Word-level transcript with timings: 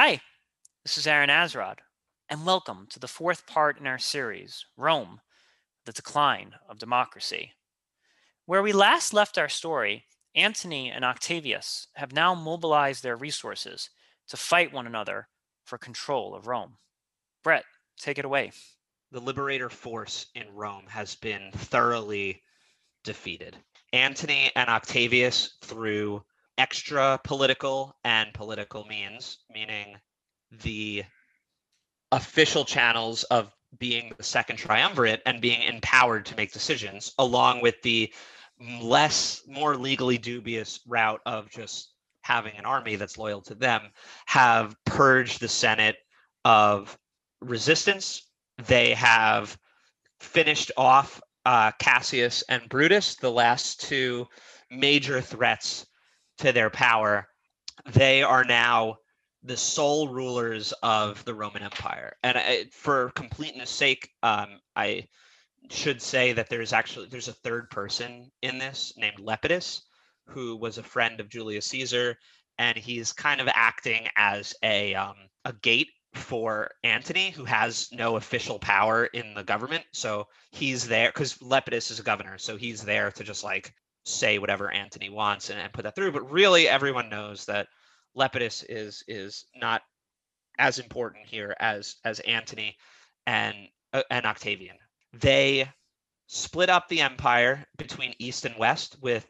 Hi, 0.00 0.20
this 0.84 0.96
is 0.96 1.08
Aaron 1.08 1.28
Azrod, 1.28 1.78
and 2.28 2.46
welcome 2.46 2.86
to 2.90 3.00
the 3.00 3.08
fourth 3.08 3.48
part 3.48 3.80
in 3.80 3.86
our 3.88 3.98
series, 3.98 4.64
Rome, 4.76 5.20
the 5.86 5.92
Decline 5.92 6.54
of 6.68 6.78
Democracy. 6.78 7.50
Where 8.46 8.62
we 8.62 8.72
last 8.72 9.12
left 9.12 9.38
our 9.38 9.48
story, 9.48 10.04
Antony 10.36 10.92
and 10.92 11.04
Octavius 11.04 11.88
have 11.94 12.12
now 12.12 12.32
mobilized 12.32 13.02
their 13.02 13.16
resources 13.16 13.90
to 14.28 14.36
fight 14.36 14.72
one 14.72 14.86
another 14.86 15.26
for 15.64 15.78
control 15.78 16.32
of 16.32 16.46
Rome. 16.46 16.76
Brett, 17.42 17.64
take 17.98 18.18
it 18.18 18.24
away. 18.24 18.52
The 19.10 19.18
liberator 19.18 19.68
force 19.68 20.26
in 20.36 20.46
Rome 20.54 20.86
has 20.86 21.16
been 21.16 21.50
thoroughly 21.50 22.40
defeated. 23.02 23.56
Antony 23.92 24.52
and 24.54 24.70
Octavius, 24.70 25.56
through 25.62 26.22
extra 26.58 27.20
political 27.24 27.96
and 28.04 28.34
political 28.34 28.84
means, 28.84 29.38
meaning 29.48 29.96
the 30.50 31.04
official 32.12 32.64
channels 32.64 33.22
of 33.24 33.54
being 33.78 34.12
the 34.16 34.22
second 34.22 34.56
triumvirate 34.56 35.22
and 35.26 35.40
being 35.40 35.62
empowered 35.62 36.26
to 36.26 36.36
make 36.36 36.52
decisions, 36.52 37.12
along 37.18 37.60
with 37.62 37.80
the 37.82 38.12
less, 38.82 39.42
more 39.46 39.76
legally 39.76 40.18
dubious 40.18 40.80
route 40.86 41.20
of 41.26 41.48
just 41.50 41.92
having 42.22 42.56
an 42.56 42.66
army 42.66 42.96
that's 42.96 43.18
loyal 43.18 43.40
to 43.40 43.54
them, 43.54 43.82
have 44.26 44.74
purged 44.84 45.40
the 45.40 45.48
Senate 45.48 45.96
of 46.44 46.98
resistance. 47.40 48.28
They 48.66 48.94
have 48.94 49.56
finished 50.18 50.72
off 50.76 51.20
uh, 51.46 51.70
Cassius 51.78 52.42
and 52.48 52.68
Brutus, 52.68 53.14
the 53.16 53.30
last 53.30 53.80
two 53.80 54.26
major 54.70 55.20
threats 55.20 55.86
to 56.38 56.52
their 56.52 56.70
power, 56.70 57.28
they 57.86 58.22
are 58.22 58.44
now 58.44 58.96
the 59.42 59.56
sole 59.56 60.08
rulers 60.08 60.72
of 60.82 61.24
the 61.24 61.34
Roman 61.34 61.62
Empire. 61.62 62.16
And 62.22 62.36
I, 62.36 62.64
for 62.72 63.10
completeness 63.10 63.70
sake, 63.70 64.10
um, 64.22 64.60
I 64.74 65.06
should 65.70 66.02
say 66.02 66.32
that 66.32 66.48
there's 66.48 66.72
actually 66.72 67.08
there's 67.08 67.28
a 67.28 67.32
third 67.32 67.70
person 67.70 68.30
in 68.42 68.58
this 68.58 68.92
named 68.96 69.18
Lepidus, 69.18 69.82
who 70.26 70.56
was 70.56 70.78
a 70.78 70.82
friend 70.82 71.20
of 71.20 71.28
Julius 71.28 71.66
Caesar, 71.66 72.16
and 72.58 72.76
he's 72.76 73.12
kind 73.12 73.40
of 73.40 73.48
acting 73.52 74.08
as 74.16 74.54
a 74.62 74.94
um, 74.94 75.16
a 75.44 75.52
gate 75.52 75.90
for 76.14 76.70
Antony, 76.84 77.30
who 77.30 77.44
has 77.44 77.88
no 77.92 78.16
official 78.16 78.58
power 78.58 79.06
in 79.06 79.34
the 79.34 79.44
government. 79.44 79.84
So 79.92 80.26
he's 80.50 80.88
there 80.88 81.10
because 81.10 81.38
Lepidus 81.38 81.90
is 81.90 82.00
a 82.00 82.04
governor, 82.04 82.38
so 82.38 82.56
he's 82.56 82.82
there 82.82 83.10
to 83.12 83.24
just 83.24 83.44
like 83.44 83.72
say 84.08 84.38
whatever 84.38 84.70
Antony 84.70 85.10
wants 85.10 85.50
and, 85.50 85.60
and 85.60 85.72
put 85.72 85.84
that 85.84 85.94
through. 85.94 86.12
But 86.12 86.30
really, 86.30 86.68
everyone 86.68 87.08
knows 87.08 87.44
that 87.46 87.68
Lepidus 88.16 88.64
is 88.68 89.04
is 89.06 89.44
not 89.54 89.82
as 90.58 90.78
important 90.78 91.26
here 91.26 91.54
as 91.60 91.96
as 92.04 92.20
Antony 92.20 92.76
and 93.26 93.54
uh, 93.92 94.02
and 94.10 94.26
Octavian. 94.26 94.76
They 95.12 95.68
split 96.26 96.68
up 96.68 96.88
the 96.88 97.00
empire 97.00 97.64
between 97.76 98.14
east 98.18 98.44
and 98.44 98.56
west, 98.58 98.96
with 99.00 99.26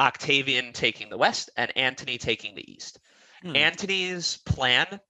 Octavian 0.00 0.72
taking 0.72 1.08
the 1.08 1.16
west 1.16 1.50
and 1.56 1.76
Antony 1.76 2.18
taking 2.18 2.54
the 2.54 2.70
east. 2.70 2.98
Hmm. 3.42 3.56
Antony's 3.56 4.38
plan 4.38 5.00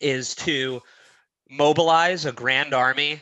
is 0.00 0.34
to 0.36 0.80
mobilize 1.50 2.24
a 2.24 2.32
grand 2.32 2.74
army. 2.74 3.20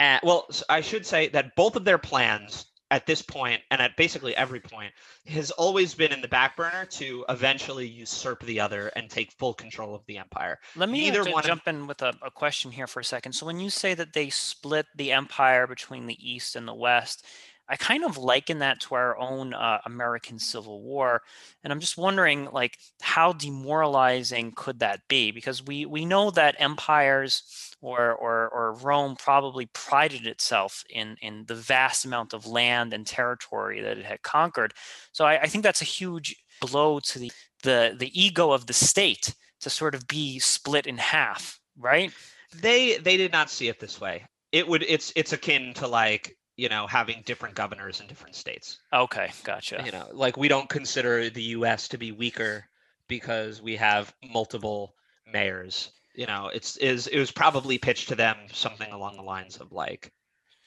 At, 0.00 0.24
well, 0.24 0.48
I 0.68 0.80
should 0.80 1.06
say 1.06 1.28
that 1.28 1.54
both 1.54 1.76
of 1.76 1.84
their 1.84 1.98
plans 1.98 2.71
at 2.92 3.06
this 3.06 3.22
point 3.22 3.62
and 3.70 3.80
at 3.80 3.96
basically 3.96 4.36
every 4.36 4.60
point 4.60 4.92
has 5.26 5.50
always 5.52 5.94
been 5.94 6.12
in 6.12 6.20
the 6.20 6.28
back 6.28 6.58
burner 6.58 6.84
to 6.84 7.24
eventually 7.30 7.86
usurp 7.88 8.44
the 8.44 8.60
other 8.60 8.88
and 8.88 9.08
take 9.08 9.32
full 9.32 9.54
control 9.54 9.94
of 9.94 10.04
the 10.04 10.18
empire. 10.18 10.58
Let 10.76 10.90
me 10.90 11.10
Neither 11.10 11.24
one 11.32 11.42
jump 11.42 11.66
in 11.66 11.86
with 11.86 12.02
a, 12.02 12.12
a, 12.20 12.30
question 12.30 12.70
here 12.70 12.86
for 12.86 13.00
a 13.00 13.04
second. 13.04 13.32
So 13.32 13.46
when 13.46 13.58
you 13.58 13.70
say 13.70 13.94
that 13.94 14.12
they 14.12 14.28
split 14.28 14.86
the 14.94 15.10
empire 15.10 15.66
between 15.66 16.06
the 16.06 16.18
east 16.20 16.54
and 16.54 16.68
the 16.68 16.74
west, 16.74 17.24
I 17.68 17.76
kind 17.76 18.04
of 18.04 18.18
liken 18.18 18.58
that 18.58 18.80
to 18.80 18.94
our 18.94 19.16
own 19.18 19.54
uh, 19.54 19.78
American 19.86 20.38
Civil 20.38 20.82
War, 20.82 21.22
and 21.62 21.72
I'm 21.72 21.80
just 21.80 21.96
wondering, 21.96 22.48
like, 22.52 22.78
how 23.00 23.32
demoralizing 23.32 24.52
could 24.54 24.80
that 24.80 25.00
be? 25.08 25.30
Because 25.30 25.64
we 25.64 25.86
we 25.86 26.04
know 26.04 26.30
that 26.32 26.56
empires 26.58 27.74
or 27.80 28.12
or, 28.14 28.48
or 28.48 28.74
Rome 28.74 29.16
probably 29.16 29.66
prided 29.66 30.26
itself 30.26 30.84
in 30.90 31.16
in 31.22 31.44
the 31.46 31.54
vast 31.54 32.04
amount 32.04 32.34
of 32.34 32.46
land 32.46 32.92
and 32.92 33.06
territory 33.06 33.80
that 33.80 33.98
it 33.98 34.04
had 34.04 34.22
conquered. 34.22 34.74
So 35.12 35.24
I, 35.24 35.42
I 35.42 35.46
think 35.46 35.64
that's 35.64 35.82
a 35.82 35.86
huge 35.86 36.34
blow 36.60 37.00
to 37.00 37.18
the 37.18 37.32
the 37.62 37.96
the 37.98 38.20
ego 38.20 38.52
of 38.52 38.66
the 38.66 38.72
state 38.72 39.34
to 39.60 39.70
sort 39.70 39.94
of 39.94 40.06
be 40.08 40.38
split 40.38 40.86
in 40.86 40.98
half, 40.98 41.60
right? 41.78 42.12
They 42.54 42.98
they 42.98 43.16
did 43.16 43.32
not 43.32 43.50
see 43.50 43.68
it 43.68 43.80
this 43.80 44.00
way. 44.00 44.26
It 44.50 44.66
would 44.68 44.82
it's 44.82 45.12
it's 45.16 45.32
akin 45.32 45.74
to 45.74 45.86
like 45.86 46.36
you 46.56 46.68
know 46.68 46.86
having 46.86 47.22
different 47.24 47.54
governors 47.54 48.00
in 48.00 48.06
different 48.06 48.34
states. 48.34 48.78
Okay 48.92 49.30
gotcha. 49.44 49.82
You 49.84 49.92
know 49.92 50.08
like 50.12 50.36
we 50.36 50.48
don't 50.48 50.68
consider 50.68 51.30
the 51.30 51.42
us 51.42 51.88
to 51.88 51.98
be 51.98 52.12
weaker 52.12 52.64
because 53.08 53.60
we 53.60 53.76
have 53.76 54.12
multiple 54.32 54.94
mayors. 55.30 55.90
You 56.14 56.26
know 56.26 56.50
it's 56.52 56.76
is 56.76 57.06
it 57.06 57.18
was 57.18 57.30
probably 57.30 57.78
pitched 57.78 58.08
to 58.08 58.14
them 58.14 58.36
something 58.52 58.90
along 58.92 59.16
the 59.16 59.22
lines 59.22 59.56
of 59.56 59.72
like 59.72 60.12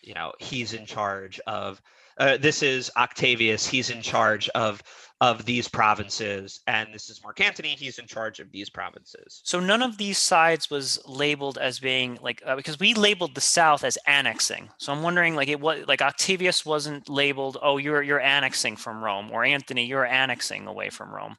you 0.02 0.14
know 0.14 0.34
he's 0.40 0.74
in 0.74 0.86
charge 0.86 1.40
of 1.46 1.82
uh, 2.18 2.38
this 2.38 2.64
is 2.64 2.92
octavius. 2.98 3.66
He's 3.66 3.90
in 3.90 4.02
charge 4.02 4.50
of 4.50 4.82
of 5.22 5.46
these 5.46 5.68
provinces. 5.68 6.60
And 6.68 6.94
this 6.94 7.10
is 7.10 7.24
mark 7.24 7.40
antony. 7.40 7.70
He's 7.70 8.00
in 8.00 8.06
charge 8.08 8.40
of 8.40 8.52
these 8.52 8.70
provinces. 8.70 9.42
So 9.44 9.60
none 9.60 9.82
of 9.82 9.98
these 9.98 10.18
sides 10.18 10.70
was 10.70 11.02
labeled 11.06 11.58
as 11.58 11.80
being 11.80 12.20
like 12.22 12.44
uh, 12.46 12.56
because 12.56 12.80
we 12.80 12.94
labeled 12.94 13.34
the 13.34 13.42
south 13.42 13.84
as 13.84 13.98
annexing. 14.08 14.70
So 14.78 14.92
i'm 14.92 15.04
wondering 15.04 15.36
like 15.36 15.48
it 15.48 15.60
was 15.60 15.86
like 15.88 16.02
octavius 16.02 16.66
wasn't 16.66 17.08
labeled 17.08 17.58
oh 17.62 17.78
you're 17.78 18.04
you're 18.04 18.20
annexing 18.20 18.76
from 18.76 19.04
rome 19.04 19.32
or 19.32 19.46
antony 19.46 19.86
you're 19.86 20.06
annexing 20.06 20.68
away 20.68 20.90
from 20.90 21.14
rome. 21.14 21.38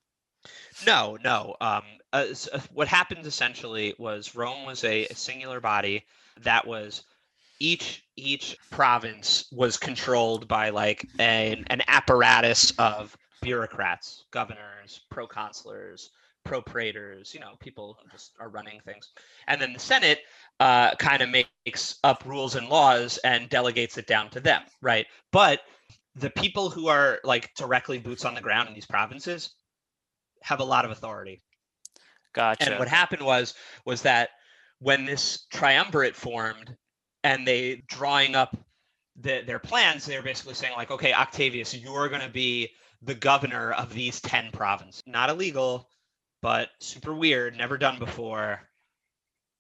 No 0.87 1.19
no. 1.23 1.57
Um 1.61 1.83
uh 2.13 2.27
what 2.73 2.89
happened 2.89 3.27
essentially 3.27 3.95
was 3.99 4.35
rome 4.35 4.65
was 4.65 4.85
a, 4.85 5.07
a 5.07 5.15
singular 5.15 5.61
body 5.61 6.05
that 6.41 6.67
was 6.67 7.03
each 7.61 8.05
each 8.17 8.57
province 8.71 9.47
was 9.53 9.77
controlled 9.77 10.49
by 10.49 10.71
like 10.71 11.07
an, 11.19 11.65
an 11.69 11.83
apparatus 11.87 12.73
of 12.79 13.17
bureaucrats, 13.43 14.25
governors, 14.31 15.03
proconsulars, 15.13 16.09
propraetors, 16.47 17.35
you 17.35 17.41
know, 17.41 17.53
people 17.61 17.99
who 18.01 18.09
just 18.11 18.33
are 18.41 18.49
running 18.49 18.81
things. 18.85 19.11
And 19.49 19.61
then 19.61 19.73
the 19.73 19.79
Senate 19.79 20.21
uh, 20.61 20.95
kind 20.95 21.23
of 21.23 21.29
makes 21.31 21.99
up 22.05 22.25
rules 22.25 22.55
and 22.55 22.69
laws 22.69 23.19
and 23.19 23.49
delegates 23.51 23.99
it 23.99 24.07
down 24.07 24.31
to 24.31 24.41
them, 24.41 24.63
right? 24.81 25.07
But 25.33 25.61
the 26.15 26.31
people 26.31 26.71
who 26.71 26.89
are 26.89 27.21
like 27.25 27.55
directly 27.55 27.99
boots 27.99 28.25
on 28.25 28.35
the 28.35 28.41
ground 28.41 28.69
in 28.69 28.75
these 28.75 28.87
provinces 28.87 29.55
have 30.43 30.61
a 30.61 30.65
lot 30.65 30.85
of 30.85 30.91
authority. 30.91 31.43
Gotcha. 32.33 32.71
And 32.71 32.79
what 32.79 32.89
happened 32.89 33.23
was 33.23 33.55
was 33.85 34.03
that 34.03 34.31
when 34.79 35.05
this 35.05 35.47
triumvirate 35.51 36.17
formed 36.17 36.77
and 37.27 37.47
they 37.47 37.83
drawing 37.89 38.37
up 38.37 38.57
the, 39.21 39.43
their 39.45 39.59
plans, 39.59 40.07
they're 40.07 40.23
basically 40.23 40.55
saying 40.55 40.75
like, 40.77 40.93
okay, 40.93 41.13
Octavius, 41.13 41.75
you're 41.75 42.09
going 42.09 42.21
to 42.21 42.29
be 42.29 42.71
the 43.03 43.15
governor 43.15 43.73
of 43.73 43.93
these 43.93 44.21
10 44.21 44.51
provinces. 44.53 45.03
Not 45.07 45.29
illegal, 45.29 45.89
but 46.41 46.71
super 46.79 47.15
weird, 47.15 47.57
never 47.57 47.77
done 47.77 47.99
before. 47.99 48.61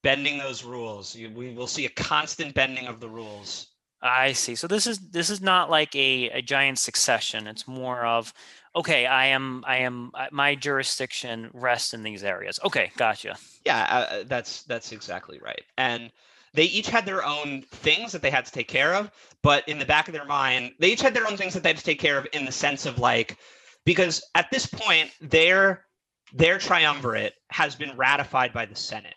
Bending 0.04 0.38
those 0.38 0.62
rules. 0.62 1.16
We 1.16 1.52
will 1.54 1.66
see 1.66 1.86
a 1.86 1.90
constant 1.90 2.54
bending 2.54 2.86
of 2.86 3.00
the 3.00 3.08
rules. 3.08 3.66
I 4.00 4.34
see. 4.34 4.54
So 4.54 4.68
this 4.68 4.86
is 4.86 4.98
this 5.10 5.30
is 5.30 5.40
not 5.40 5.68
like 5.68 5.96
a, 5.96 6.30
a 6.30 6.42
giant 6.42 6.78
succession. 6.78 7.48
It's 7.48 7.66
more 7.66 8.06
of 8.06 8.32
okay, 8.76 9.06
I 9.06 9.26
am 9.26 9.64
I 9.66 9.78
am 9.78 10.12
uh, 10.14 10.26
my 10.30 10.54
jurisdiction 10.54 11.50
rests 11.52 11.92
in 11.92 12.04
these 12.04 12.22
areas. 12.22 12.60
Okay, 12.64 12.92
gotcha. 12.96 13.36
Yeah, 13.64 13.86
uh, 13.90 14.24
that's 14.26 14.62
that's 14.64 14.92
exactly 14.92 15.40
right. 15.42 15.64
And 15.76 16.12
they 16.56 16.64
each 16.64 16.88
had 16.88 17.04
their 17.04 17.24
own 17.24 17.62
things 17.70 18.12
that 18.12 18.22
they 18.22 18.30
had 18.30 18.46
to 18.46 18.50
take 18.50 18.66
care 18.66 18.94
of, 18.94 19.10
but 19.42 19.68
in 19.68 19.78
the 19.78 19.84
back 19.84 20.08
of 20.08 20.14
their 20.14 20.24
mind, 20.24 20.72
they 20.80 20.88
each 20.88 21.02
had 21.02 21.14
their 21.14 21.28
own 21.28 21.36
things 21.36 21.52
that 21.54 21.62
they 21.62 21.68
had 21.68 21.76
to 21.76 21.84
take 21.84 22.00
care 22.00 22.18
of 22.18 22.26
in 22.32 22.46
the 22.46 22.52
sense 22.52 22.86
of 22.86 22.98
like, 22.98 23.36
because 23.84 24.22
at 24.34 24.50
this 24.50 24.66
point, 24.66 25.10
their 25.20 25.84
their 26.32 26.58
triumvirate 26.58 27.34
has 27.50 27.76
been 27.76 27.96
ratified 27.96 28.52
by 28.52 28.66
the 28.66 28.74
Senate. 28.74 29.14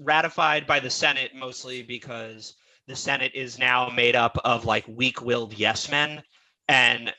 Ratified 0.00 0.66
by 0.66 0.80
the 0.80 0.88
Senate 0.88 1.32
mostly 1.34 1.82
because 1.82 2.54
the 2.86 2.96
Senate 2.96 3.32
is 3.34 3.58
now 3.58 3.90
made 3.90 4.16
up 4.16 4.38
of 4.44 4.64
like 4.64 4.86
weak-willed 4.88 5.58
yes 5.58 5.90
men, 5.90 6.22
and 6.68 7.12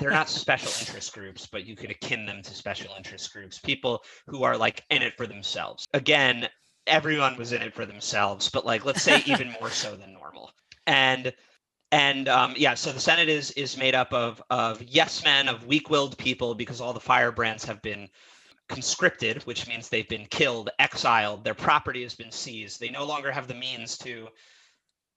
they're 0.00 0.10
not 0.10 0.28
special 0.42 0.72
interest 0.80 1.12
groups, 1.12 1.46
but 1.46 1.66
you 1.66 1.76
could 1.76 1.90
akin 1.90 2.24
them 2.24 2.42
to 2.42 2.54
special 2.54 2.92
interest 2.96 3.32
groups. 3.32 3.58
People 3.58 4.02
who 4.26 4.42
are 4.42 4.56
like 4.56 4.82
in 4.90 5.02
it 5.02 5.14
for 5.16 5.26
themselves. 5.26 5.86
Again, 5.92 6.48
everyone 6.86 7.36
was 7.36 7.52
in 7.52 7.62
it 7.62 7.74
for 7.74 7.86
themselves, 7.86 8.48
but 8.50 8.66
like 8.66 8.84
let's 8.84 9.02
say 9.02 9.22
even 9.26 9.54
more 9.60 9.70
so 9.70 9.96
than 9.96 10.12
normal. 10.12 10.50
And 10.86 11.32
and 11.92 12.28
um, 12.28 12.54
yeah, 12.56 12.74
so 12.74 12.92
the 12.92 13.00
Senate 13.00 13.28
is 13.28 13.50
is 13.52 13.76
made 13.76 13.94
up 13.94 14.12
of 14.12 14.42
of 14.50 14.82
yes 14.82 15.24
men, 15.24 15.48
of 15.48 15.66
weak-willed 15.66 16.18
people, 16.18 16.54
because 16.54 16.80
all 16.80 16.92
the 16.92 17.00
firebrands 17.00 17.64
have 17.64 17.80
been 17.82 18.08
conscripted, 18.68 19.42
which 19.44 19.68
means 19.68 19.88
they've 19.88 20.08
been 20.08 20.26
killed, 20.26 20.70
exiled, 20.80 21.44
their 21.44 21.54
property 21.54 22.02
has 22.02 22.14
been 22.14 22.32
seized. 22.32 22.80
They 22.80 22.90
no 22.90 23.04
longer 23.04 23.30
have 23.30 23.46
the 23.46 23.54
means 23.54 23.96
to, 23.98 24.26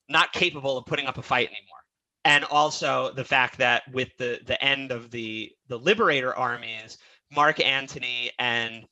not 0.07 0.33
capable 0.33 0.77
of 0.77 0.85
putting 0.85 1.07
up 1.07 1.17
a 1.17 1.23
fight 1.23 1.47
anymore. 1.47 1.79
And 2.25 2.43
also 2.45 3.11
the 3.13 3.23
fact 3.23 3.57
that 3.57 3.83
with 3.91 4.09
the 4.17 4.39
the 4.45 4.63
end 4.63 4.91
of 4.91 5.09
the 5.09 5.51
the 5.67 5.77
liberator 5.77 6.35
armies, 6.35 6.97
Mark 7.35 7.59
Antony 7.59 8.31
and 8.39 8.85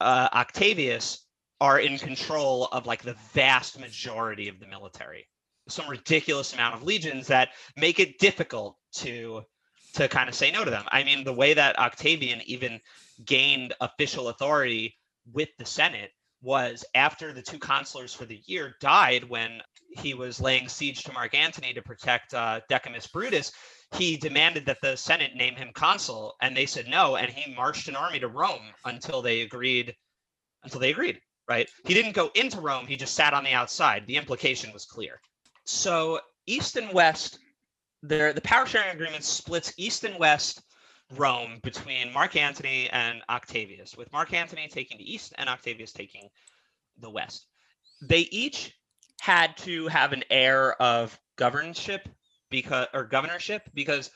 uh, 0.00 0.28
Octavius 0.32 1.26
are 1.60 1.80
in 1.80 1.98
control 1.98 2.66
of 2.66 2.86
like 2.86 3.02
the 3.02 3.16
vast 3.32 3.78
majority 3.78 4.48
of 4.48 4.60
the 4.60 4.66
military. 4.66 5.26
Some 5.68 5.88
ridiculous 5.88 6.54
amount 6.54 6.76
of 6.76 6.82
legions 6.82 7.26
that 7.26 7.50
make 7.76 8.00
it 8.00 8.18
difficult 8.18 8.76
to 8.94 9.42
to 9.94 10.08
kind 10.08 10.28
of 10.28 10.34
say 10.34 10.50
no 10.50 10.64
to 10.64 10.70
them. 10.70 10.84
I 10.88 11.02
mean, 11.02 11.24
the 11.24 11.32
way 11.32 11.54
that 11.54 11.78
Octavian 11.78 12.42
even 12.46 12.80
gained 13.24 13.74
official 13.80 14.28
authority 14.28 14.96
with 15.32 15.48
the 15.58 15.64
Senate 15.64 16.10
was 16.42 16.84
after 16.94 17.32
the 17.32 17.42
two 17.42 17.58
consulars 17.58 18.14
for 18.14 18.24
the 18.24 18.40
year 18.46 18.76
died 18.80 19.24
when 19.24 19.60
he 19.96 20.14
was 20.14 20.40
laying 20.40 20.68
siege 20.68 21.02
to 21.02 21.12
Mark 21.12 21.34
Antony 21.34 21.72
to 21.74 21.82
protect 21.82 22.32
uh, 22.34 22.60
Decimus 22.68 23.06
Brutus. 23.08 23.50
He 23.96 24.16
demanded 24.16 24.66
that 24.66 24.78
the 24.82 24.96
Senate 24.96 25.34
name 25.34 25.56
him 25.56 25.70
consul, 25.74 26.36
and 26.40 26.56
they 26.56 26.66
said 26.66 26.86
no, 26.86 27.16
and 27.16 27.30
he 27.30 27.54
marched 27.54 27.88
an 27.88 27.96
army 27.96 28.20
to 28.20 28.28
Rome 28.28 28.72
until 28.84 29.22
they 29.22 29.40
agreed. 29.40 29.94
Until 30.64 30.80
they 30.80 30.90
agreed, 30.90 31.20
right? 31.48 31.68
He 31.84 31.94
didn't 31.94 32.12
go 32.12 32.30
into 32.34 32.60
Rome; 32.60 32.86
he 32.86 32.96
just 32.96 33.14
sat 33.14 33.34
on 33.34 33.44
the 33.44 33.52
outside. 33.52 34.06
The 34.06 34.16
implication 34.16 34.72
was 34.72 34.84
clear. 34.84 35.20
So 35.64 36.20
East 36.46 36.76
and 36.76 36.92
West 36.92 37.38
there 38.02 38.32
the 38.32 38.40
power 38.40 38.66
sharing 38.66 38.94
agreement 38.94 39.24
splits 39.24 39.72
east 39.76 40.04
and 40.04 40.18
west 40.18 40.62
Rome 41.16 41.58
between 41.62 42.12
Mark 42.12 42.36
Antony 42.36 42.88
and 42.90 43.22
Octavius, 43.30 43.96
with 43.96 44.12
Mark 44.12 44.32
Antony 44.34 44.68
taking 44.68 44.98
the 44.98 45.12
east 45.12 45.32
and 45.38 45.48
Octavius 45.48 45.92
taking 45.92 46.28
the 46.98 47.10
west. 47.10 47.46
They 48.02 48.20
each 48.30 48.74
had 49.20 49.56
to 49.58 49.88
have 49.88 50.12
an 50.12 50.22
air 50.30 50.80
of 50.80 51.18
governorship 51.36 52.08
because 52.50 52.86
or 52.92 53.04
governorship 53.04 53.62
because 53.74 54.10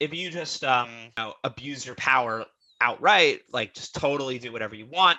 if 0.00 0.12
you 0.12 0.30
just 0.30 0.64
um, 0.64 0.90
you 0.90 1.12
know, 1.16 1.34
abuse 1.44 1.86
your 1.86 1.94
power 1.94 2.44
outright, 2.80 3.42
like 3.52 3.72
just 3.72 3.94
totally 3.94 4.38
do 4.38 4.52
whatever 4.52 4.74
you 4.74 4.86
want, 4.86 5.18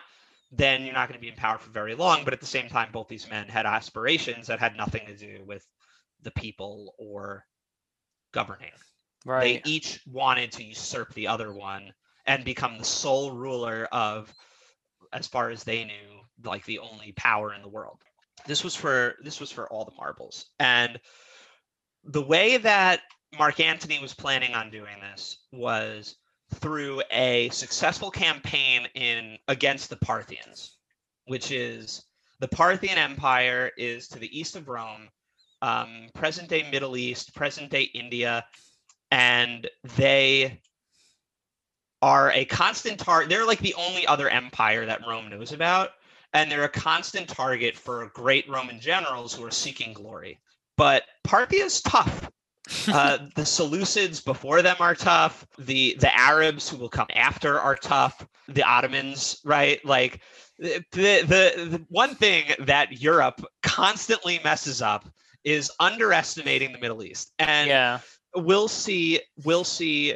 then 0.56 0.84
you're 0.84 0.94
not 0.94 1.10
going 1.10 1.18
to 1.18 1.22
be 1.22 1.30
in 1.30 1.36
power 1.36 1.58
for 1.58 1.72
very 1.72 1.96
long. 1.96 2.24
But 2.24 2.34
at 2.34 2.40
the 2.40 2.46
same 2.46 2.70
time, 2.70 2.90
both 2.92 3.08
these 3.08 3.30
men 3.30 3.48
had 3.48 3.66
aspirations 3.66 4.48
that 4.48 4.60
had 4.60 4.78
nothing 4.78 5.06
to 5.08 5.16
do 5.16 5.44
with 5.46 5.66
the 6.22 6.32
people 6.32 6.94
or 6.98 7.46
governing. 8.34 8.72
Right. 9.26 9.64
They 9.64 9.70
each 9.70 10.02
wanted 10.06 10.52
to 10.54 10.64
usurp 10.64 11.14
the 11.14 11.28
other 11.28 11.54
one 11.54 11.92
and 12.26 12.46
become 12.46 12.78
the 12.78 12.86
sole 12.86 13.32
ruler 13.32 13.88
of, 13.92 14.34
as 15.12 15.28
far 15.28 15.50
as 15.50 15.64
they 15.64 15.84
knew, 15.86 16.22
like 16.44 16.66
the 16.66 16.80
only 16.80 17.14
power 17.14 17.54
in 17.54 17.62
the 17.62 17.70
world. 17.70 18.02
This 18.46 18.64
was 18.64 18.76
for 18.76 19.16
this 19.24 19.40
was 19.40 19.52
for 19.52 19.68
all 19.70 19.86
the 19.86 19.96
marbles. 19.96 20.46
And 20.60 21.00
the 22.04 22.22
way 22.22 22.58
that 22.58 23.02
Mark 23.38 23.60
Antony 23.60 24.00
was 24.00 24.14
planning 24.14 24.54
on 24.54 24.70
doing 24.70 25.00
this 25.02 25.38
was 25.52 26.16
through 26.54 27.02
a 27.12 27.50
successful 27.50 28.12
campaign 28.12 28.88
in 28.96 29.38
against 29.48 29.90
the 29.90 29.98
Parthians, 29.98 30.78
which 31.26 31.52
is 31.52 32.04
the 32.40 32.48
Parthian 32.48 32.98
Empire 32.98 33.72
is 33.78 34.08
to 34.10 34.20
the 34.20 34.40
east 34.40 34.56
of 34.56 34.68
Rome 34.68 35.10
um, 35.64 36.10
present 36.14 36.50
day 36.50 36.70
Middle 36.70 36.98
East, 36.98 37.34
present 37.34 37.72
day 37.72 37.84
India, 37.84 38.46
and 39.12 39.70
they 39.96 40.60
are 42.02 42.32
a 42.34 42.44
constant 42.44 43.00
target. 43.00 43.30
They're 43.30 43.48
like 43.48 43.60
the 43.60 43.76
only 43.76 44.06
other 44.06 44.28
empire 44.28 44.86
that 44.86 45.08
Rome 45.08 45.30
knows 45.30 45.54
about, 45.54 45.92
and 46.34 46.52
they're 46.52 46.66
a 46.66 46.70
constant 46.70 47.30
target 47.30 47.78
for 47.78 48.12
great 48.14 48.48
Roman 48.50 48.80
generals 48.82 49.34
who 49.34 49.46
are 49.46 49.52
seeking 49.52 49.94
glory. 49.94 50.38
But 50.76 51.04
Parthia 51.26 51.64
is 51.64 51.82
tough. 51.82 52.30
Uh, 52.88 53.18
the 53.36 53.42
Seleucids 53.42 54.24
before 54.24 54.62
them 54.62 54.78
are 54.80 54.96
tough. 54.96 55.46
The 55.58 55.98
the 56.00 56.14
Arabs 56.18 56.70
who 56.70 56.78
will 56.78 56.90
come 56.90 57.08
after 57.14 57.60
are 57.60 57.76
tough. 57.76 58.26
The 58.48 58.64
Ottomans, 58.64 59.42
right? 59.44 59.84
Like 59.86 60.22
the, 60.60 60.84
the 60.92 61.24
the 61.26 61.86
one 61.90 62.16
thing 62.16 62.46
that 62.60 63.02
Europe 63.02 63.46
constantly 63.64 64.40
messes 64.44 64.82
up 64.82 65.10
is 65.44 65.72
underestimating 65.80 66.72
the 66.72 66.80
Middle 66.80 67.04
East. 67.04 67.34
And 67.40 67.68
yeah. 67.68 68.00
we'll 68.36 68.68
see, 68.68 69.20
we'll 69.44 69.64
see 69.64 70.16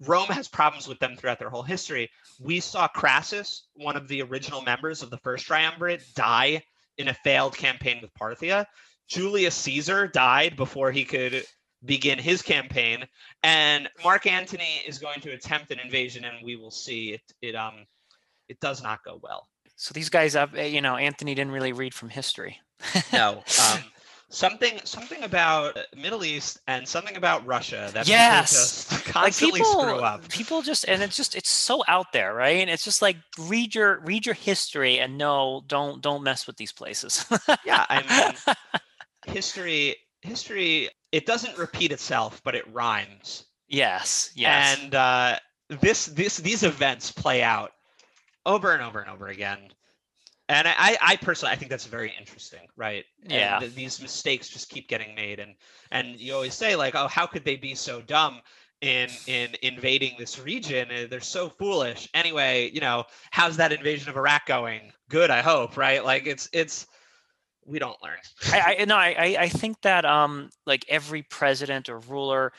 Rome 0.00 0.28
has 0.28 0.48
problems 0.48 0.86
with 0.86 0.98
them 0.98 1.16
throughout 1.16 1.38
their 1.38 1.50
whole 1.50 1.62
history. 1.62 2.10
We 2.40 2.60
saw 2.60 2.88
Crassus, 2.88 3.68
one 3.74 3.96
of 3.96 4.08
the 4.08 4.22
original 4.22 4.62
members 4.62 5.02
of 5.02 5.10
the 5.10 5.18
first 5.18 5.46
triumvirate, 5.46 6.02
die 6.14 6.62
in 6.98 7.08
a 7.08 7.14
failed 7.14 7.56
campaign 7.56 7.98
with 8.00 8.14
Parthia. 8.14 8.66
Julius 9.08 9.54
Caesar 9.56 10.06
died 10.08 10.56
before 10.56 10.90
he 10.90 11.04
could 11.04 11.44
begin 11.84 12.18
his 12.18 12.42
campaign, 12.42 13.06
and 13.42 13.88
Mark 14.02 14.26
Antony 14.26 14.82
is 14.86 14.98
going 14.98 15.20
to 15.20 15.30
attempt 15.30 15.70
an 15.70 15.78
invasion, 15.78 16.24
and 16.24 16.44
we 16.44 16.56
will 16.56 16.70
see 16.70 17.12
it. 17.12 17.22
It 17.42 17.54
um, 17.54 17.86
it 18.48 18.60
does 18.60 18.82
not 18.82 19.04
go 19.04 19.20
well. 19.22 19.48
So 19.76 19.92
these 19.92 20.08
guys 20.08 20.36
up, 20.36 20.56
you 20.56 20.80
know, 20.80 20.96
Antony 20.96 21.34
didn't 21.34 21.52
really 21.52 21.72
read 21.72 21.94
from 21.94 22.08
history. 22.08 22.60
no, 23.12 23.42
um, 23.72 23.80
something 24.28 24.80
something 24.84 25.22
about 25.22 25.78
Middle 25.96 26.24
East 26.24 26.58
and 26.66 26.86
something 26.86 27.16
about 27.16 27.46
Russia 27.46 27.90
that 27.94 28.06
yes. 28.06 28.84
people 28.84 28.96
just 28.96 29.12
constantly 29.12 29.60
like 29.60 29.68
people, 29.68 29.82
screw 29.82 30.00
up. 30.00 30.28
People 30.28 30.62
just 30.62 30.88
and 30.88 31.02
it's 31.02 31.16
just 31.16 31.34
it's 31.34 31.50
so 31.50 31.82
out 31.88 32.12
there, 32.12 32.34
right? 32.34 32.58
And 32.58 32.70
it's 32.70 32.84
just 32.84 33.02
like 33.02 33.16
read 33.38 33.74
your 33.74 34.00
read 34.00 34.26
your 34.26 34.34
history 34.34 34.98
and 35.00 35.18
no, 35.18 35.62
don't 35.66 36.00
don't 36.02 36.22
mess 36.22 36.46
with 36.46 36.56
these 36.56 36.72
places. 36.72 37.24
yeah, 37.64 37.86
I 37.88 38.34
mean 38.46 38.56
history 39.34 39.96
history 40.24 40.88
it 41.12 41.26
doesn't 41.26 41.56
repeat 41.56 41.92
itself, 41.92 42.40
but 42.44 42.56
it 42.56 42.64
rhymes. 42.72 43.44
Yes, 43.68 44.30
yes. 44.34 44.78
And 44.80 44.94
uh, 44.94 45.38
this 45.80 46.06
this 46.06 46.38
these 46.38 46.64
events 46.64 47.12
play 47.12 47.42
out 47.42 47.72
over 48.44 48.72
and 48.72 48.82
over 48.82 49.00
and 49.00 49.10
over 49.10 49.28
again 49.28 49.70
and 50.48 50.68
I, 50.68 50.96
I 51.00 51.16
personally 51.16 51.52
I 51.52 51.56
think 51.56 51.70
that's 51.70 51.86
very 51.86 52.12
interesting, 52.18 52.60
right? 52.76 53.04
Yeah. 53.26 53.62
And 53.62 53.74
these 53.74 54.00
mistakes 54.00 54.48
just 54.48 54.68
keep 54.68 54.88
getting 54.88 55.14
made, 55.14 55.40
and 55.40 55.54
and 55.90 56.16
you 56.16 56.34
always 56.34 56.54
say 56.54 56.76
like, 56.76 56.94
oh, 56.94 57.08
how 57.08 57.26
could 57.26 57.44
they 57.44 57.56
be 57.56 57.74
so 57.74 58.02
dumb 58.02 58.40
in 58.82 59.08
in 59.26 59.50
invading 59.62 60.16
this 60.18 60.38
region? 60.38 60.88
They're 61.08 61.20
so 61.20 61.48
foolish. 61.48 62.08
Anyway, 62.12 62.70
you 62.74 62.80
know, 62.80 63.04
how's 63.30 63.56
that 63.56 63.72
invasion 63.72 64.10
of 64.10 64.16
Iraq 64.16 64.46
going? 64.46 64.92
Good, 65.08 65.30
I 65.30 65.40
hope, 65.40 65.76
right? 65.76 66.04
Like 66.04 66.26
it's 66.26 66.48
it's 66.52 66.86
we 67.66 67.78
don't 67.78 67.96
learn. 68.02 68.18
I, 68.52 68.76
I 68.80 68.84
no, 68.84 68.96
I 68.96 69.36
I 69.38 69.48
think 69.48 69.80
that 69.82 70.04
um 70.04 70.50
like 70.66 70.84
every 70.88 71.22
president 71.22 71.88
or 71.88 71.98
ruler 72.00 72.52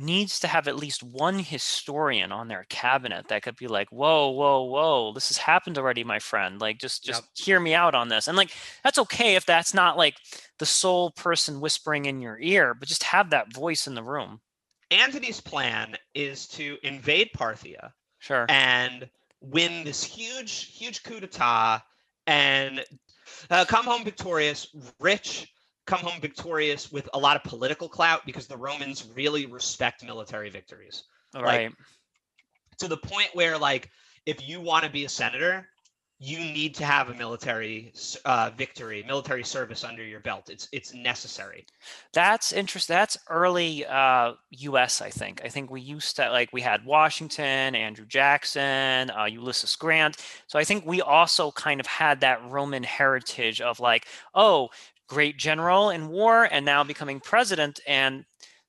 needs 0.00 0.40
to 0.40 0.48
have 0.48 0.66
at 0.66 0.76
least 0.76 1.02
one 1.02 1.38
historian 1.38 2.32
on 2.32 2.48
their 2.48 2.64
cabinet 2.70 3.28
that 3.28 3.42
could 3.42 3.56
be 3.56 3.68
like 3.68 3.86
whoa 3.90 4.30
whoa 4.30 4.62
whoa 4.62 5.12
this 5.12 5.28
has 5.28 5.36
happened 5.36 5.76
already 5.76 6.02
my 6.02 6.18
friend 6.18 6.58
like 6.58 6.78
just 6.78 7.04
just 7.04 7.22
yep. 7.22 7.30
hear 7.34 7.60
me 7.60 7.74
out 7.74 7.94
on 7.94 8.08
this 8.08 8.26
and 8.26 8.34
like 8.34 8.50
that's 8.82 8.98
okay 8.98 9.34
if 9.34 9.44
that's 9.44 9.74
not 9.74 9.98
like 9.98 10.16
the 10.58 10.64
sole 10.64 11.10
person 11.10 11.60
whispering 11.60 12.06
in 12.06 12.18
your 12.18 12.38
ear 12.40 12.72
but 12.72 12.88
just 12.88 13.02
have 13.02 13.28
that 13.28 13.52
voice 13.52 13.86
in 13.86 13.94
the 13.94 14.02
room 14.02 14.40
antony's 14.90 15.40
plan 15.40 15.94
is 16.14 16.46
to 16.46 16.78
invade 16.82 17.28
parthia 17.36 17.90
sure 18.20 18.46
and 18.48 19.06
win 19.42 19.84
this 19.84 20.02
huge 20.02 20.72
huge 20.74 21.02
coup 21.02 21.20
d'etat 21.20 21.82
and 22.30 22.84
uh, 23.50 23.64
come 23.64 23.84
home 23.84 24.04
victorious 24.04 24.68
rich 25.00 25.52
come 25.86 26.00
home 26.00 26.20
victorious 26.20 26.92
with 26.92 27.08
a 27.14 27.18
lot 27.18 27.36
of 27.36 27.42
political 27.42 27.88
clout 27.88 28.24
because 28.24 28.46
the 28.46 28.56
Romans 28.56 29.08
really 29.14 29.46
respect 29.46 30.04
military 30.04 30.48
victories. 30.48 31.04
All 31.34 31.42
right. 31.42 31.66
Like, 31.66 31.74
to 32.78 32.88
the 32.88 32.96
point 32.96 33.28
where, 33.34 33.58
like, 33.58 33.90
if 34.24 34.46
you 34.46 34.60
want 34.60 34.84
to 34.84 34.90
be 34.90 35.04
a 35.04 35.08
senator, 35.08 35.66
you 36.22 36.38
need 36.38 36.74
to 36.74 36.84
have 36.84 37.08
a 37.08 37.14
military 37.14 37.94
uh, 38.26 38.50
victory, 38.54 39.02
military 39.06 39.42
service 39.42 39.82
under 39.84 40.04
your 40.04 40.20
belt. 40.20 40.50
It's 40.50 40.68
it's 40.70 40.92
necessary. 40.92 41.64
That's 42.12 42.52
interesting. 42.52 42.94
That's 42.94 43.16
early 43.30 43.86
uh, 43.86 44.34
U.S. 44.50 45.00
I 45.00 45.08
think. 45.08 45.40
I 45.42 45.48
think 45.48 45.70
we 45.70 45.80
used 45.80 46.16
to 46.16 46.28
like 46.28 46.50
we 46.52 46.60
had 46.60 46.84
Washington, 46.84 47.74
Andrew 47.74 48.04
Jackson, 48.04 49.10
uh, 49.10 49.24
Ulysses 49.24 49.74
Grant. 49.76 50.18
So 50.46 50.58
I 50.58 50.64
think 50.64 50.84
we 50.84 51.00
also 51.00 51.52
kind 51.52 51.80
of 51.80 51.86
had 51.86 52.20
that 52.20 52.44
Roman 52.50 52.82
heritage 52.82 53.62
of 53.62 53.80
like, 53.80 54.06
oh, 54.34 54.68
great 55.08 55.38
general 55.38 55.88
in 55.88 56.08
war 56.08 56.44
and 56.44 56.66
now 56.66 56.84
becoming 56.84 57.20
president. 57.20 57.80
And 57.88 58.26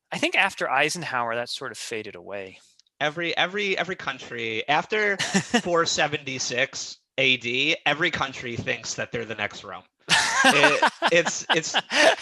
I 0.10 0.20
think 0.20 0.36
after 0.36 0.70
Eisenhower, 0.70 1.36
that 1.36 1.50
sort 1.50 1.74
of 1.74 1.78
faded 1.78 2.16
away. 2.16 2.60
Every 3.02 3.36
every 3.36 3.78
every 3.78 3.98
country 3.98 4.66
after 4.70 5.18
476 5.18 6.98
AD, 7.18 7.78
every 7.86 8.12
country 8.12 8.56
thinks 8.56 8.94
that 8.96 9.12
they're 9.12 9.26
the 9.26 9.36
next 9.36 9.64
Rome. 9.64 9.84
it, 10.46 10.92
it's 11.12 11.46
it's 11.56 11.74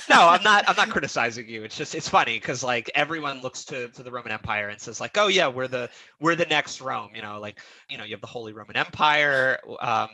no, 0.10 0.28
I'm 0.28 0.44
not 0.44 0.68
I'm 0.68 0.76
not 0.76 0.90
criticizing 0.90 1.48
you. 1.48 1.64
It's 1.64 1.78
just 1.78 1.96
it's 1.96 2.10
funny 2.10 2.38
because 2.38 2.64
like 2.64 2.92
everyone 2.94 3.42
looks 3.42 3.64
to 3.66 3.88
to 3.90 4.04
the 4.04 4.12
Roman 4.12 4.32
Empire 4.32 4.70
and 4.70 4.80
says 4.80 5.00
like, 5.00 5.18
oh 5.18 5.28
yeah, 5.28 5.48
we're 5.48 5.68
the 5.68 5.90
we're 6.20 6.36
the 6.36 6.46
next 6.46 6.82
Rome. 6.82 7.12
You 7.16 7.22
know, 7.22 7.40
like 7.40 7.60
you 7.90 7.98
know 7.98 8.04
you 8.04 8.12
have 8.12 8.22
the 8.22 8.28
Holy 8.28 8.54
Roman 8.54 8.76
Empire. 8.76 9.60
Um, 9.80 10.10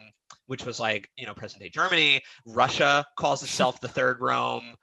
which 0.48 0.65
was 0.65 0.79
like 0.79 1.10
you 1.17 1.25
know 1.25 1.34
present 1.34 1.62
day 1.62 1.70
Germany. 1.70 2.22
Russia 2.46 3.05
calls 3.17 3.44
itself 3.44 3.82
the 3.82 3.88
Third 3.88 4.22
Rome. 4.22 4.75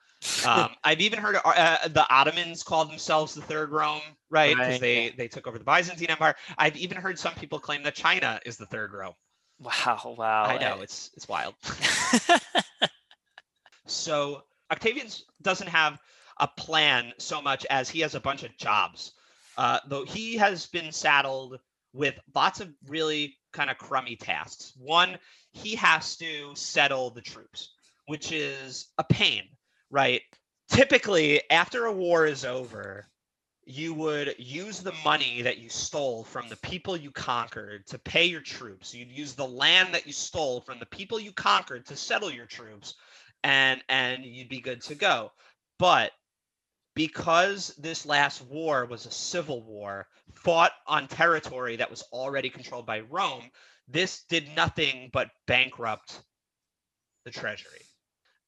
Um, 0.46 0.70
I've 0.84 1.00
even 1.00 1.18
heard 1.18 1.36
uh, 1.44 1.88
the 1.88 2.06
Ottomans 2.10 2.62
call 2.62 2.84
themselves 2.84 3.34
the 3.34 3.42
Third 3.42 3.70
Rome, 3.70 4.00
right? 4.30 4.56
Because 4.56 4.72
right, 4.72 4.80
they 4.80 5.14
they 5.16 5.28
took 5.28 5.46
over 5.46 5.58
the 5.58 5.64
Byzantine 5.64 6.10
Empire. 6.10 6.34
I've 6.58 6.76
even 6.76 6.96
heard 6.96 7.18
some 7.18 7.34
people 7.34 7.58
claim 7.58 7.82
that 7.84 7.94
China 7.94 8.40
is 8.44 8.56
the 8.56 8.66
Third 8.66 8.92
Rome. 8.92 9.14
Wow! 9.60 10.14
Wow! 10.18 10.44
I 10.44 10.58
know 10.58 10.80
it's 10.82 11.10
it's 11.14 11.28
wild. 11.28 11.54
so 13.86 14.42
Octavian 14.70 15.08
doesn't 15.40 15.68
have 15.68 16.00
a 16.38 16.48
plan 16.48 17.12
so 17.18 17.40
much 17.40 17.64
as 17.70 17.88
he 17.88 18.00
has 18.00 18.14
a 18.14 18.20
bunch 18.20 18.42
of 18.42 18.56
jobs. 18.56 19.12
Uh, 19.56 19.78
though 19.86 20.04
he 20.04 20.36
has 20.36 20.66
been 20.66 20.90
saddled 20.90 21.60
with 21.92 22.18
lots 22.34 22.60
of 22.60 22.70
really 22.88 23.36
kind 23.52 23.70
of 23.70 23.76
crummy 23.76 24.16
tasks. 24.16 24.72
One, 24.78 25.18
he 25.52 25.74
has 25.76 26.16
to 26.16 26.54
settle 26.54 27.10
the 27.10 27.20
troops, 27.20 27.74
which 28.06 28.32
is 28.32 28.88
a 28.96 29.04
pain 29.04 29.44
right? 29.92 30.22
Typically, 30.68 31.42
after 31.50 31.84
a 31.84 31.92
war 31.92 32.26
is 32.26 32.44
over, 32.44 33.06
you 33.64 33.94
would 33.94 34.34
use 34.38 34.80
the 34.80 34.94
money 35.04 35.42
that 35.42 35.58
you 35.58 35.68
stole 35.68 36.24
from 36.24 36.48
the 36.48 36.56
people 36.56 36.96
you 36.96 37.10
conquered 37.10 37.86
to 37.86 37.98
pay 37.98 38.24
your 38.24 38.40
troops. 38.40 38.94
You'd 38.94 39.12
use 39.12 39.34
the 39.34 39.46
land 39.46 39.94
that 39.94 40.06
you 40.06 40.12
stole 40.12 40.60
from 40.60 40.78
the 40.78 40.86
people 40.86 41.20
you 41.20 41.32
conquered 41.32 41.86
to 41.86 41.96
settle 41.96 42.30
your 42.30 42.46
troops, 42.46 42.94
and 43.44 43.82
and 43.88 44.24
you'd 44.24 44.48
be 44.48 44.60
good 44.60 44.82
to 44.82 44.94
go. 44.94 45.32
But 45.78 46.12
because 46.94 47.74
this 47.78 48.04
last 48.04 48.42
war 48.42 48.84
was 48.86 49.06
a 49.06 49.10
civil 49.10 49.62
war 49.62 50.08
fought 50.34 50.72
on 50.86 51.08
territory 51.08 51.76
that 51.76 51.90
was 51.90 52.02
already 52.12 52.50
controlled 52.50 52.86
by 52.86 53.00
Rome, 53.00 53.50
this 53.88 54.24
did 54.28 54.54
nothing 54.56 55.10
but 55.12 55.30
bankrupt 55.46 56.20
the 57.24 57.30
treasury 57.30 57.86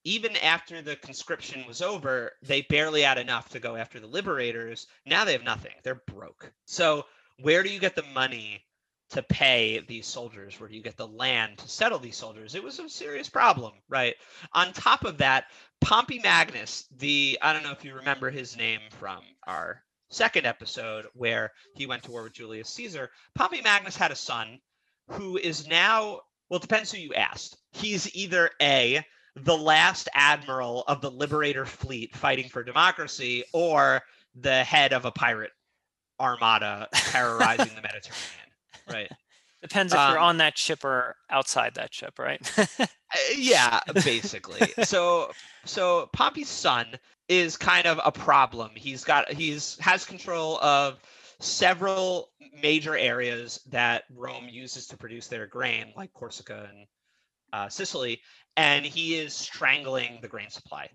even 0.05 0.37
after 0.37 0.83
the 0.83 0.97
conscription 0.97 1.67
was 1.67 1.81
over, 1.83 2.33
they 2.43 2.63
barely 2.63 3.03
had 3.03 3.19
enough 3.19 3.49
to 3.51 3.61
go 3.61 3.75
after 3.77 3.99
the 3.99 4.07
liberators. 4.07 4.87
Now 5.07 5.25
they 5.25 5.33
have 5.33 5.43
nothing. 5.43 5.73
They're 5.83 6.03
broke. 6.07 6.53
So, 6.67 7.07
where 7.41 7.63
do 7.63 7.71
you 7.71 7.81
get 7.81 7.97
the 7.97 8.05
money 8.15 8.65
to 9.11 9.23
pay 9.23 9.85
these 9.89 10.07
soldiers? 10.07 10.59
Where 10.61 10.69
do 10.69 10.77
you 10.77 10.83
get 10.83 10.97
the 10.97 11.09
land 11.09 11.59
to 11.59 11.69
settle 11.69 11.99
these 11.99 12.17
soldiers? 12.17 12.55
It 12.55 12.63
was 12.63 12.79
a 12.79 12.89
serious 12.89 13.29
problem, 13.29 13.73
right? 13.89 14.15
On 14.53 14.73
top 14.73 15.05
of 15.05 15.19
that, 15.19 15.47
Pompey 15.81 16.21
Magnus, 16.21 16.87
the 16.97 17.39
I 17.43 17.53
don't 17.53 17.63
know 17.63 17.73
if 17.73 17.85
you 17.85 17.95
remember 17.95 18.31
his 18.31 18.57
name 18.57 18.81
from 18.99 19.21
our 19.47 19.83
second 20.11 20.47
episode 20.47 21.07
where 21.15 21.51
he 21.75 21.87
went 21.87 22.03
to 22.05 22.11
war 22.11 22.23
with 22.23 22.35
Julius 22.35 22.69
Caesar. 22.71 23.11
Pompey 23.35 23.63
Magnus 23.63 23.97
had 23.97 24.13
a 24.13 24.17
son 24.17 24.61
who 25.09 25.37
is 25.37 25.67
now 25.67 26.21
well, 26.49 26.59
it 26.59 26.63
depends 26.63 26.93
who 26.93 26.99
you 26.99 27.15
asked. 27.15 27.57
He's 27.73 28.15
either 28.15 28.51
A, 28.61 29.05
the 29.37 29.57
last 29.57 30.09
admiral 30.15 30.85
of 30.87 31.01
the 31.01 31.11
liberator 31.11 31.67
fleet 31.67 32.15
fighting 32.15 32.49
for 32.49 32.63
democracy 32.63 33.45
or 33.53 34.03
the 34.35 34.65
head 34.65 34.93
of 34.93 35.05
a 35.05 35.11
pirate 35.11 35.51
armada 36.21 36.89
terrorizing 36.93 37.75
the 37.75 37.83
Mediterranean, 37.83 38.51
right? 38.91 39.11
Depends 39.63 39.93
if 39.93 39.99
um, 39.99 40.13
you're 40.13 40.21
on 40.21 40.37
that 40.39 40.59
ship 40.59 40.85
or 40.85 41.17
outside 41.31 41.75
that 41.75 41.93
ship, 41.95 42.19
right? 42.19 42.41
Uh, 43.17 43.35
yeah, 43.37 43.79
basically. 44.03 44.73
so 44.83 45.31
so 45.65 46.11
Pompey's 46.13 46.49
son 46.49 46.85
is 47.29 47.57
kind 47.57 47.87
of 47.87 48.01
a 48.05 48.11
problem. 48.11 48.73
He's 48.75 49.05
got 49.05 49.31
he's 49.31 49.79
has 49.79 50.05
control 50.05 50.59
of 50.59 50.99
several 51.39 52.31
major 52.61 52.97
areas 52.97 53.61
that 53.71 54.03
Rome 54.13 54.49
uses 54.49 54.89
to 54.89 54.97
produce 54.97 55.29
their 55.29 55.47
grain, 55.47 55.93
like 55.97 56.13
Corsica 56.13 56.69
and 56.75 56.89
uh, 57.53 57.69
Sicily, 57.69 58.21
and 58.57 58.85
he 58.85 59.17
is 59.17 59.35
strangling 59.35 60.19
the 60.21 60.29
grain 60.29 60.51
supply. 60.51 60.89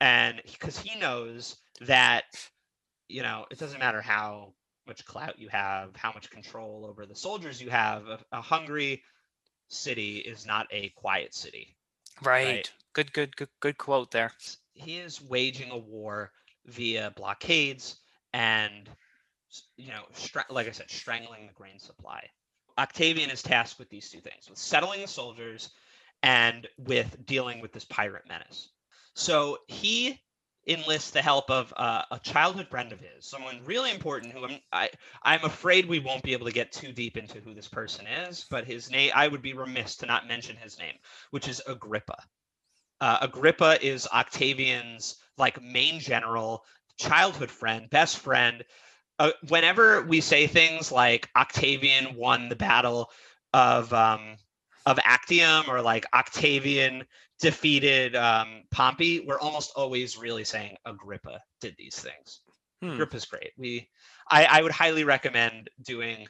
And 0.00 0.40
because 0.50 0.78
he 0.78 0.98
knows 0.98 1.56
that 1.80 2.24
you 3.08 3.22
know 3.22 3.46
it 3.50 3.58
doesn't 3.58 3.78
matter 3.78 4.00
how 4.00 4.54
much 4.86 5.04
clout 5.04 5.38
you 5.38 5.48
have 5.48 5.94
how 5.94 6.12
much 6.12 6.30
control 6.30 6.86
over 6.88 7.06
the 7.06 7.14
soldiers 7.14 7.60
you 7.60 7.70
have 7.70 8.06
a, 8.08 8.18
a 8.32 8.40
hungry 8.40 9.02
city 9.68 10.18
is 10.18 10.46
not 10.46 10.66
a 10.70 10.88
quiet 10.90 11.34
city 11.34 11.76
right. 12.22 12.46
right. 12.46 12.72
Good 12.94 13.12
good 13.12 13.36
good 13.36 13.48
good 13.60 13.78
quote 13.78 14.10
there. 14.10 14.32
He 14.74 14.98
is 14.98 15.22
waging 15.22 15.70
a 15.70 15.78
war 15.78 16.32
via 16.66 17.12
blockades 17.16 17.96
and 18.34 18.88
you 19.76 19.88
know 19.88 20.02
stra- 20.12 20.46
like 20.50 20.66
i 20.68 20.70
said 20.70 20.90
strangling 20.90 21.46
the 21.46 21.52
grain 21.52 21.78
supply. 21.78 22.28
Octavian 22.78 23.30
is 23.30 23.42
tasked 23.42 23.78
with 23.78 23.90
these 23.90 24.10
two 24.10 24.20
things 24.20 24.48
with 24.48 24.58
settling 24.58 25.02
the 25.02 25.08
soldiers 25.08 25.70
and 26.22 26.68
with 26.78 27.24
dealing 27.26 27.60
with 27.60 27.72
this 27.72 27.84
pirate 27.84 28.28
menace. 28.28 28.70
So 29.14 29.58
he 29.66 30.20
enlists 30.66 31.10
the 31.10 31.22
help 31.22 31.50
of 31.50 31.72
uh, 31.76 32.02
a 32.10 32.18
childhood 32.20 32.68
friend 32.68 32.92
of 32.92 33.00
his, 33.00 33.26
someone 33.26 33.60
really 33.64 33.90
important 33.90 34.32
who 34.32 34.44
I'm, 34.44 34.58
I, 34.72 34.90
I'm 35.22 35.44
afraid 35.44 35.86
we 35.86 35.98
won't 35.98 36.22
be 36.22 36.32
able 36.32 36.46
to 36.46 36.52
get 36.52 36.70
too 36.70 36.92
deep 36.92 37.16
into 37.16 37.40
who 37.40 37.52
this 37.52 37.68
person 37.68 38.06
is, 38.06 38.46
but 38.48 38.64
his 38.64 38.90
name, 38.90 39.10
I 39.14 39.26
would 39.26 39.42
be 39.42 39.54
remiss 39.54 39.96
to 39.96 40.06
not 40.06 40.28
mention 40.28 40.56
his 40.56 40.78
name, 40.78 40.94
which 41.30 41.48
is 41.48 41.60
Agrippa. 41.66 42.16
Uh, 43.00 43.18
Agrippa 43.22 43.84
is 43.84 44.06
Octavian's 44.14 45.16
like 45.36 45.60
main 45.60 45.98
general, 45.98 46.64
childhood 46.98 47.50
friend, 47.50 47.90
best 47.90 48.18
friend. 48.18 48.64
Uh, 49.18 49.32
whenever 49.48 50.02
we 50.02 50.20
say 50.20 50.46
things 50.46 50.92
like 50.92 51.28
Octavian 51.34 52.14
won 52.14 52.48
the 52.48 52.56
battle 52.56 53.10
of 53.52 53.92
um, 53.92 54.36
of 54.86 54.98
Actium 55.04 55.64
or 55.68 55.80
like 55.80 56.04
Octavian 56.14 57.04
defeated 57.40 58.16
um, 58.16 58.62
Pompey, 58.70 59.20
we're 59.20 59.38
almost 59.38 59.72
always 59.76 60.16
really 60.16 60.44
saying 60.44 60.76
Agrippa 60.86 61.40
did 61.60 61.74
these 61.78 61.96
things. 61.96 62.40
Hmm. 62.80 62.90
Agrippa's 62.90 63.24
great. 63.24 63.52
We, 63.56 63.88
I, 64.28 64.44
I 64.44 64.62
would 64.62 64.72
highly 64.72 65.04
recommend 65.04 65.70
doing 65.82 66.26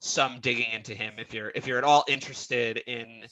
some 0.00 0.40
digging 0.40 0.70
into 0.72 0.94
him 0.94 1.14
if 1.18 1.32
you're 1.32 1.50
if 1.54 1.66
you're 1.66 1.78
at 1.78 1.84
all 1.84 2.04
interested 2.06 2.78
in 2.86 3.24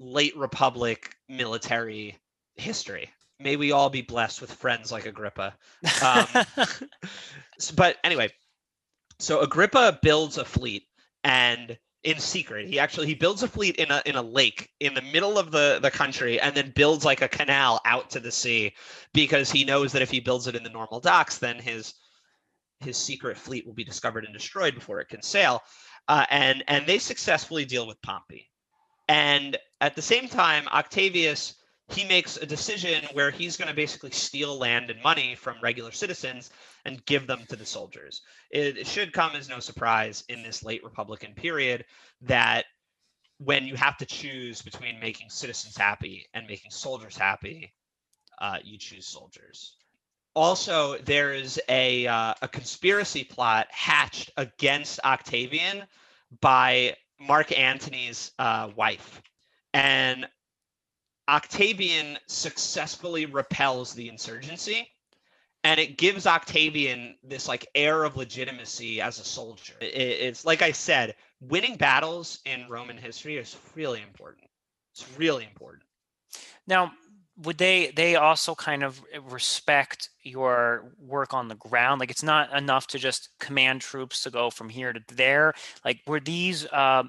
late 0.00 0.36
Republic 0.36 1.14
military 1.28 2.18
history. 2.56 3.08
May 3.38 3.56
we 3.56 3.72
all 3.72 3.90
be 3.90 4.02
blessed 4.02 4.40
with 4.40 4.52
friends 4.52 4.92
like 4.92 5.06
Agrippa. 5.06 5.54
Um, 6.04 6.26
but 7.76 7.96
anyway, 8.04 8.30
so 9.18 9.40
Agrippa 9.40 9.98
builds 10.02 10.38
a 10.38 10.44
fleet 10.44 10.84
and 11.24 11.76
in 12.04 12.18
secret. 12.18 12.66
He 12.66 12.78
actually 12.78 13.06
he 13.06 13.14
builds 13.14 13.42
a 13.42 13.48
fleet 13.48 13.76
in 13.76 13.90
a 13.90 14.02
in 14.06 14.16
a 14.16 14.22
lake 14.22 14.70
in 14.80 14.94
the 14.94 15.02
middle 15.02 15.38
of 15.38 15.50
the 15.50 15.78
the 15.80 15.90
country 15.90 16.40
and 16.40 16.54
then 16.54 16.72
builds 16.74 17.04
like 17.04 17.22
a 17.22 17.28
canal 17.28 17.80
out 17.84 18.10
to 18.10 18.20
the 18.20 18.32
sea 18.32 18.74
because 19.12 19.50
he 19.50 19.64
knows 19.64 19.92
that 19.92 20.02
if 20.02 20.10
he 20.10 20.20
builds 20.20 20.46
it 20.46 20.56
in 20.56 20.64
the 20.64 20.70
normal 20.70 21.00
docks 21.00 21.38
then 21.38 21.58
his 21.58 21.94
his 22.80 22.96
secret 22.96 23.36
fleet 23.36 23.66
will 23.66 23.74
be 23.74 23.84
discovered 23.84 24.24
and 24.24 24.34
destroyed 24.34 24.74
before 24.74 25.00
it 25.00 25.08
can 25.08 25.22
sail. 25.22 25.62
Uh, 26.08 26.26
and 26.30 26.64
and 26.66 26.86
they 26.86 26.98
successfully 26.98 27.64
deal 27.64 27.86
with 27.86 28.02
Pompey. 28.02 28.50
And 29.08 29.56
at 29.80 29.94
the 29.94 30.02
same 30.02 30.28
time, 30.28 30.66
Octavius 30.68 31.54
he 31.90 32.04
makes 32.04 32.36
a 32.36 32.46
decision 32.46 33.04
where 33.12 33.30
he's 33.30 33.56
going 33.56 33.68
to 33.68 33.74
basically 33.74 34.10
steal 34.10 34.58
land 34.58 34.90
and 34.90 35.02
money 35.02 35.34
from 35.34 35.56
regular 35.62 35.92
citizens 35.92 36.50
and 36.84 37.04
give 37.06 37.26
them 37.26 37.44
to 37.48 37.56
the 37.56 37.66
soldiers. 37.66 38.22
It, 38.50 38.86
should 38.86 39.12
come 39.12 39.34
as 39.34 39.48
no 39.48 39.60
surprise 39.60 40.24
in 40.28 40.42
this 40.42 40.64
late 40.64 40.82
Republican 40.84 41.34
period 41.34 41.84
that 42.22 42.64
when 43.38 43.66
you 43.66 43.74
have 43.74 43.96
to 43.98 44.06
choose 44.06 44.62
between 44.62 45.00
making 45.00 45.28
citizens 45.28 45.76
happy 45.76 46.26
and 46.34 46.46
making 46.46 46.70
soldiers 46.70 47.16
happy, 47.16 47.72
uh, 48.40 48.58
you 48.62 48.78
choose 48.78 49.06
soldiers. 49.06 49.76
Also, 50.34 50.96
there 50.98 51.34
is 51.34 51.60
a 51.68 52.06
uh, 52.06 52.32
a 52.40 52.48
conspiracy 52.48 53.22
plot 53.22 53.66
hatched 53.70 54.30
against 54.38 54.98
Octavian 55.04 55.84
by 56.40 56.96
Mark 57.20 57.56
Antony's 57.58 58.30
uh, 58.38 58.70
wife, 58.74 59.20
and 59.74 60.26
Octavian 61.28 62.18
successfully 62.26 63.26
repels 63.26 63.94
the 63.94 64.08
insurgency 64.08 64.88
and 65.64 65.78
it 65.78 65.96
gives 65.96 66.26
Octavian 66.26 67.16
this 67.22 67.46
like 67.46 67.66
air 67.74 68.04
of 68.04 68.16
legitimacy 68.16 69.00
as 69.00 69.20
a 69.20 69.24
soldier. 69.24 69.74
It, 69.80 69.94
it's 69.94 70.44
like 70.44 70.62
I 70.62 70.72
said, 70.72 71.14
winning 71.40 71.76
battles 71.76 72.40
in 72.44 72.66
Roman 72.68 72.96
history 72.96 73.36
is 73.36 73.56
really 73.74 74.02
important. 74.02 74.48
It's 74.92 75.06
really 75.16 75.44
important. 75.44 75.84
Now, 76.66 76.92
would 77.38 77.58
they 77.58 77.92
they 77.96 78.16
also 78.16 78.54
kind 78.54 78.82
of 78.82 79.02
respect 79.22 80.10
your 80.22 80.92
work 80.98 81.32
on 81.32 81.48
the 81.48 81.54
ground? 81.54 82.00
Like 82.00 82.10
it's 82.10 82.22
not 82.22 82.54
enough 82.56 82.86
to 82.88 82.98
just 82.98 83.30
command 83.38 83.80
troops 83.80 84.22
to 84.24 84.30
go 84.30 84.50
from 84.50 84.68
here 84.68 84.92
to 84.92 85.00
there. 85.14 85.54
Like 85.84 86.00
were 86.06 86.20
these 86.20 86.66
uh, 86.66 87.04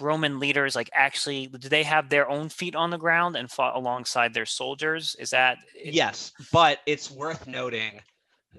Roman 0.00 0.38
leaders 0.38 0.74
like 0.74 0.90
actually 0.94 1.46
do 1.46 1.68
they 1.68 1.82
have 1.82 2.08
their 2.08 2.28
own 2.28 2.48
feet 2.48 2.74
on 2.74 2.90
the 2.90 2.98
ground 2.98 3.36
and 3.36 3.50
fought 3.50 3.76
alongside 3.76 4.32
their 4.32 4.46
soldiers? 4.46 5.14
Is 5.18 5.30
that 5.30 5.58
yes? 5.84 6.32
But 6.52 6.80
it's 6.86 7.10
worth 7.10 7.46
noting 7.46 8.00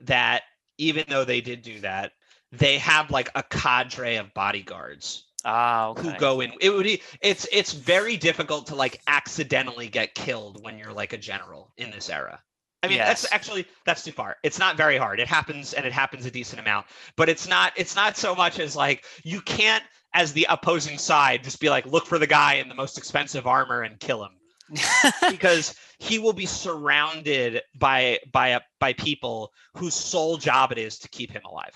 that 0.03 0.43
even 0.77 1.05
though 1.07 1.25
they 1.25 1.41
did 1.41 1.61
do 1.61 1.79
that, 1.81 2.11
they 2.51 2.77
have 2.77 3.11
like 3.11 3.29
a 3.35 3.43
cadre 3.43 4.17
of 4.17 4.33
bodyguards 4.33 5.25
ah, 5.45 5.89
okay. 5.89 6.01
who 6.01 6.17
go 6.17 6.41
in. 6.41 6.53
It 6.61 6.69
would 6.69 6.83
be 6.83 7.01
it's 7.21 7.47
it's 7.51 7.73
very 7.73 8.17
difficult 8.17 8.67
to 8.67 8.75
like 8.75 9.01
accidentally 9.07 9.87
get 9.87 10.15
killed 10.15 10.63
when 10.63 10.77
you're 10.77 10.93
like 10.93 11.13
a 11.13 11.17
general 11.17 11.73
in 11.77 11.91
this 11.91 12.09
era. 12.09 12.39
I 12.83 12.87
mean, 12.87 12.97
yes. 12.97 13.21
that's 13.21 13.33
actually 13.33 13.67
that's 13.85 14.03
too 14.03 14.11
far. 14.11 14.37
It's 14.43 14.57
not 14.57 14.75
very 14.75 14.97
hard. 14.97 15.19
It 15.19 15.27
happens 15.27 15.73
and 15.73 15.85
it 15.85 15.93
happens 15.93 16.25
a 16.25 16.31
decent 16.31 16.59
amount, 16.59 16.87
but 17.15 17.29
it's 17.29 17.47
not 17.47 17.73
it's 17.75 17.95
not 17.95 18.17
so 18.17 18.33
much 18.33 18.59
as 18.59 18.75
like 18.75 19.05
you 19.23 19.41
can't 19.41 19.83
as 20.13 20.33
the 20.33 20.45
opposing 20.49 20.97
side 20.97 21.43
just 21.43 21.59
be 21.59 21.69
like 21.69 21.85
look 21.85 22.05
for 22.05 22.19
the 22.19 22.27
guy 22.27 22.55
in 22.55 22.69
the 22.69 22.75
most 22.75 22.97
expensive 22.97 23.47
armor 23.47 23.81
and 23.81 23.99
kill 23.99 24.23
him. 24.23 24.31
because 25.29 25.75
he 25.97 26.17
will 26.17 26.33
be 26.33 26.45
surrounded 26.45 27.61
by 27.77 28.19
by 28.31 28.49
a, 28.49 28.61
by 28.79 28.93
people 28.93 29.51
whose 29.75 29.93
sole 29.93 30.37
job 30.37 30.71
it 30.71 30.77
is 30.77 30.97
to 30.97 31.09
keep 31.09 31.31
him 31.31 31.41
alive. 31.45 31.73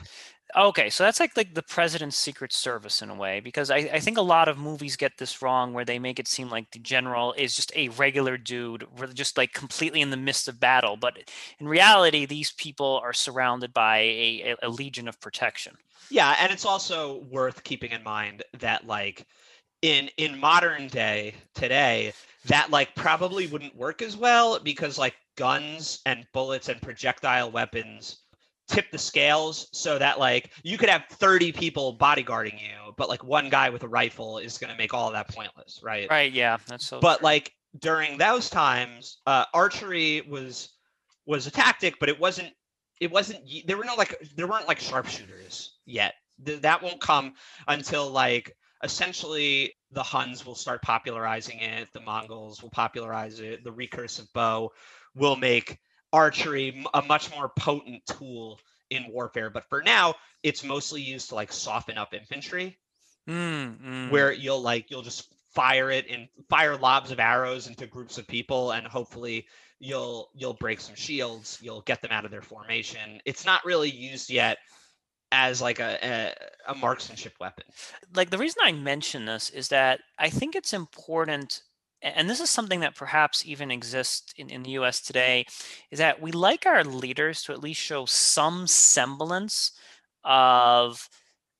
Okay, 0.57 0.89
so 0.89 1.03
that's 1.03 1.19
like 1.19 1.35
like 1.35 1.53
the 1.53 1.61
president's 1.61 2.15
secret 2.15 2.53
service 2.53 3.01
in 3.01 3.09
a 3.09 3.15
way, 3.15 3.41
because 3.41 3.69
I, 3.69 3.77
I 3.77 3.99
think 3.99 4.17
a 4.17 4.21
lot 4.21 4.47
of 4.47 4.57
movies 4.57 4.95
get 4.95 5.17
this 5.17 5.41
wrong, 5.41 5.73
where 5.73 5.83
they 5.83 5.99
make 5.99 6.17
it 6.17 6.29
seem 6.29 6.49
like 6.49 6.71
the 6.71 6.79
general 6.79 7.33
is 7.33 7.55
just 7.55 7.75
a 7.75 7.89
regular 7.89 8.37
dude, 8.37 8.87
just 9.13 9.37
like 9.37 9.51
completely 9.51 9.99
in 9.99 10.11
the 10.11 10.17
midst 10.17 10.47
of 10.47 10.59
battle. 10.59 10.95
But 10.95 11.17
in 11.59 11.67
reality, 11.67 12.25
these 12.25 12.53
people 12.53 13.01
are 13.03 13.11
surrounded 13.11 13.73
by 13.73 13.97
a, 13.97 14.55
a 14.63 14.69
legion 14.69 15.09
of 15.09 15.19
protection. 15.19 15.75
Yeah, 16.09 16.35
and 16.39 16.53
it's 16.53 16.65
also 16.65 17.23
worth 17.29 17.63
keeping 17.65 17.91
in 17.91 18.03
mind 18.03 18.43
that 18.59 18.87
like 18.87 19.25
in 19.81 20.09
in 20.15 20.39
modern 20.39 20.87
day 20.87 21.35
today, 21.53 22.13
that 22.45 22.71
like 22.71 22.95
probably 22.95 23.47
wouldn't 23.47 23.75
work 23.75 24.01
as 24.01 24.15
well 24.15 24.59
because 24.59 24.97
like 24.97 25.15
guns 25.35 25.99
and 26.05 26.25
bullets 26.31 26.69
and 26.69 26.81
projectile 26.81 27.51
weapons 27.51 28.19
tip 28.67 28.89
the 28.91 28.97
scales 28.97 29.67
so 29.71 29.99
that 29.99 30.19
like 30.19 30.51
you 30.63 30.77
could 30.77 30.89
have 30.89 31.03
30 31.11 31.51
people 31.51 31.97
bodyguarding 31.97 32.59
you 32.59 32.93
but 32.97 33.09
like 33.09 33.23
one 33.23 33.49
guy 33.49 33.69
with 33.69 33.83
a 33.83 33.87
rifle 33.87 34.39
is 34.39 34.57
going 34.57 34.71
to 34.71 34.77
make 34.77 34.93
all 34.93 35.07
of 35.07 35.13
that 35.13 35.27
pointless 35.29 35.81
right 35.83 36.09
right 36.09 36.31
yeah 36.31 36.57
that's 36.67 36.85
so 36.87 36.99
but 36.99 37.19
true. 37.19 37.25
like 37.25 37.51
during 37.79 38.17
those 38.17 38.49
times 38.49 39.19
uh 39.27 39.45
archery 39.53 40.21
was 40.27 40.69
was 41.25 41.45
a 41.47 41.51
tactic 41.51 41.95
but 41.99 42.09
it 42.09 42.19
wasn't 42.19 42.51
it 42.99 43.11
wasn't 43.11 43.39
there 43.67 43.77
were 43.77 43.85
no 43.85 43.95
like 43.95 44.15
there 44.35 44.47
weren't 44.47 44.67
like 44.67 44.79
sharpshooters 44.79 45.77
yet 45.85 46.15
Th- 46.43 46.61
that 46.61 46.81
won't 46.81 47.01
come 47.01 47.33
until 47.67 48.09
like 48.09 48.55
essentially 48.83 49.73
the 49.91 50.03
huns 50.03 50.45
will 50.45 50.55
start 50.55 50.81
popularizing 50.81 51.59
it 51.59 51.87
the 51.93 52.01
mongols 52.01 52.61
will 52.61 52.71
popularize 52.71 53.39
it 53.39 53.63
the 53.63 53.71
recurve 53.71 54.27
bow 54.33 54.71
will 55.15 55.35
make 55.35 55.79
archery 56.15 56.83
a 56.93 57.01
much 57.01 57.29
more 57.31 57.51
potent 57.59 58.01
tool 58.05 58.59
in 58.89 59.05
warfare. 59.09 59.49
But 59.49 59.65
for 59.69 59.83
now, 59.83 60.15
it's 60.43 60.63
mostly 60.63 61.01
used 61.01 61.29
to 61.29 61.35
like 61.35 61.51
soften 61.51 61.97
up 61.97 62.13
infantry, 62.13 62.77
mm, 63.29 63.77
mm. 63.77 64.11
where 64.11 64.31
you'll 64.31 64.61
like 64.61 64.89
you'll 64.89 65.01
just 65.01 65.27
fire 65.53 65.91
it 65.91 66.05
and 66.09 66.27
fire 66.49 66.77
lobs 66.77 67.11
of 67.11 67.19
arrows 67.19 67.67
into 67.67 67.85
groups 67.85 68.17
of 68.17 68.27
people, 68.27 68.71
and 68.71 68.87
hopefully 68.87 69.45
you'll 69.79 70.29
you'll 70.33 70.53
break 70.53 70.79
some 70.79 70.95
shields. 70.95 71.59
You'll 71.61 71.81
get 71.81 72.01
them 72.01 72.11
out 72.11 72.25
of 72.25 72.31
their 72.31 72.41
formation. 72.41 73.19
It's 73.25 73.45
not 73.45 73.65
really 73.65 73.89
used 73.89 74.29
yet 74.29 74.57
as 75.31 75.61
like 75.61 75.79
a, 75.79 75.97
a, 76.01 76.71
a 76.71 76.75
marksmanship 76.75 77.33
weapon. 77.41 77.65
Like 78.15 78.29
the 78.29 78.37
reason 78.37 78.61
I 78.63 78.71
mention 78.71 79.25
this 79.25 79.49
is 79.49 79.67
that 79.67 79.99
I 80.17 80.29
think 80.29 80.55
it's 80.55 80.71
important 80.71 81.61
and 82.15 82.29
this 82.29 82.39
is 82.39 82.49
something 82.49 82.81
that 82.81 82.95
perhaps 82.95 83.45
even 83.45 83.71
exists 83.71 84.33
in, 84.37 84.49
in 84.49 84.63
the 84.63 84.71
US 84.71 85.01
today, 85.01 85.45
is 85.91 85.99
that 85.99 86.21
we 86.21 86.31
like 86.31 86.65
our 86.65 86.83
leaders 86.83 87.43
to 87.43 87.53
at 87.53 87.63
least 87.63 87.81
show 87.81 88.05
some 88.05 88.67
semblance 88.67 89.71
of 90.23 91.09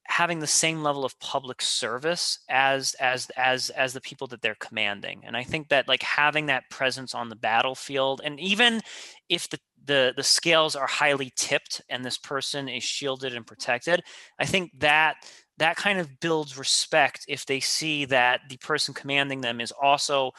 having 0.07 0.39
the 0.39 0.47
same 0.47 0.83
level 0.83 1.03
of 1.03 1.19
public 1.19 1.61
service 1.61 2.39
as 2.49 2.93
as 2.99 3.29
as 3.37 3.71
as 3.71 3.93
the 3.93 4.01
people 4.01 4.27
that 4.27 4.41
they're 4.41 4.55
commanding. 4.59 5.21
And 5.25 5.35
i 5.35 5.43
think 5.43 5.69
that 5.69 5.87
like 5.87 6.03
having 6.03 6.45
that 6.47 6.69
presence 6.69 7.15
on 7.15 7.29
the 7.29 7.35
battlefield 7.35 8.21
and 8.23 8.39
even 8.39 8.81
if 9.29 9.49
the 9.49 9.59
the 9.85 10.13
the 10.15 10.23
scales 10.23 10.75
are 10.75 10.87
highly 10.87 11.31
tipped 11.35 11.81
and 11.89 12.03
this 12.03 12.17
person 12.17 12.67
is 12.67 12.83
shielded 12.83 13.35
and 13.35 13.45
protected 13.45 14.01
i 14.39 14.45
think 14.45 14.71
that 14.79 15.17
that 15.57 15.77
kind 15.77 15.99
of 15.99 16.19
builds 16.19 16.57
respect 16.57 17.25
if 17.27 17.45
they 17.45 17.59
see 17.59 18.05
that 18.05 18.41
the 18.49 18.57
person 18.57 18.93
commanding 18.93 19.41
them 19.41 19.61
is 19.61 19.71
also 19.71 20.31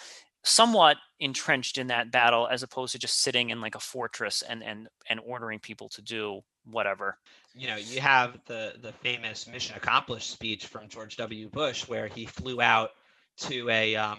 somewhat 0.46 0.96
entrenched 1.18 1.76
in 1.76 1.88
that 1.88 2.12
battle 2.12 2.46
as 2.46 2.62
opposed 2.62 2.92
to 2.92 2.98
just 2.98 3.20
sitting 3.20 3.50
in 3.50 3.60
like 3.60 3.74
a 3.74 3.80
fortress 3.80 4.42
and 4.42 4.62
and 4.62 4.88
and 5.08 5.20
ordering 5.24 5.58
people 5.58 5.88
to 5.88 6.02
do 6.02 6.40
whatever. 6.64 7.18
You 7.54 7.66
know 7.68 7.76
you 7.76 8.00
have 8.00 8.38
the 8.46 8.74
the 8.80 8.92
famous 8.92 9.46
mission 9.46 9.76
accomplished 9.76 10.30
speech 10.30 10.66
from 10.66 10.88
george 10.88 11.16
w. 11.16 11.48
Bush 11.48 11.88
where 11.88 12.06
he 12.06 12.26
flew 12.26 12.60
out 12.60 12.90
to 13.38 13.68
a 13.70 13.96
um 13.96 14.18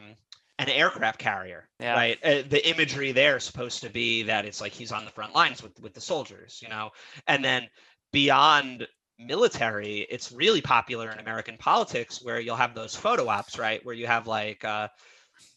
an 0.60 0.70
aircraft 0.70 1.20
carrier 1.20 1.70
yeah. 1.80 1.94
right? 1.94 2.18
Uh, 2.24 2.42
the 2.50 2.68
imagery 2.68 3.12
there 3.12 3.38
is 3.38 3.44
supposed 3.44 3.82
to 3.84 3.90
be 3.90 4.24
that 4.24 4.44
it's 4.44 4.60
like 4.60 4.74
he's 4.74 4.92
on 4.92 5.06
the 5.06 5.12
front 5.12 5.34
lines 5.34 5.64
with 5.64 5.80
with 5.80 5.94
the 5.94 6.02
soldiers 6.02 6.60
you 6.62 6.68
know? 6.68 6.90
And 7.28 7.44
then 7.44 7.70
beyond 8.12 8.88
military, 9.20 10.06
it's 10.10 10.32
really 10.32 10.62
popular 10.62 11.12
in 11.12 11.20
American 11.20 11.58
politics 11.58 12.22
where 12.24 12.40
you'll 12.40 12.56
have 12.56 12.74
those 12.74 12.96
photo 12.96 13.28
ops, 13.28 13.58
right? 13.58 13.84
Where 13.86 13.96
you 13.96 14.08
have 14.08 14.28
like 14.28 14.64
uh, 14.64 14.88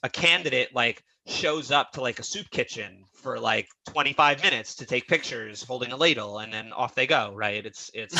a 0.02 0.08
candidate 0.08 0.74
like 0.74 1.02
shows 1.26 1.70
up 1.70 1.92
to 1.92 2.00
like 2.00 2.18
a 2.18 2.22
soup 2.22 2.50
kitchen 2.50 3.04
for 3.12 3.38
like 3.38 3.68
25 3.88 4.42
minutes 4.42 4.74
to 4.74 4.86
take 4.86 5.06
pictures 5.06 5.62
holding 5.62 5.92
a 5.92 5.96
ladle 5.96 6.38
and 6.38 6.52
then 6.52 6.72
off 6.72 6.94
they 6.94 7.06
go 7.06 7.32
right? 7.34 7.66
It's 7.66 7.90
it's 7.92 8.14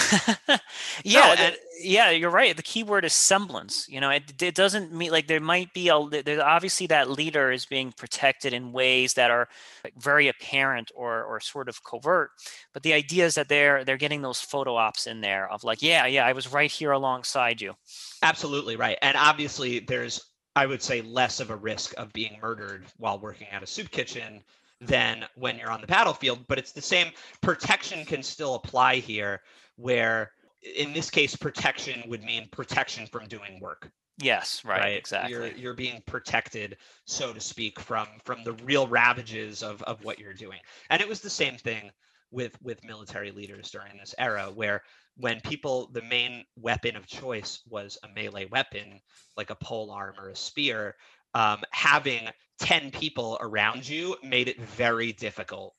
yeah 1.04 1.20
no, 1.20 1.34
and, 1.38 1.56
yeah 1.80 2.10
you're 2.10 2.30
right 2.30 2.56
the 2.56 2.62
key 2.62 2.82
word 2.82 3.04
is 3.04 3.12
semblance 3.12 3.88
you 3.88 4.00
know 4.00 4.10
it, 4.10 4.42
it 4.42 4.54
doesn't 4.54 4.92
mean 4.92 5.10
like 5.10 5.26
there 5.26 5.40
might 5.40 5.72
be 5.72 5.88
a 5.88 5.98
there's 6.24 6.40
obviously 6.40 6.86
that 6.88 7.10
leader 7.10 7.50
is 7.50 7.64
being 7.64 7.92
protected 7.92 8.52
in 8.52 8.72
ways 8.72 9.14
that 9.14 9.30
are 9.30 9.48
very 9.96 10.28
apparent 10.28 10.90
or 10.94 11.24
or 11.24 11.40
sort 11.40 11.68
of 11.68 11.82
covert 11.84 12.30
but 12.74 12.82
the 12.82 12.92
idea 12.92 13.24
is 13.24 13.34
that 13.34 13.48
they're 13.48 13.84
they're 13.84 13.96
getting 13.96 14.22
those 14.22 14.40
photo 14.40 14.74
ops 14.76 15.06
in 15.06 15.20
there 15.20 15.50
of 15.50 15.64
like 15.64 15.80
yeah 15.80 16.06
yeah 16.06 16.26
i 16.26 16.32
was 16.32 16.52
right 16.52 16.70
here 16.70 16.92
alongside 16.92 17.60
you. 17.60 17.74
Absolutely 18.22 18.76
right 18.76 18.98
and 19.00 19.16
obviously 19.16 19.80
there's 19.80 20.29
I 20.56 20.66
would 20.66 20.82
say 20.82 21.00
less 21.02 21.40
of 21.40 21.50
a 21.50 21.56
risk 21.56 21.94
of 21.96 22.12
being 22.12 22.38
murdered 22.42 22.84
while 22.96 23.18
working 23.18 23.48
at 23.48 23.62
a 23.62 23.66
soup 23.66 23.90
kitchen 23.90 24.42
than 24.80 25.24
when 25.36 25.58
you're 25.58 25.70
on 25.70 25.80
the 25.80 25.86
battlefield. 25.86 26.46
But 26.48 26.58
it's 26.58 26.72
the 26.72 26.82
same 26.82 27.12
protection 27.40 28.04
can 28.04 28.22
still 28.22 28.54
apply 28.54 28.96
here, 28.96 29.42
where 29.76 30.32
in 30.76 30.92
this 30.92 31.10
case, 31.10 31.36
protection 31.36 32.02
would 32.08 32.22
mean 32.22 32.48
protection 32.50 33.06
from 33.06 33.26
doing 33.26 33.58
work. 33.60 33.90
Yes, 34.18 34.62
right, 34.64 34.80
right, 34.80 34.96
exactly. 34.98 35.32
You're 35.32 35.46
you're 35.46 35.74
being 35.74 36.02
protected, 36.06 36.76
so 37.06 37.32
to 37.32 37.40
speak, 37.40 37.80
from 37.80 38.06
from 38.24 38.44
the 38.44 38.52
real 38.64 38.86
ravages 38.86 39.62
of 39.62 39.82
of 39.84 40.04
what 40.04 40.18
you're 40.18 40.34
doing. 40.34 40.58
And 40.90 41.00
it 41.00 41.08
was 41.08 41.20
the 41.20 41.30
same 41.30 41.56
thing 41.56 41.90
with 42.30 42.60
with 42.62 42.84
military 42.84 43.30
leaders 43.30 43.70
during 43.70 43.96
this 43.96 44.14
era, 44.18 44.50
where 44.54 44.82
when 45.16 45.40
people 45.40 45.90
the 45.92 46.02
main 46.02 46.44
weapon 46.56 46.96
of 46.96 47.06
choice 47.06 47.60
was 47.68 47.98
a 48.02 48.08
melee 48.08 48.46
weapon 48.46 49.00
like 49.36 49.50
a 49.50 49.54
pole 49.56 49.90
arm 49.90 50.14
or 50.18 50.28
a 50.28 50.36
spear 50.36 50.96
um, 51.34 51.62
having 51.70 52.28
10 52.60 52.90
people 52.90 53.38
around 53.40 53.88
you 53.88 54.16
made 54.22 54.48
it 54.48 54.60
very 54.60 55.12
difficult 55.12 55.74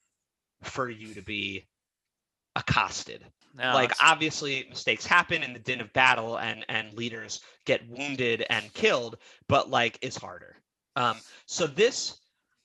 for 0.63 0.89
you 0.89 1.13
to 1.13 1.21
be 1.21 1.67
accosted. 2.55 3.25
No, 3.55 3.73
like 3.73 3.91
obviously 4.01 4.65
mistakes 4.69 5.05
happen 5.05 5.43
in 5.43 5.53
the 5.53 5.59
din 5.59 5.81
of 5.81 5.91
battle 5.93 6.37
and 6.37 6.65
and 6.69 6.93
leaders 6.93 7.41
get 7.65 7.87
wounded 7.89 8.45
and 8.49 8.73
killed 8.73 9.17
but 9.47 9.69
like 9.69 9.97
it's 10.01 10.17
harder. 10.17 10.55
Um, 10.95 11.17
so 11.45 11.67
this 11.67 12.17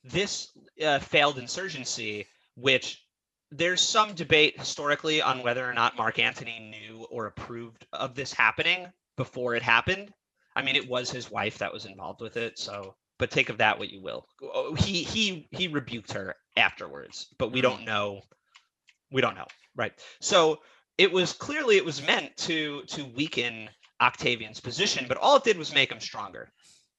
this 0.04 0.52
uh, 0.84 0.98
failed 0.98 1.38
insurgency 1.38 2.26
which 2.54 3.05
there's 3.50 3.80
some 3.80 4.14
debate 4.14 4.58
historically 4.58 5.22
on 5.22 5.42
whether 5.42 5.68
or 5.68 5.74
not 5.74 5.96
Mark 5.96 6.18
Antony 6.18 6.58
knew 6.58 7.04
or 7.10 7.26
approved 7.26 7.86
of 7.92 8.14
this 8.14 8.32
happening 8.32 8.86
before 9.16 9.54
it 9.54 9.62
happened. 9.62 10.12
I 10.54 10.62
mean, 10.62 10.76
it 10.76 10.88
was 10.88 11.10
his 11.10 11.30
wife 11.30 11.58
that 11.58 11.72
was 11.72 11.84
involved 11.84 12.20
with 12.20 12.36
it, 12.36 12.58
so 12.58 12.94
but 13.18 13.30
take 13.30 13.48
of 13.48 13.58
that 13.58 13.78
what 13.78 13.90
you 13.90 14.00
will. 14.00 14.26
Oh, 14.42 14.74
he 14.74 15.02
he 15.02 15.48
he 15.50 15.68
rebuked 15.68 16.12
her 16.12 16.34
afterwards, 16.56 17.28
but 17.38 17.52
we 17.52 17.60
don't 17.60 17.82
mm. 17.82 17.86
know. 17.86 18.20
We 19.10 19.20
don't 19.20 19.36
know, 19.36 19.46
right? 19.76 19.92
So 20.20 20.60
it 20.98 21.12
was 21.12 21.32
clearly 21.32 21.76
it 21.76 21.84
was 21.84 22.04
meant 22.06 22.36
to 22.38 22.82
to 22.88 23.04
weaken 23.04 23.68
Octavian's 24.00 24.60
position, 24.60 25.06
but 25.08 25.18
all 25.18 25.36
it 25.36 25.44
did 25.44 25.58
was 25.58 25.74
make 25.74 25.92
him 25.92 26.00
stronger. 26.00 26.50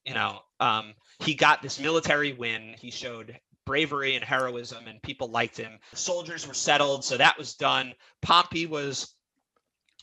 You 0.06 0.14
know, 0.14 0.40
um, 0.60 0.94
he 1.20 1.34
got 1.34 1.62
this 1.62 1.80
military 1.80 2.34
win. 2.34 2.76
He 2.80 2.92
showed 2.92 3.38
bravery 3.68 4.16
and 4.16 4.24
heroism, 4.24 4.88
and 4.88 5.02
people 5.04 5.28
liked 5.30 5.58
him. 5.58 5.78
Soldiers 5.94 6.48
were 6.48 6.56
settled, 6.56 7.04
so 7.04 7.18
that 7.18 7.38
was 7.38 7.54
done. 7.54 7.94
Pompey 8.22 8.66
was 8.66 9.16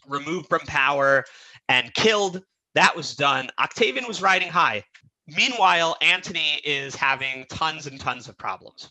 removed 0.06 0.46
from 0.48 0.60
power 0.66 1.24
and 1.68 1.92
killed 1.94 2.42
That 2.74 2.96
was 2.96 3.14
done. 3.14 3.48
Octavian 3.58 4.06
was 4.06 4.20
riding 4.20 4.50
high. 4.50 4.84
Meanwhile, 5.26 5.96
Antony 6.02 6.60
is 6.64 6.94
having 6.94 7.46
tons 7.48 7.86
and 7.86 7.98
tons 8.00 8.28
of 8.28 8.36
problems. 8.36 8.90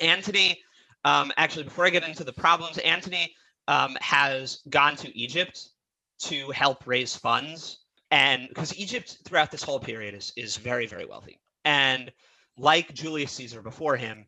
Antony, 0.00 0.58
um, 1.04 1.32
actually, 1.36 1.64
before 1.64 1.84
I 1.86 1.90
get 1.90 2.08
into 2.08 2.24
the 2.24 2.32
problems, 2.32 2.78
Antony 2.78 3.34
um, 3.68 3.96
has 4.00 4.60
gone 4.70 4.96
to 4.96 5.08
Egypt 5.18 5.68
to 6.20 6.50
help 6.52 6.86
raise 6.86 7.16
funds. 7.16 7.84
And 8.10 8.48
because 8.48 8.74
Egypt 8.76 9.18
throughout 9.24 9.50
this 9.50 9.62
whole 9.62 9.80
period 9.80 10.14
is, 10.14 10.32
is 10.36 10.56
very, 10.56 10.86
very 10.86 11.06
wealthy. 11.06 11.38
And 11.64 12.10
like 12.60 12.92
Julius 12.92 13.32
Caesar 13.32 13.62
before 13.62 13.96
him, 13.96 14.26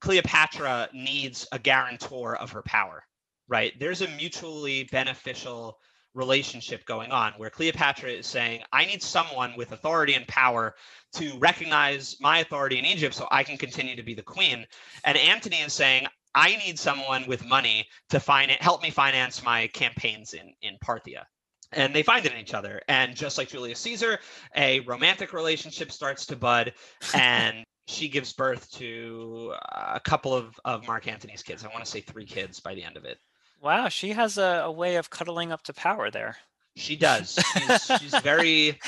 Cleopatra 0.00 0.88
needs 0.92 1.46
a 1.52 1.58
guarantor 1.58 2.36
of 2.36 2.50
her 2.50 2.62
power, 2.62 3.04
right? 3.46 3.72
There's 3.78 4.02
a 4.02 4.08
mutually 4.08 4.84
beneficial 4.90 5.78
relationship 6.14 6.84
going 6.86 7.12
on 7.12 7.32
where 7.36 7.50
Cleopatra 7.50 8.10
is 8.10 8.26
saying, 8.26 8.62
I 8.72 8.84
need 8.84 9.02
someone 9.02 9.54
with 9.56 9.70
authority 9.70 10.14
and 10.14 10.26
power 10.26 10.74
to 11.14 11.38
recognize 11.38 12.16
my 12.20 12.40
authority 12.40 12.78
in 12.78 12.84
Egypt 12.84 13.14
so 13.14 13.28
I 13.30 13.44
can 13.44 13.56
continue 13.56 13.94
to 13.94 14.02
be 14.02 14.14
the 14.14 14.22
queen. 14.22 14.66
And 15.04 15.16
Antony 15.16 15.58
is 15.58 15.72
saying, 15.72 16.06
I 16.34 16.56
need 16.56 16.78
someone 16.78 17.26
with 17.28 17.46
money 17.46 17.86
to 18.10 18.18
help 18.18 18.82
me 18.82 18.90
finance 18.90 19.44
my 19.44 19.68
campaigns 19.68 20.34
in, 20.34 20.52
in 20.62 20.76
Parthia. 20.84 21.24
And 21.72 21.94
they 21.94 22.02
find 22.02 22.24
it 22.24 22.32
in 22.32 22.38
each 22.38 22.54
other. 22.54 22.80
And 22.88 23.14
just 23.14 23.36
like 23.36 23.48
Julius 23.48 23.78
Caesar, 23.80 24.18
a 24.56 24.80
romantic 24.80 25.32
relationship 25.32 25.92
starts 25.92 26.26
to 26.26 26.36
bud. 26.36 26.72
And 27.14 27.64
she 27.86 28.08
gives 28.08 28.32
birth 28.32 28.70
to 28.72 29.54
a 29.72 30.00
couple 30.00 30.34
of, 30.34 30.58
of 30.64 30.86
Mark 30.86 31.06
Antony's 31.08 31.42
kids. 31.42 31.64
I 31.64 31.68
want 31.68 31.84
to 31.84 31.90
say 31.90 32.00
three 32.00 32.26
kids 32.26 32.60
by 32.60 32.74
the 32.74 32.84
end 32.84 32.96
of 32.96 33.04
it. 33.04 33.18
Wow, 33.60 33.88
she 33.88 34.10
has 34.10 34.38
a, 34.38 34.62
a 34.64 34.72
way 34.72 34.96
of 34.96 35.10
cuddling 35.10 35.52
up 35.52 35.62
to 35.64 35.72
power 35.72 36.10
there. 36.10 36.36
She 36.76 36.94
does. 36.94 37.38
She's, 37.54 37.98
she's 37.98 38.18
very 38.20 38.78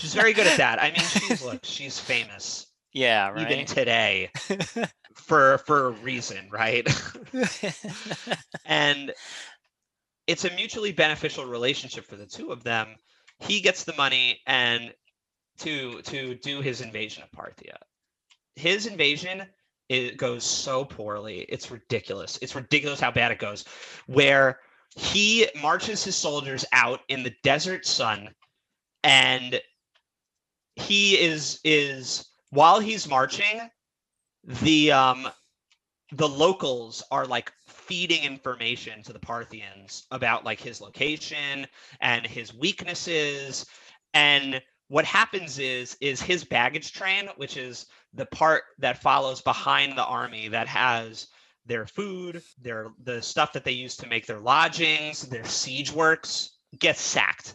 she's 0.00 0.12
very 0.12 0.34
good 0.34 0.46
at 0.46 0.58
that. 0.58 0.82
I 0.82 0.90
mean, 0.90 1.00
she's 1.00 1.42
look, 1.42 1.60
she's 1.64 1.98
famous. 1.98 2.66
Yeah, 2.94 3.28
right. 3.28 3.50
Even 3.50 3.66
today, 3.66 4.30
for 5.14 5.58
for 5.58 5.88
a 5.88 5.90
reason, 5.90 6.48
right? 6.50 6.88
and 8.64 9.12
it's 10.28 10.44
a 10.44 10.54
mutually 10.54 10.92
beneficial 10.92 11.46
relationship 11.46 12.04
for 12.04 12.16
the 12.16 12.26
two 12.26 12.52
of 12.52 12.62
them. 12.62 12.94
He 13.40 13.60
gets 13.60 13.82
the 13.82 13.96
money 13.96 14.38
and 14.46 14.92
to 15.60 16.02
to 16.02 16.36
do 16.36 16.60
his 16.60 16.82
invasion 16.82 17.24
of 17.24 17.30
Parthia. 17.32 17.76
His 18.54 18.86
invasion 18.86 19.42
it 19.88 20.18
goes 20.18 20.44
so 20.44 20.84
poorly. 20.84 21.40
It's 21.48 21.70
ridiculous. 21.70 22.38
It's 22.42 22.54
ridiculous 22.54 23.00
how 23.00 23.10
bad 23.10 23.32
it 23.32 23.38
goes. 23.38 23.64
Where 24.06 24.60
he 24.94 25.48
marches 25.62 26.04
his 26.04 26.14
soldiers 26.14 26.64
out 26.72 27.00
in 27.08 27.22
the 27.22 27.34
desert 27.42 27.86
sun 27.86 28.28
and 29.02 29.58
he 30.76 31.18
is 31.18 31.58
is 31.64 32.26
while 32.50 32.80
he's 32.80 33.08
marching 33.08 33.70
the 34.44 34.92
um 34.92 35.28
the 36.12 36.28
locals 36.28 37.02
are 37.10 37.26
like 37.26 37.52
feeding 37.66 38.24
information 38.24 39.02
to 39.02 39.12
the 39.12 39.18
Parthians 39.18 40.06
about 40.10 40.44
like 40.44 40.60
his 40.60 40.80
location 40.80 41.66
and 42.00 42.26
his 42.26 42.54
weaknesses 42.54 43.66
and 44.14 44.60
what 44.88 45.04
happens 45.04 45.58
is 45.58 45.96
is 46.00 46.22
his 46.22 46.44
baggage 46.44 46.92
train 46.92 47.28
which 47.36 47.58
is 47.58 47.86
the 48.14 48.26
part 48.26 48.62
that 48.78 49.02
follows 49.02 49.42
behind 49.42 49.96
the 49.96 50.04
army 50.04 50.48
that 50.48 50.66
has 50.66 51.28
their 51.68 51.86
food, 51.86 52.42
their 52.60 52.88
the 53.04 53.22
stuff 53.22 53.52
that 53.52 53.62
they 53.62 53.72
use 53.72 53.96
to 53.96 54.08
make 54.08 54.26
their 54.26 54.40
lodgings, 54.40 55.22
their 55.28 55.44
siege 55.44 55.92
works 55.92 56.56
gets 56.78 57.00
sacked. 57.00 57.54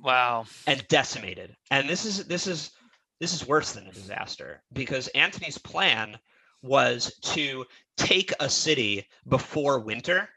Wow. 0.00 0.46
And 0.66 0.86
decimated. 0.88 1.54
And 1.70 1.88
this 1.88 2.04
is 2.04 2.24
this 2.26 2.46
is 2.46 2.72
this 3.20 3.32
is 3.32 3.46
worse 3.46 3.72
than 3.72 3.86
a 3.86 3.92
disaster 3.92 4.62
because 4.72 5.06
Antony's 5.08 5.58
plan 5.58 6.18
was 6.62 7.12
to 7.22 7.64
take 7.96 8.32
a 8.40 8.48
city 8.48 9.06
before 9.28 9.78
winter 9.78 10.28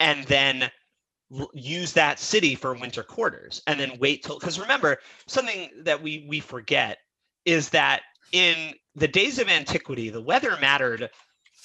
and 0.00 0.24
then 0.24 0.70
use 1.52 1.92
that 1.92 2.20
city 2.20 2.54
for 2.54 2.74
winter 2.74 3.02
quarters 3.02 3.60
and 3.66 3.80
then 3.80 3.98
wait 3.98 4.22
till 4.22 4.38
because 4.38 4.60
remember 4.60 4.98
something 5.26 5.70
that 5.82 6.00
we 6.00 6.24
we 6.28 6.38
forget 6.38 6.98
is 7.44 7.70
that 7.70 8.02
in 8.32 8.74
the 8.94 9.08
days 9.08 9.38
of 9.38 9.48
antiquity, 9.48 10.10
the 10.10 10.20
weather 10.20 10.56
mattered 10.60 11.10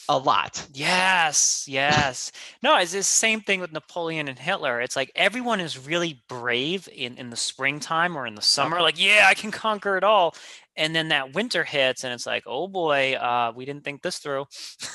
a 0.10 0.18
lot. 0.18 0.68
Yes, 0.74 1.66
yes. 1.68 2.32
no, 2.62 2.76
it's 2.78 2.92
the 2.92 3.04
same 3.04 3.42
thing 3.42 3.60
with 3.60 3.72
Napoleon 3.72 4.28
and 4.28 4.38
Hitler. 4.38 4.82
It's 4.82 4.96
like 4.96 5.12
everyone 5.16 5.60
is 5.60 5.78
really 5.78 6.22
brave 6.28 6.90
in, 6.94 7.18
in 7.18 7.30
the 7.30 7.38
springtime 7.38 8.18
or 8.18 8.26
in 8.26 8.36
the 8.36 8.42
summer, 8.42 8.78
uh-huh. 8.78 8.84
like, 8.84 9.02
yeah, 9.02 9.28
I 9.30 9.34
can 9.34 9.52
conquer 9.52 9.98
it 9.98 10.04
all. 10.04 10.36
And 10.78 10.96
then 10.96 11.10
that 11.10 11.34
winter 11.34 11.64
hits 11.64 12.04
and 12.04 12.14
it's 12.14 12.26
like, 12.26 12.44
oh 12.46 12.68
boy, 12.68 13.14
uh, 13.14 13.52
we 13.56 13.66
didn't 13.66 13.84
think 13.84 14.02
this 14.02 14.18
through. 14.18 14.46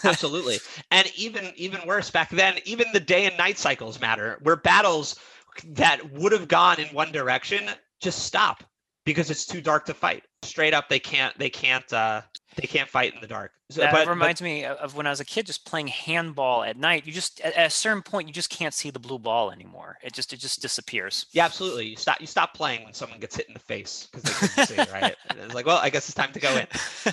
Absolutely. 0.05 0.59
And 0.91 1.11
even 1.17 1.53
even 1.57 1.87
worse, 1.87 2.11
back 2.11 2.31
then, 2.31 2.55
even 2.65 2.87
the 2.93 3.01
day 3.01 3.27
and 3.27 3.37
night 3.37 3.59
cycles 3.59 4.01
matter, 4.01 4.39
where 4.43 4.57
battles 4.57 5.17
that 5.65 6.13
would 6.13 6.33
have 6.33 6.49
gone 6.49 6.81
in 6.81 6.87
one 6.89 7.13
direction 7.13 7.71
just 8.01 8.25
stop 8.25 8.63
because 9.05 9.31
it's 9.31 9.47
too 9.47 9.61
dark 9.61 9.87
to 9.87 9.95
fight. 9.95 10.23
Straight 10.47 10.75
up, 10.75 10.89
they 10.89 10.99
can't. 10.99 11.37
They 11.39 11.51
can't. 11.51 11.91
Uh, 11.93 12.23
they 12.57 12.67
can't 12.67 12.89
fight 12.89 13.15
in 13.15 13.21
the 13.21 13.27
dark. 13.27 13.53
So, 13.69 13.81
that 13.81 13.93
but, 13.93 14.09
reminds 14.09 14.41
but, 14.41 14.45
me 14.45 14.65
of 14.65 14.95
when 14.95 15.07
I 15.07 15.11
was 15.11 15.21
a 15.21 15.25
kid, 15.25 15.47
just 15.47 15.67
playing 15.67 15.89
handball 15.89 16.63
at 16.63 16.77
night. 16.77 17.07
You 17.07 17.13
just 17.13 17.41
at 17.41 17.67
a 17.67 17.69
certain 17.69 18.03
point, 18.03 18.29
you 18.29 18.35
just 18.35 18.49
can't 18.49 18.73
see 18.73 18.91
the 18.91 18.99
blue 18.99 19.19
ball 19.19 19.51
anymore. 19.51 19.99
It 20.03 20.13
just 20.13 20.33
it 20.33 20.39
just 20.39 20.63
disappears. 20.63 21.27
Yeah, 21.33 21.45
absolutely. 21.45 21.87
You 21.87 21.97
stop 21.97 22.21
you 22.21 22.27
stop 22.27 22.55
playing 22.55 22.85
when 22.85 22.95
someone 22.95 23.21
gets 23.21 23.37
hit 23.37 23.49
in 23.49 23.55
the 23.55 23.61
face 23.61 24.09
because 24.11 24.23
they 24.23 24.49
couldn't 24.49 24.87
see, 24.87 24.93
right? 24.93 25.17
And 25.29 25.39
it's 25.41 25.55
like, 25.55 25.67
well, 25.67 25.79
I 25.79 25.91
guess 25.91 26.09
it's 26.09 26.15
time 26.15 26.33
to 26.33 26.41
go 26.41 26.57
in. 26.57 26.67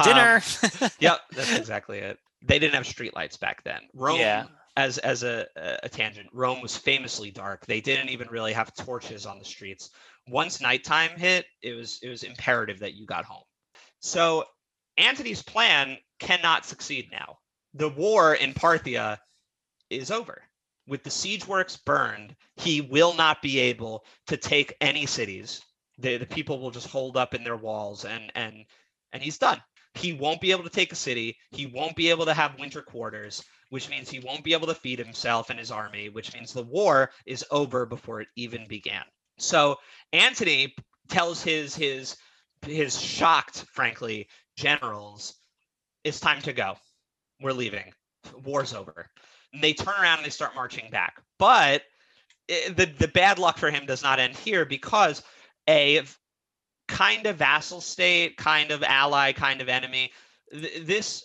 Dinner. 0.04 0.40
um, 0.80 0.90
yep, 1.00 1.20
that's 1.32 1.56
exactly 1.56 1.98
it. 1.98 2.18
They 2.42 2.58
didn't 2.58 2.74
have 2.74 2.84
streetlights 2.84 3.40
back 3.40 3.64
then. 3.64 3.80
Rome 3.94 4.20
yeah 4.20 4.46
as 4.76 4.98
as 4.98 5.22
a, 5.22 5.46
a 5.82 5.88
tangent, 5.88 6.28
Rome 6.32 6.60
was 6.60 6.76
famously 6.76 7.30
dark. 7.30 7.66
They 7.66 7.80
didn't 7.80 8.08
even 8.08 8.28
really 8.28 8.52
have 8.52 8.74
torches 8.74 9.26
on 9.26 9.38
the 9.38 9.44
streets. 9.44 9.90
Once 10.28 10.60
nighttime 10.60 11.18
hit, 11.18 11.46
it 11.62 11.74
was 11.74 11.98
it 12.02 12.08
was 12.08 12.22
imperative 12.22 12.78
that 12.80 12.94
you 12.94 13.06
got 13.06 13.24
home. 13.24 13.42
So 14.00 14.44
Antony's 14.96 15.42
plan 15.42 15.98
cannot 16.18 16.64
succeed 16.64 17.08
now. 17.10 17.38
The 17.74 17.88
war 17.88 18.34
in 18.34 18.54
Parthia 18.54 19.18
is 19.88 20.10
over. 20.10 20.42
With 20.86 21.04
the 21.04 21.10
siege 21.10 21.46
works 21.46 21.76
burned, 21.76 22.34
he 22.56 22.80
will 22.80 23.14
not 23.14 23.42
be 23.42 23.58
able 23.58 24.04
to 24.26 24.36
take 24.36 24.76
any 24.80 25.06
cities. 25.06 25.62
The, 25.98 26.16
the 26.16 26.26
people 26.26 26.58
will 26.58 26.70
just 26.70 26.88
hold 26.88 27.16
up 27.16 27.34
in 27.34 27.44
their 27.44 27.56
walls 27.56 28.04
and 28.04 28.32
and 28.34 28.64
and 29.12 29.22
he's 29.22 29.38
done. 29.38 29.62
He 29.94 30.12
won't 30.12 30.40
be 30.40 30.52
able 30.52 30.64
to 30.64 30.70
take 30.70 30.92
a 30.92 30.96
city. 30.96 31.36
He 31.50 31.66
won't 31.66 31.96
be 31.96 32.10
able 32.10 32.24
to 32.26 32.34
have 32.34 32.58
winter 32.58 32.82
quarters 32.82 33.44
which 33.70 33.88
means 33.88 34.10
he 34.10 34.18
won't 34.18 34.44
be 34.44 34.52
able 34.52 34.66
to 34.66 34.74
feed 34.74 34.98
himself 34.98 35.48
and 35.48 35.58
his 35.58 35.70
army, 35.70 36.08
which 36.08 36.34
means 36.34 36.52
the 36.52 36.62
war 36.62 37.10
is 37.24 37.44
over 37.50 37.86
before 37.86 38.20
it 38.20 38.28
even 38.36 38.66
began. 38.66 39.04
So 39.40 39.76
Antony 40.12 40.74
tells 41.08 41.42
his 41.42 41.74
his 41.74 42.16
his 42.62 43.00
shocked, 43.00 43.64
frankly, 43.72 44.28
generals, 44.56 45.34
it's 46.04 46.20
time 46.20 46.42
to 46.42 46.52
go. 46.52 46.74
We're 47.40 47.52
leaving. 47.52 47.92
War's 48.44 48.74
over. 48.74 49.08
And 49.52 49.62
they 49.62 49.72
turn 49.72 49.94
around 50.00 50.18
and 50.18 50.26
they 50.26 50.30
start 50.30 50.54
marching 50.54 50.90
back. 50.90 51.22
But 51.38 51.82
it, 52.48 52.76
the 52.76 52.86
the 52.86 53.08
bad 53.08 53.38
luck 53.38 53.58
for 53.58 53.70
him 53.70 53.86
does 53.86 54.02
not 54.02 54.18
end 54.18 54.36
here 54.36 54.64
because 54.64 55.22
a 55.68 56.02
kind 56.88 57.26
of 57.26 57.36
vassal 57.36 57.80
state, 57.80 58.36
kind 58.36 58.70
of 58.70 58.82
ally, 58.82 59.32
kind 59.32 59.60
of 59.60 59.68
enemy. 59.68 60.12
Th- 60.52 60.84
this 60.84 61.24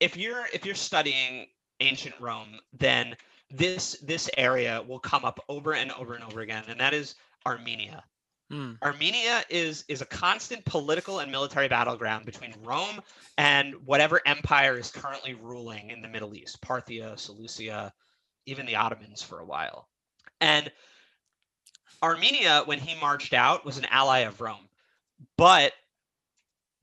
if 0.00 0.16
you're 0.16 0.46
if 0.52 0.64
you're 0.64 0.74
studying 0.74 1.46
ancient 1.80 2.14
Rome, 2.20 2.58
then 2.72 3.16
this 3.50 3.98
this 4.02 4.30
area 4.36 4.82
will 4.86 4.98
come 4.98 5.24
up 5.24 5.40
over 5.48 5.74
and 5.74 5.90
over 5.92 6.14
and 6.14 6.24
over 6.24 6.40
again, 6.40 6.64
and 6.68 6.78
that 6.78 6.94
is 6.94 7.14
Armenia. 7.48 8.04
Hmm. 8.50 8.72
Armenia 8.82 9.44
is 9.50 9.84
is 9.88 10.00
a 10.00 10.06
constant 10.06 10.64
political 10.64 11.18
and 11.18 11.30
military 11.30 11.68
battleground 11.68 12.24
between 12.24 12.54
Rome 12.62 13.00
and 13.36 13.74
whatever 13.84 14.22
empire 14.24 14.78
is 14.78 14.90
currently 14.90 15.34
ruling 15.34 15.90
in 15.90 16.00
the 16.00 16.08
Middle 16.08 16.34
East, 16.34 16.60
Parthia, 16.62 17.18
Seleucia, 17.18 17.92
even 18.46 18.64
the 18.64 18.76
Ottomans 18.76 19.22
for 19.22 19.40
a 19.40 19.44
while. 19.44 19.88
And 20.40 20.70
Armenia, 22.02 22.62
when 22.64 22.78
he 22.78 22.98
marched 23.00 23.34
out, 23.34 23.66
was 23.66 23.76
an 23.76 23.86
ally 23.86 24.20
of 24.20 24.40
Rome. 24.40 24.68
But 25.36 25.72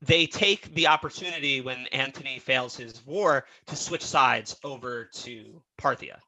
they 0.02 0.26
take 0.26 0.72
the 0.74 0.88
opportunity 0.88 1.60
when 1.62 1.86
Antony 1.88 2.38
fails 2.38 2.76
his 2.76 3.04
war 3.06 3.46
to 3.66 3.76
switch 3.76 4.04
sides 4.04 4.56
over 4.62 5.06
to 5.14 5.62
Parthia. 5.80 6.18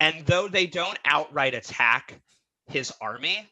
And 0.00 0.24
though 0.26 0.48
they 0.48 0.66
don't 0.66 0.98
outright 1.04 1.54
attack 1.54 2.20
his 2.68 2.92
army, 3.00 3.48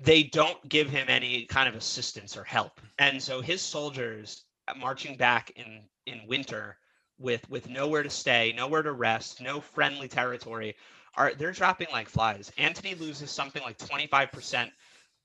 they 0.00 0.24
don't 0.24 0.68
give 0.68 0.90
him 0.90 1.06
any 1.08 1.44
kind 1.46 1.68
of 1.68 1.74
assistance 1.74 2.36
or 2.36 2.44
help. 2.44 2.80
And 2.98 3.22
so 3.22 3.40
his 3.40 3.60
soldiers 3.60 4.44
marching 4.76 5.16
back 5.16 5.50
in 5.56 5.82
in 6.06 6.26
winter 6.26 6.76
with 7.18 7.48
with 7.48 7.68
nowhere 7.68 8.02
to 8.02 8.10
stay, 8.10 8.52
nowhere 8.56 8.82
to 8.82 8.92
rest, 8.92 9.40
no 9.40 9.60
friendly 9.60 10.08
territory 10.08 10.74
are 11.16 11.34
they're 11.34 11.52
dropping 11.52 11.88
like 11.92 12.08
flies. 12.08 12.50
Antony 12.58 12.94
loses 12.94 13.30
something 13.30 13.62
like 13.62 13.78
25% 13.78 14.70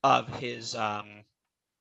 of 0.04 0.28
his 0.38 0.74
um 0.74 1.24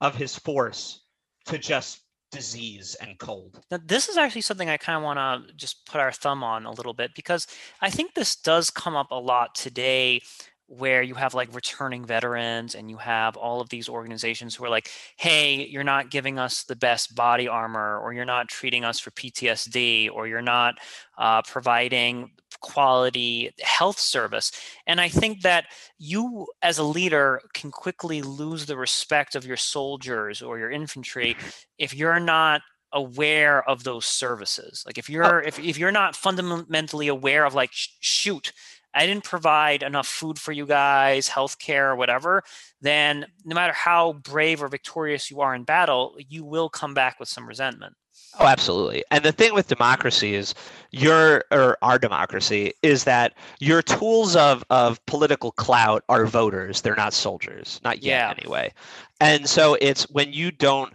of 0.02 0.16
his 0.16 0.38
force 0.38 1.02
to 1.46 1.58
just 1.58 2.02
disease 2.32 2.96
and 3.00 3.18
cold. 3.20 3.60
Now, 3.72 3.80
this 3.84 4.10
is 4.10 4.18
actually 4.18 4.42
something 4.42 4.70
I 4.70 4.78
kind 4.78 4.98
of 4.98 5.04
want 5.04 5.48
to 5.48 5.54
just 5.54 5.86
put 5.86 6.02
our 6.02 6.12
thumb 6.12 6.44
on 6.44 6.66
a 6.66 6.72
little 6.72 6.94
bit 6.94 7.12
because 7.16 7.48
I 7.82 7.90
think 7.90 8.14
this 8.14 8.36
does 8.36 8.70
come 8.70 8.96
up 8.96 9.12
a 9.12 9.16
lot 9.16 9.56
today 9.56 10.22
where 10.68 11.02
you 11.02 11.16
have 11.16 11.34
like 11.34 11.54
returning 11.56 12.06
veterans 12.06 12.76
and 12.76 12.90
you 12.90 12.98
have 12.98 13.38
all 13.38 13.62
of 13.62 13.70
these 13.70 13.88
organizations 13.88 14.54
who 14.54 14.66
are 14.66 14.70
like, 14.70 14.90
hey, 15.18 15.66
you're 15.66 15.84
not 15.84 16.12
giving 16.12 16.38
us 16.38 16.64
the 16.64 16.76
best 16.76 17.16
body 17.16 17.48
armor, 17.48 18.00
or 18.00 18.14
you're 18.14 18.26
not 18.26 18.50
treating 18.50 18.84
us 18.84 19.00
for 19.00 19.12
PTSD, 19.12 20.12
or 20.12 20.28
you're 20.28 20.42
not 20.42 20.76
uh, 21.18 21.42
providing 21.44 22.30
quality 22.60 23.52
health 23.62 24.00
service. 24.00 24.52
And 24.86 25.00
I 25.00 25.08
think 25.08 25.42
that 25.42 25.66
you, 26.00 26.48
as 26.62 26.80
a 26.80 26.84
leader, 26.84 27.42
can 27.54 27.72
quickly 27.72 28.22
lose 28.22 28.66
the 28.66 28.78
respect 28.78 29.36
of 29.36 29.46
your 29.46 29.58
soldiers 29.58 30.42
or 30.42 30.60
your 30.60 30.72
infantry 30.72 31.36
if 31.78 31.94
you're 31.94 32.20
not 32.20 32.62
aware 32.94 33.70
of 33.70 33.84
those 33.84 34.06
services 34.06 34.82
like 34.86 34.98
if 34.98 35.10
you're 35.10 35.44
oh. 35.44 35.46
if, 35.46 35.60
if 35.60 35.78
you're 35.78 35.92
not 35.92 36.16
fundamentally 36.16 37.10
aware 37.10 37.46
of 37.46 37.54
like 37.54 37.70
sh- 37.74 37.90
shoot 38.00 38.54
I 38.98 39.06
didn't 39.06 39.26
provide 39.26 39.84
enough 39.84 40.08
food 40.08 40.40
for 40.40 40.52
you 40.52 40.66
guys, 40.66 41.30
healthcare, 41.30 41.92
or 41.92 41.96
whatever, 41.96 42.44
then 42.82 43.28
no 43.46 43.54
matter 43.54 43.74
how 43.74 44.14
brave 44.14 44.64
or 44.64 44.68
victorious 44.68 45.30
you 45.30 45.40
are 45.42 45.54
in 45.54 45.64
battle, 45.64 46.18
you 46.18 46.44
will 46.44 46.68
come 46.68 46.96
back 46.96 47.20
with 47.20 47.30
some 47.30 47.48
resentment. 47.48 47.96
Oh, 48.40 48.48
absolutely. 48.48 49.04
And 49.12 49.24
the 49.24 49.32
thing 49.32 49.54
with 49.54 49.68
democracy 49.68 50.34
is 50.34 50.56
your 50.92 51.44
or 51.52 51.78
our 51.84 52.00
democracy 52.00 52.74
is 52.82 53.04
that 53.04 53.34
your 53.60 53.84
tools 53.84 54.36
of 54.36 54.64
of 54.72 55.04
political 55.06 55.52
clout 55.52 56.04
are 56.10 56.26
voters. 56.26 56.82
They're 56.82 56.96
not 56.96 57.14
soldiers. 57.14 57.80
Not 57.84 58.02
yet 58.02 58.12
yeah. 58.12 58.34
anyway. 58.36 58.74
And 59.22 59.48
so 59.48 59.78
it's 59.80 60.10
when 60.10 60.34
you 60.34 60.52
don't 60.52 60.94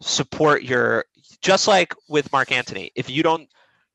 support 0.00 0.62
your 0.62 1.06
just 1.40 1.66
like 1.66 1.94
with 2.08 2.30
Mark 2.32 2.52
Antony, 2.52 2.92
if 2.94 3.08
you 3.08 3.22
don't 3.22 3.48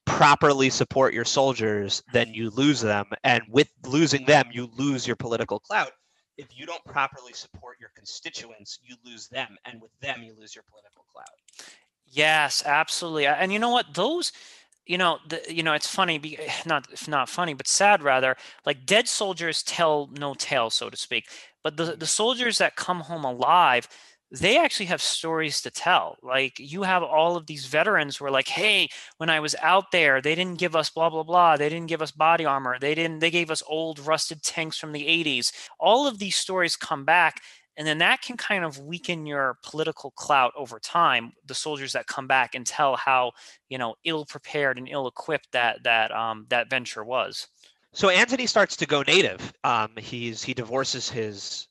properly 0.05 0.69
support 0.69 1.13
your 1.13 1.25
soldiers, 1.25 2.03
then 2.13 2.33
you 2.33 2.49
lose 2.51 2.81
them. 2.81 3.05
And 3.23 3.43
with 3.49 3.69
losing 3.85 4.25
them, 4.25 4.47
you 4.51 4.69
lose 4.75 5.05
your 5.05 5.15
political 5.15 5.59
clout. 5.59 5.91
If 6.37 6.47
you 6.57 6.65
don't 6.65 6.83
properly 6.85 7.33
support 7.33 7.77
your 7.79 7.91
constituents, 7.95 8.79
you 8.83 8.95
lose 9.05 9.27
them. 9.27 9.57
And 9.65 9.81
with 9.81 9.91
them, 10.01 10.21
you 10.23 10.33
lose 10.37 10.55
your 10.55 10.63
political 10.69 11.05
clout. 11.11 11.27
Yes, 12.05 12.63
absolutely. 12.65 13.27
And 13.27 13.51
you 13.51 13.59
know 13.59 13.69
what? 13.69 13.93
Those 13.93 14.31
you 14.85 14.97
know 14.97 15.17
the, 15.27 15.41
you 15.49 15.63
know 15.63 15.73
it's 15.73 15.87
funny 15.87 16.17
be, 16.17 16.37
not 16.65 16.87
if 16.91 17.07
not 17.07 17.29
funny 17.29 17.53
but 17.53 17.67
sad 17.67 18.03
rather 18.03 18.35
like 18.65 18.85
dead 18.85 19.07
soldiers 19.07 19.63
tell 19.63 20.09
no 20.13 20.33
tale 20.35 20.69
so 20.69 20.89
to 20.89 20.97
speak 20.97 21.27
but 21.63 21.77
the 21.77 21.95
the 21.95 22.05
soldiers 22.05 22.59
that 22.59 22.75
come 22.75 23.01
home 23.01 23.23
alive 23.23 23.87
they 24.31 24.57
actually 24.57 24.87
have 24.87 25.01
stories 25.01 25.61
to 25.61 25.71
tell. 25.71 26.17
Like 26.21 26.59
you 26.59 26.83
have 26.83 27.03
all 27.03 27.37
of 27.37 27.45
these 27.45 27.65
veterans 27.65 28.17
who 28.17 28.25
are 28.25 28.31
like, 28.31 28.47
hey, 28.47 28.89
when 29.17 29.29
I 29.29 29.39
was 29.39 29.55
out 29.61 29.91
there, 29.91 30.21
they 30.21 30.35
didn't 30.35 30.59
give 30.59 30.75
us 30.75 30.89
blah, 30.89 31.09
blah, 31.09 31.23
blah. 31.23 31.57
They 31.57 31.69
didn't 31.69 31.87
give 31.87 32.01
us 32.01 32.11
body 32.11 32.45
armor. 32.45 32.77
They 32.79 32.95
didn't, 32.95 33.19
they 33.19 33.31
gave 33.31 33.51
us 33.51 33.63
old 33.67 33.99
rusted 33.99 34.41
tanks 34.41 34.77
from 34.77 34.91
the 34.91 35.05
80s. 35.05 35.51
All 35.79 36.07
of 36.07 36.19
these 36.19 36.35
stories 36.35 36.75
come 36.75 37.05
back. 37.05 37.41
And 37.77 37.85
then 37.85 37.97
that 37.97 38.21
can 38.21 38.37
kind 38.37 38.63
of 38.63 38.79
weaken 38.79 39.25
your 39.25 39.57
political 39.63 40.11
clout 40.11 40.53
over 40.55 40.79
time. 40.79 41.33
The 41.45 41.53
soldiers 41.53 41.91
that 41.91 42.07
come 42.07 42.25
back 42.25 42.55
and 42.55 42.65
tell 42.65 42.95
how, 42.95 43.33
you 43.67 43.77
know, 43.77 43.95
ill 44.05 44.25
prepared 44.25 44.77
and 44.77 44.87
ill 44.87 45.07
equipped 45.07 45.51
that 45.51 45.83
that 45.83 46.11
um, 46.11 46.45
that 46.49 46.69
venture 46.69 47.03
was. 47.03 47.47
So 47.91 48.09
Antony 48.09 48.45
starts 48.45 48.77
to 48.77 48.85
go 48.85 49.01
native. 49.01 49.53
Um, 49.65 49.91
he's 49.97 50.41
he 50.41 50.53
divorces 50.53 51.09
his 51.09 51.67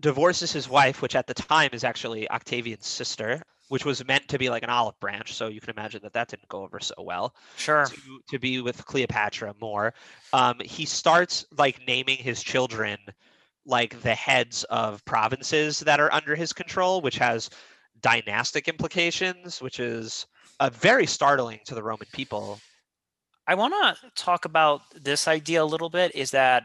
divorces 0.00 0.52
his 0.52 0.68
wife, 0.68 1.02
which 1.02 1.16
at 1.16 1.26
the 1.26 1.34
time 1.34 1.70
is 1.72 1.84
actually 1.84 2.30
Octavian's 2.30 2.86
sister, 2.86 3.42
which 3.68 3.84
was 3.84 4.04
meant 4.04 4.28
to 4.28 4.38
be 4.38 4.50
like 4.50 4.62
an 4.62 4.70
olive 4.70 4.98
branch. 5.00 5.34
So 5.34 5.48
you 5.48 5.60
can 5.60 5.70
imagine 5.70 6.00
that 6.02 6.12
that 6.12 6.28
didn't 6.28 6.48
go 6.48 6.62
over 6.62 6.80
so 6.80 6.94
well. 6.98 7.34
Sure. 7.56 7.86
To, 7.86 8.20
to 8.30 8.38
be 8.38 8.60
with 8.60 8.84
Cleopatra 8.84 9.54
more. 9.60 9.94
Um, 10.32 10.56
he 10.60 10.84
starts 10.84 11.46
like 11.56 11.80
naming 11.86 12.18
his 12.18 12.42
children 12.42 12.98
like 13.64 14.00
the 14.02 14.14
heads 14.14 14.64
of 14.64 15.04
provinces 15.04 15.80
that 15.80 15.98
are 15.98 16.12
under 16.12 16.36
his 16.36 16.52
control, 16.52 17.00
which 17.00 17.18
has 17.18 17.50
dynastic 18.00 18.68
implications, 18.68 19.60
which 19.60 19.80
is 19.80 20.26
uh, 20.60 20.70
very 20.72 21.06
startling 21.06 21.58
to 21.64 21.74
the 21.74 21.82
Roman 21.82 22.06
people. 22.12 22.60
I 23.48 23.54
want 23.54 23.74
to 23.74 24.10
talk 24.14 24.44
about 24.44 24.82
this 24.94 25.28
idea 25.28 25.62
a 25.62 25.64
little 25.64 25.90
bit 25.90 26.14
is 26.14 26.30
that 26.32 26.64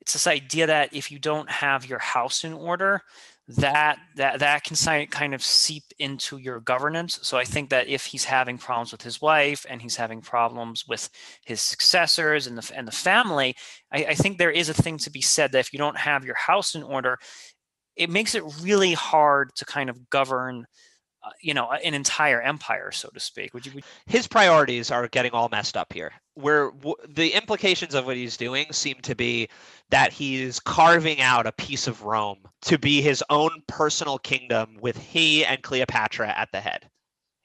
it's 0.00 0.12
this 0.12 0.26
idea 0.26 0.66
that 0.66 0.94
if 0.94 1.10
you 1.10 1.18
don't 1.18 1.50
have 1.50 1.86
your 1.86 1.98
house 1.98 2.44
in 2.44 2.52
order, 2.52 3.02
that 3.48 3.98
that 4.16 4.40
that 4.40 4.64
can 4.64 5.06
kind 5.06 5.34
of 5.34 5.42
seep 5.42 5.84
into 5.98 6.36
your 6.36 6.60
governance. 6.60 7.20
So 7.22 7.38
I 7.38 7.44
think 7.44 7.70
that 7.70 7.86
if 7.86 8.06
he's 8.06 8.24
having 8.24 8.58
problems 8.58 8.90
with 8.90 9.02
his 9.02 9.20
wife 9.20 9.64
and 9.68 9.80
he's 9.80 9.96
having 9.96 10.20
problems 10.20 10.86
with 10.88 11.08
his 11.44 11.60
successors 11.60 12.46
and 12.46 12.58
the 12.58 12.72
and 12.76 12.88
the 12.88 12.92
family, 12.92 13.54
I, 13.92 14.06
I 14.06 14.14
think 14.14 14.38
there 14.38 14.50
is 14.50 14.68
a 14.68 14.74
thing 14.74 14.98
to 14.98 15.10
be 15.10 15.20
said 15.20 15.52
that 15.52 15.60
if 15.60 15.72
you 15.72 15.78
don't 15.78 15.96
have 15.96 16.24
your 16.24 16.34
house 16.34 16.74
in 16.74 16.82
order, 16.82 17.18
it 17.94 18.10
makes 18.10 18.34
it 18.34 18.42
really 18.60 18.94
hard 18.94 19.54
to 19.56 19.64
kind 19.64 19.90
of 19.90 20.10
govern 20.10 20.66
uh, 21.24 21.30
you 21.40 21.54
know 21.54 21.70
an 21.70 21.94
entire 21.94 22.40
empire 22.40 22.90
so 22.90 23.08
to 23.08 23.20
speak 23.20 23.54
would 23.54 23.64
you 23.64 23.72
would... 23.72 23.84
his 24.06 24.26
priorities 24.26 24.90
are 24.90 25.08
getting 25.08 25.32
all 25.32 25.48
messed 25.48 25.76
up 25.76 25.92
here 25.92 26.12
where 26.34 26.70
w- 26.72 26.96
the 27.08 27.30
implications 27.30 27.94
of 27.94 28.06
what 28.06 28.16
he's 28.16 28.36
doing 28.36 28.66
seem 28.70 28.96
to 29.02 29.14
be 29.14 29.48
that 29.90 30.12
he's 30.12 30.58
carving 30.60 31.20
out 31.20 31.46
a 31.46 31.52
piece 31.52 31.86
of 31.86 32.02
rome 32.02 32.38
to 32.62 32.78
be 32.78 33.00
his 33.00 33.22
own 33.30 33.62
personal 33.68 34.18
kingdom 34.18 34.76
with 34.80 34.98
he 34.98 35.44
and 35.44 35.62
cleopatra 35.62 36.28
at 36.28 36.50
the 36.52 36.60
head. 36.60 36.88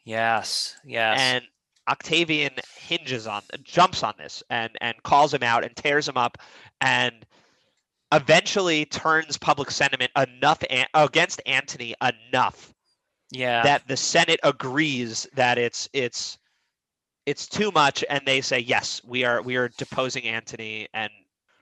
Yes 0.05 0.75
yes. 0.85 1.19
And 1.19 1.45
octavian 1.89 2.51
hinges 2.77 3.27
on 3.27 3.41
jumps 3.63 4.03
on 4.03 4.13
this 4.17 4.43
and 4.49 4.71
and 4.81 5.01
calls 5.03 5.33
him 5.33 5.43
out 5.43 5.63
and 5.63 5.75
tears 5.75 6.07
him 6.07 6.17
up 6.17 6.37
and 6.79 7.25
eventually 8.11 8.85
turns 8.85 9.37
public 9.37 9.71
sentiment 9.71 10.11
enough 10.15 10.63
an- 10.69 10.87
against 10.93 11.41
antony 11.45 11.95
enough 12.01 12.73
yeah. 13.31 13.63
that 13.63 13.87
the 13.87 13.97
senate 13.97 14.39
agrees 14.43 15.27
that 15.33 15.57
it's 15.57 15.89
it's 15.93 16.37
it's 17.25 17.47
too 17.47 17.71
much 17.71 18.03
and 18.09 18.21
they 18.25 18.41
say 18.41 18.59
yes 18.59 19.01
we 19.05 19.23
are 19.23 19.41
we 19.41 19.55
are 19.55 19.69
deposing 19.69 20.23
antony 20.25 20.87
and 20.93 21.11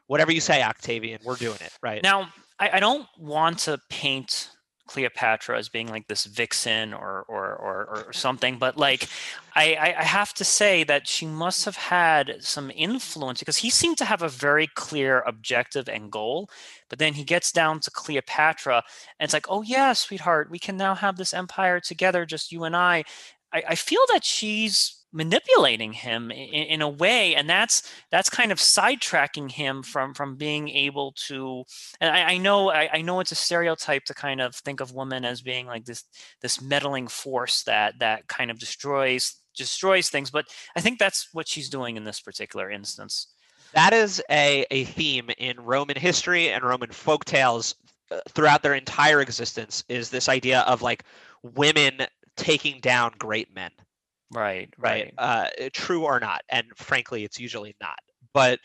whatever 0.09 0.31
you 0.31 0.41
say 0.41 0.61
octavian 0.61 1.19
we're 1.23 1.35
doing 1.35 1.57
it 1.61 1.71
right 1.81 2.03
now 2.03 2.29
i, 2.59 2.69
I 2.73 2.79
don't 2.79 3.07
want 3.17 3.59
to 3.59 3.79
paint 3.89 4.49
Cleopatra 4.89 5.55
as 5.55 5.69
being 5.69 5.87
like 5.87 6.07
this 6.07 6.25
vixen 6.25 6.93
or 6.95 7.23
or 7.27 7.55
or, 7.55 8.05
or 8.07 8.13
something, 8.13 8.57
but 8.57 8.75
like 8.75 9.07
I, 9.55 9.95
I 9.97 10.03
have 10.03 10.33
to 10.33 10.43
say 10.43 10.83
that 10.83 11.07
she 11.07 11.27
must 11.27 11.63
have 11.65 11.75
had 11.75 12.37
some 12.39 12.71
influence 12.75 13.39
because 13.39 13.57
he 13.57 13.69
seemed 13.69 13.99
to 13.99 14.05
have 14.05 14.23
a 14.23 14.29
very 14.29 14.67
clear 14.75 15.21
objective 15.27 15.87
and 15.87 16.11
goal. 16.11 16.49
But 16.89 16.97
then 16.97 17.13
he 17.13 17.23
gets 17.23 17.51
down 17.51 17.81
to 17.81 17.91
Cleopatra 17.91 18.83
and 19.19 19.25
it's 19.25 19.33
like, 19.33 19.45
oh 19.47 19.61
yeah, 19.61 19.93
sweetheart, 19.93 20.49
we 20.49 20.59
can 20.59 20.75
now 20.75 20.95
have 20.95 21.17
this 21.17 21.35
empire 21.35 21.79
together, 21.79 22.25
just 22.25 22.51
you 22.51 22.63
and 22.63 22.75
I. 22.75 23.03
I, 23.53 23.63
I 23.69 23.75
feel 23.75 24.01
that 24.11 24.25
she's 24.25 24.98
manipulating 25.11 25.91
him 25.91 26.29
in, 26.29 26.65
in, 26.65 26.81
a 26.81 26.89
way 26.89 27.33
and 27.33 27.49
that's 27.49 27.91
that's 28.11 28.29
kind 28.29 28.51
of 28.51 28.59
sidetracking 28.59 29.49
him 29.49 29.81
from 29.81 30.13
from 30.13 30.35
being 30.35 30.69
able 30.69 31.13
to 31.13 31.63
and 31.99 32.15
i, 32.15 32.33
I 32.33 32.37
know 32.37 32.69
I, 32.69 32.89
I, 32.93 33.01
know 33.01 33.19
it's 33.19 33.31
a 33.31 33.35
stereotype 33.35 34.05
to 34.05 34.13
kind 34.13 34.39
of 34.39 34.55
think 34.55 34.81
of 34.81 34.93
women 34.93 35.25
as 35.25 35.41
being 35.41 35.65
like 35.65 35.85
this 35.85 36.03
this 36.41 36.61
meddling 36.61 37.07
force 37.07 37.63
that 37.63 37.97
that 37.99 38.27
kind 38.27 38.51
of 38.51 38.59
destroys 38.59 39.37
destroys 39.55 40.09
things 40.09 40.29
but 40.29 40.45
i 40.75 40.81
think 40.81 40.99
that's 40.99 41.29
what 41.33 41.47
she's 41.47 41.69
doing 41.69 41.97
in 41.97 42.03
this 42.03 42.19
particular 42.19 42.69
instance. 42.69 43.27
That 43.73 43.93
is 43.93 44.21
a, 44.31 44.65
a 44.71 44.83
theme 44.85 45.29
in 45.37 45.59
roman 45.59 45.97
history 45.97 46.49
and 46.49 46.63
roman 46.63 46.91
folk 46.91 47.25
tales 47.25 47.75
uh, 48.11 48.19
throughout 48.29 48.61
their 48.61 48.75
entire 48.75 49.21
existence 49.21 49.83
is 49.89 50.09
this 50.09 50.29
idea 50.29 50.61
of 50.61 50.81
like 50.81 51.03
women 51.41 52.01
taking 52.35 52.79
down 52.79 53.13
great 53.17 53.53
men 53.53 53.71
Right, 54.31 54.73
right. 54.77 55.05
right. 55.05 55.13
Uh, 55.17 55.69
true 55.73 56.05
or 56.05 56.19
not, 56.19 56.41
and 56.49 56.67
frankly, 56.75 57.23
it's 57.23 57.39
usually 57.39 57.75
not. 57.81 57.99
But 58.33 58.59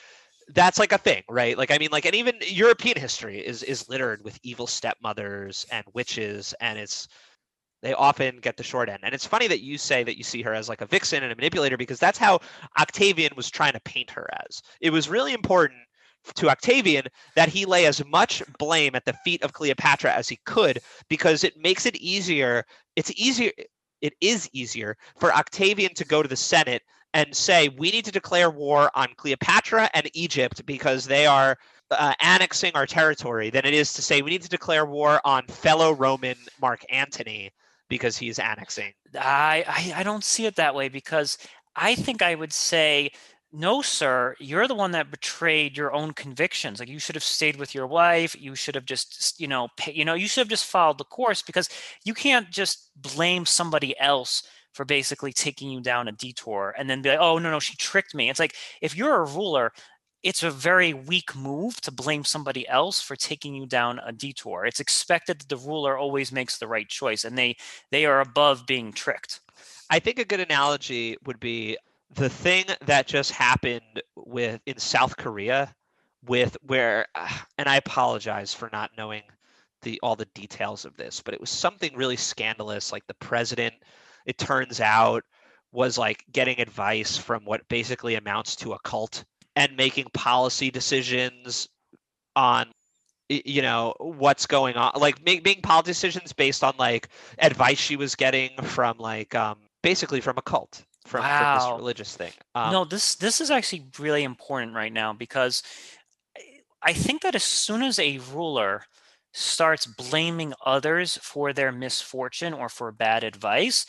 that's 0.48 0.78
like 0.78 0.92
a 0.92 0.98
thing, 0.98 1.22
right? 1.28 1.56
Like 1.56 1.70
I 1.70 1.78
mean, 1.78 1.88
like 1.90 2.04
and 2.04 2.14
even 2.14 2.34
European 2.46 2.98
history 2.98 3.38
is 3.38 3.62
is 3.62 3.88
littered 3.88 4.22
with 4.24 4.38
evil 4.42 4.66
stepmothers 4.66 5.64
and 5.70 5.84
witches, 5.94 6.54
and 6.60 6.78
it's 6.78 7.08
they 7.82 7.92
often 7.94 8.38
get 8.38 8.56
the 8.56 8.62
short 8.62 8.88
end. 8.88 9.00
And 9.02 9.14
it's 9.14 9.26
funny 9.26 9.46
that 9.48 9.60
you 9.60 9.78
say 9.78 10.04
that 10.04 10.16
you 10.16 10.24
see 10.24 10.42
her 10.42 10.54
as 10.54 10.68
like 10.68 10.80
a 10.80 10.86
vixen 10.86 11.22
and 11.22 11.32
a 11.32 11.36
manipulator 11.36 11.76
because 11.76 11.98
that's 11.98 12.18
how 12.18 12.40
Octavian 12.78 13.32
was 13.36 13.50
trying 13.50 13.74
to 13.74 13.80
paint 13.80 14.10
her 14.10 14.28
as. 14.48 14.62
It 14.80 14.90
was 14.90 15.08
really 15.08 15.34
important 15.34 15.80
to 16.36 16.48
Octavian 16.48 17.04
that 17.36 17.50
he 17.50 17.66
lay 17.66 17.84
as 17.84 18.02
much 18.06 18.42
blame 18.58 18.94
at 18.94 19.04
the 19.04 19.12
feet 19.24 19.42
of 19.42 19.52
Cleopatra 19.52 20.12
as 20.12 20.28
he 20.28 20.38
could 20.46 20.78
because 21.10 21.44
it 21.44 21.58
makes 21.58 21.84
it 21.84 21.96
easier. 21.96 22.64
It's 22.96 23.12
easier 23.12 23.52
it 24.04 24.12
is 24.20 24.50
easier 24.52 24.98
for 25.18 25.34
Octavian 25.34 25.94
to 25.94 26.04
go 26.04 26.22
to 26.22 26.28
the 26.28 26.36
Senate 26.36 26.82
and 27.14 27.34
say 27.34 27.70
we 27.70 27.90
need 27.90 28.04
to 28.04 28.12
declare 28.12 28.50
war 28.50 28.90
on 28.94 29.08
Cleopatra 29.16 29.88
and 29.94 30.10
Egypt 30.12 30.64
because 30.66 31.06
they 31.06 31.24
are 31.24 31.56
uh, 31.90 32.12
annexing 32.20 32.72
our 32.74 32.86
territory 32.86 33.48
than 33.48 33.64
it 33.64 33.72
is 33.72 33.94
to 33.94 34.02
say 34.02 34.20
we 34.20 34.30
need 34.30 34.42
to 34.42 34.48
declare 34.50 34.84
war 34.84 35.22
on 35.24 35.46
fellow 35.46 35.92
Roman 35.92 36.36
Mark 36.60 36.84
Antony 36.90 37.50
because 37.88 38.18
he's 38.18 38.38
annexing. 38.38 38.92
I, 39.18 39.64
I, 39.66 40.00
I 40.00 40.02
don't 40.02 40.24
see 40.24 40.44
it 40.44 40.56
that 40.56 40.74
way 40.74 40.90
because 40.90 41.38
I 41.74 41.94
think 41.94 42.20
I 42.20 42.34
would 42.34 42.52
say 42.52 43.10
no 43.54 43.80
sir 43.80 44.34
you're 44.40 44.66
the 44.66 44.74
one 44.74 44.90
that 44.90 45.10
betrayed 45.10 45.76
your 45.76 45.92
own 45.92 46.12
convictions 46.12 46.80
like 46.80 46.88
you 46.88 46.98
should 46.98 47.14
have 47.14 47.22
stayed 47.22 47.56
with 47.56 47.74
your 47.74 47.86
wife 47.86 48.34
you 48.38 48.54
should 48.54 48.74
have 48.74 48.84
just 48.84 49.38
you 49.40 49.46
know 49.46 49.68
pay, 49.76 49.92
you 49.92 50.04
know 50.04 50.14
you 50.14 50.26
should 50.26 50.40
have 50.40 50.48
just 50.48 50.66
followed 50.66 50.98
the 50.98 51.04
course 51.04 51.40
because 51.40 51.68
you 52.04 52.14
can't 52.14 52.50
just 52.50 52.90
blame 52.96 53.46
somebody 53.46 53.98
else 54.00 54.42
for 54.74 54.84
basically 54.84 55.32
taking 55.32 55.70
you 55.70 55.80
down 55.80 56.08
a 56.08 56.12
detour 56.12 56.74
and 56.76 56.90
then 56.90 57.00
be 57.00 57.08
like 57.08 57.20
oh 57.20 57.38
no 57.38 57.50
no 57.50 57.60
she 57.60 57.76
tricked 57.76 58.14
me. 58.14 58.28
It's 58.28 58.40
like 58.40 58.56
if 58.82 58.96
you're 58.96 59.22
a 59.22 59.26
ruler 59.26 59.72
it's 60.22 60.42
a 60.42 60.50
very 60.50 60.94
weak 60.94 61.36
move 61.36 61.80
to 61.82 61.92
blame 61.92 62.24
somebody 62.24 62.66
else 62.66 63.00
for 63.00 63.14
taking 63.14 63.54
you 63.54 63.66
down 63.66 64.00
a 64.06 64.10
detour. 64.10 64.64
It's 64.64 64.80
expected 64.80 65.38
that 65.38 65.48
the 65.50 65.58
ruler 65.58 65.98
always 65.98 66.32
makes 66.32 66.56
the 66.56 66.66
right 66.66 66.88
choice 66.88 67.24
and 67.24 67.36
they 67.36 67.56
they 67.90 68.04
are 68.06 68.20
above 68.20 68.66
being 68.66 68.92
tricked. 68.92 69.40
I 69.90 69.98
think 70.00 70.18
a 70.18 70.24
good 70.24 70.40
analogy 70.40 71.16
would 71.26 71.38
be 71.40 71.76
the 72.14 72.28
thing 72.28 72.64
that 72.86 73.06
just 73.06 73.32
happened 73.32 74.02
with 74.16 74.60
in 74.66 74.78
South 74.78 75.16
Korea 75.16 75.74
with 76.26 76.56
where 76.62 77.06
and 77.58 77.68
I 77.68 77.76
apologize 77.76 78.54
for 78.54 78.68
not 78.72 78.92
knowing 78.96 79.22
the 79.82 80.00
all 80.02 80.16
the 80.16 80.28
details 80.34 80.84
of 80.84 80.96
this, 80.96 81.20
but 81.20 81.34
it 81.34 81.40
was 81.40 81.50
something 81.50 81.94
really 81.94 82.16
scandalous 82.16 82.92
like 82.92 83.06
the 83.06 83.14
president 83.14 83.74
it 84.26 84.38
turns 84.38 84.80
out 84.80 85.24
was 85.72 85.98
like 85.98 86.24
getting 86.32 86.60
advice 86.60 87.16
from 87.16 87.44
what 87.44 87.68
basically 87.68 88.14
amounts 88.14 88.56
to 88.56 88.72
a 88.72 88.78
cult 88.80 89.24
and 89.56 89.76
making 89.76 90.06
policy 90.14 90.70
decisions 90.70 91.68
on 92.36 92.66
you 93.28 93.62
know 93.62 93.94
what's 93.98 94.46
going 94.46 94.76
on 94.76 94.92
like 94.96 95.24
making 95.24 95.60
policy 95.62 95.90
decisions 95.90 96.32
based 96.32 96.62
on 96.62 96.74
like 96.78 97.08
advice 97.38 97.78
she 97.78 97.96
was 97.96 98.14
getting 98.14 98.50
from 98.62 98.98
like 98.98 99.34
um 99.34 99.58
basically 99.82 100.20
from 100.20 100.36
a 100.38 100.42
cult 100.42 100.84
from, 101.04 101.22
wow. 101.22 101.58
from 101.58 101.70
this 101.70 101.78
religious 101.78 102.16
thing. 102.16 102.32
Um, 102.54 102.72
no, 102.72 102.84
this 102.84 103.14
this 103.16 103.40
is 103.40 103.50
actually 103.50 103.86
really 103.98 104.24
important 104.24 104.74
right 104.74 104.92
now 104.92 105.12
because 105.12 105.62
I 106.82 106.92
think 106.92 107.22
that 107.22 107.34
as 107.34 107.44
soon 107.44 107.82
as 107.82 107.98
a 107.98 108.18
ruler 108.32 108.84
starts 109.32 109.86
blaming 109.86 110.54
others 110.64 111.18
for 111.22 111.52
their 111.52 111.72
misfortune 111.72 112.52
or 112.52 112.68
for 112.68 112.92
bad 112.92 113.24
advice, 113.24 113.86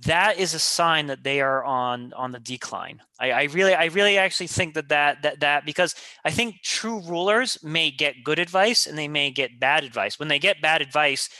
that 0.00 0.38
is 0.38 0.54
a 0.54 0.58
sign 0.58 1.06
that 1.06 1.24
they 1.24 1.40
are 1.40 1.64
on 1.64 2.12
on 2.12 2.32
the 2.32 2.38
decline. 2.38 3.00
I, 3.18 3.30
I, 3.30 3.42
really, 3.44 3.74
I 3.74 3.86
really 3.86 4.18
actually 4.18 4.48
think 4.48 4.74
that, 4.74 4.88
that 4.90 5.22
that 5.22 5.40
that 5.40 5.66
because 5.66 5.94
I 6.24 6.30
think 6.30 6.62
true 6.62 7.00
rulers 7.00 7.58
may 7.62 7.90
get 7.90 8.22
good 8.22 8.38
advice 8.38 8.86
and 8.86 8.98
they 8.98 9.08
may 9.08 9.30
get 9.30 9.58
bad 9.58 9.84
advice. 9.84 10.18
When 10.18 10.28
they 10.28 10.38
get 10.38 10.60
bad 10.60 10.82
advice, 10.82 11.30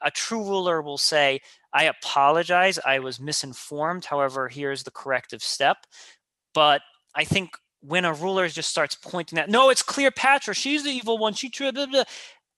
a 0.00 0.10
true 0.10 0.42
ruler 0.42 0.82
will 0.82 0.98
say, 0.98 1.40
I 1.74 1.84
apologize. 1.84 2.78
I 2.84 2.98
was 2.98 3.20
misinformed. 3.20 4.04
However, 4.04 4.48
here's 4.48 4.82
the 4.82 4.90
corrective 4.90 5.42
step. 5.42 5.78
But 6.54 6.82
I 7.14 7.24
think 7.24 7.56
when 7.80 8.04
a 8.04 8.12
ruler 8.12 8.48
just 8.48 8.70
starts 8.70 8.94
pointing 8.94 9.38
at, 9.38 9.48
no, 9.48 9.70
it's 9.70 9.82
Cleopatra. 9.82 10.54
She's 10.54 10.84
the 10.84 10.90
evil 10.90 11.18
one. 11.18 11.34
She 11.34 11.50
blah. 11.50 12.04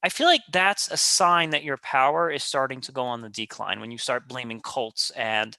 I 0.05 0.11
feel 0.11 0.27
like 0.27 0.43
that's 0.53 0.91
a 0.91 0.99
sign 0.99 1.51
that 1.51 1.65
your 1.65 1.79
power 1.79 2.31
is 2.31 2.45
starting 2.45 2.83
to 2.83 2.93
go 2.93 3.05
on 3.05 3.23
the 3.23 3.31
decline 3.31 3.81
when 3.81 3.91
you 3.91 3.97
start 3.97 4.29
blaming 4.29 4.61
cults 4.61 5.11
and 5.17 5.57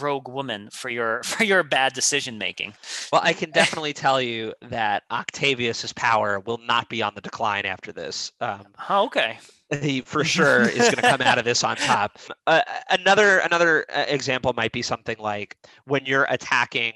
rogue 0.00 0.28
women 0.28 0.68
for 0.70 0.88
your 0.88 1.22
for 1.24 1.42
your 1.42 1.64
bad 1.64 1.92
decision 1.92 2.38
making. 2.38 2.74
Well, 3.12 3.20
I 3.24 3.32
can 3.32 3.50
definitely 3.54 3.92
tell 3.92 4.22
you 4.22 4.54
that 4.62 5.02
Octavius's 5.10 5.92
power 5.92 6.38
will 6.38 6.60
not 6.64 6.88
be 6.88 7.02
on 7.02 7.14
the 7.16 7.20
decline 7.20 7.66
after 7.66 7.92
this. 7.92 8.30
Um, 8.40 8.66
oh, 8.88 9.06
okay 9.06 9.38
he 9.82 10.00
for 10.00 10.24
sure 10.36 10.62
is 10.62 10.78
going 10.78 10.96
to 10.96 11.02
come 11.02 11.20
out 11.20 11.38
of 11.38 11.44
this 11.44 11.64
on 11.64 11.76
top. 11.76 12.18
Uh, 12.46 12.62
another 12.90 13.38
another 13.38 13.84
uh, 13.92 14.04
example 14.08 14.52
might 14.54 14.72
be 14.72 14.82
something 14.82 15.16
like 15.18 15.56
when 15.84 16.06
you're 16.06 16.26
attacking 16.30 16.94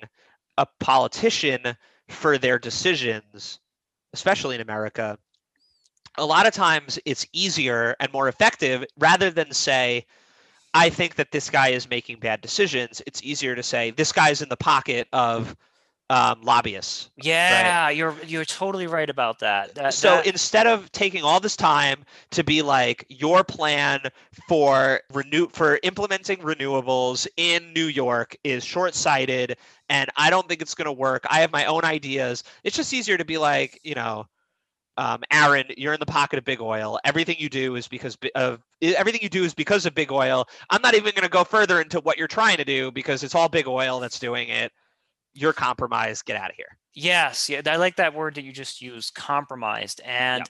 a 0.59 0.67
politician 0.81 1.77
for 2.09 2.38
their 2.38 2.59
decisions, 2.59 3.61
especially 4.12 4.55
in 4.55 4.61
America. 4.61 5.19
A 6.18 6.27
lot 6.27 6.46
of 6.46 6.53
times 6.53 6.98
it's 7.05 7.27
easier 7.33 7.96
and 8.01 8.12
more 8.12 8.29
effective 8.29 8.85
rather 8.98 9.31
than 9.31 9.53
say, 9.53 10.07
I 10.75 10.88
think 10.88 11.16
that 11.16 11.33
this 11.33 11.51
guy 11.51 11.68
is 11.68 11.88
making 11.88 12.18
bad 12.20 12.40
decisions. 12.40 13.03
It's 13.07 13.22
easier 13.22 13.55
to 13.55 13.62
say 13.62 13.90
this 13.90 14.12
guy's 14.12 14.42
in 14.42 14.48
the 14.48 14.57
pocket 14.57 15.09
of 15.12 15.57
um, 16.12 16.42
lobbyists. 16.42 17.11
Yeah, 17.16 17.85
right? 17.85 17.96
you're 17.96 18.14
you're 18.27 18.44
totally 18.44 18.87
right 18.87 19.09
about 19.09 19.38
that. 19.38 19.75
that 19.77 19.94
so 19.94 20.16
that... 20.16 20.27
instead 20.27 20.66
of 20.66 20.92
taking 20.92 21.22
all 21.25 21.40
this 21.40 21.57
time 21.57 22.05
to 22.33 22.44
be 22.44 22.61
like 22.61 23.07
your 23.09 23.44
plan 23.44 24.01
for 24.46 25.01
renew 25.12 25.48
for 25.48 25.81
implementing 25.83 26.38
renewables 26.38 27.27
in 27.38 27.72
New 27.72 27.87
York 27.87 28.37
is 28.44 28.62
short-sighted 28.62 29.57
and 29.88 30.11
I 30.16 30.29
don't 30.29 30.46
think 30.48 30.61
it's 30.61 30.75
going 30.75 30.87
to 30.87 30.92
work. 30.92 31.25
I 31.31 31.40
have 31.40 31.53
my 31.53 31.64
own 31.64 31.85
ideas. 31.85 32.44
It's 32.62 32.77
just 32.77 32.92
easier 32.92 33.16
to 33.16 33.25
be 33.25 33.38
like, 33.38 33.81
you 33.83 33.94
know, 33.94 34.27
um, 34.97 35.23
Aaron, 35.31 35.65
you're 35.77 35.95
in 35.95 36.01
the 36.01 36.07
pocket 36.07 36.39
of 36.39 36.45
big 36.45 36.61
oil. 36.61 36.99
Everything 37.05 37.37
you 37.39 37.49
do 37.49 37.77
is 37.77 37.89
because 37.89 38.17
of 38.35 38.61
everything 38.83 39.23
you 39.23 39.29
do 39.29 39.45
is 39.45 39.55
because 39.55 39.87
of 39.87 39.95
big 39.95 40.13
oil. 40.13 40.47
I'm 40.71 40.83
not 40.83 40.95
even 40.95 41.13
going 41.13 41.23
to 41.23 41.31
go 41.31 41.45
further 41.45 41.81
into 41.81 42.01
what 42.01 42.19
you're 42.19 42.29
trying 42.29 42.59
to 42.59 42.65
do 42.65 42.91
because 42.91 43.23
it's 43.23 43.35
all 43.35 43.49
big 43.49 43.67
oil 43.67 44.01
that's 44.01 44.19
doing 44.19 44.49
it. 44.49 44.73
You're 45.35 45.55
compromised. 45.55 46.27
Get 46.27 46.37
out 46.37 46.51
of 46.51 46.57
here. 46.57 46.79
Yes. 46.95 47.49
Yeah 47.49 47.63
i 47.67 47.77
like 47.77 47.97
that 47.97 48.15
word 48.15 48.35
that 48.35 48.45
you 48.45 48.53
just 48.53 48.83
used 48.83 49.15
compromised. 49.15 50.01
And 50.05 50.45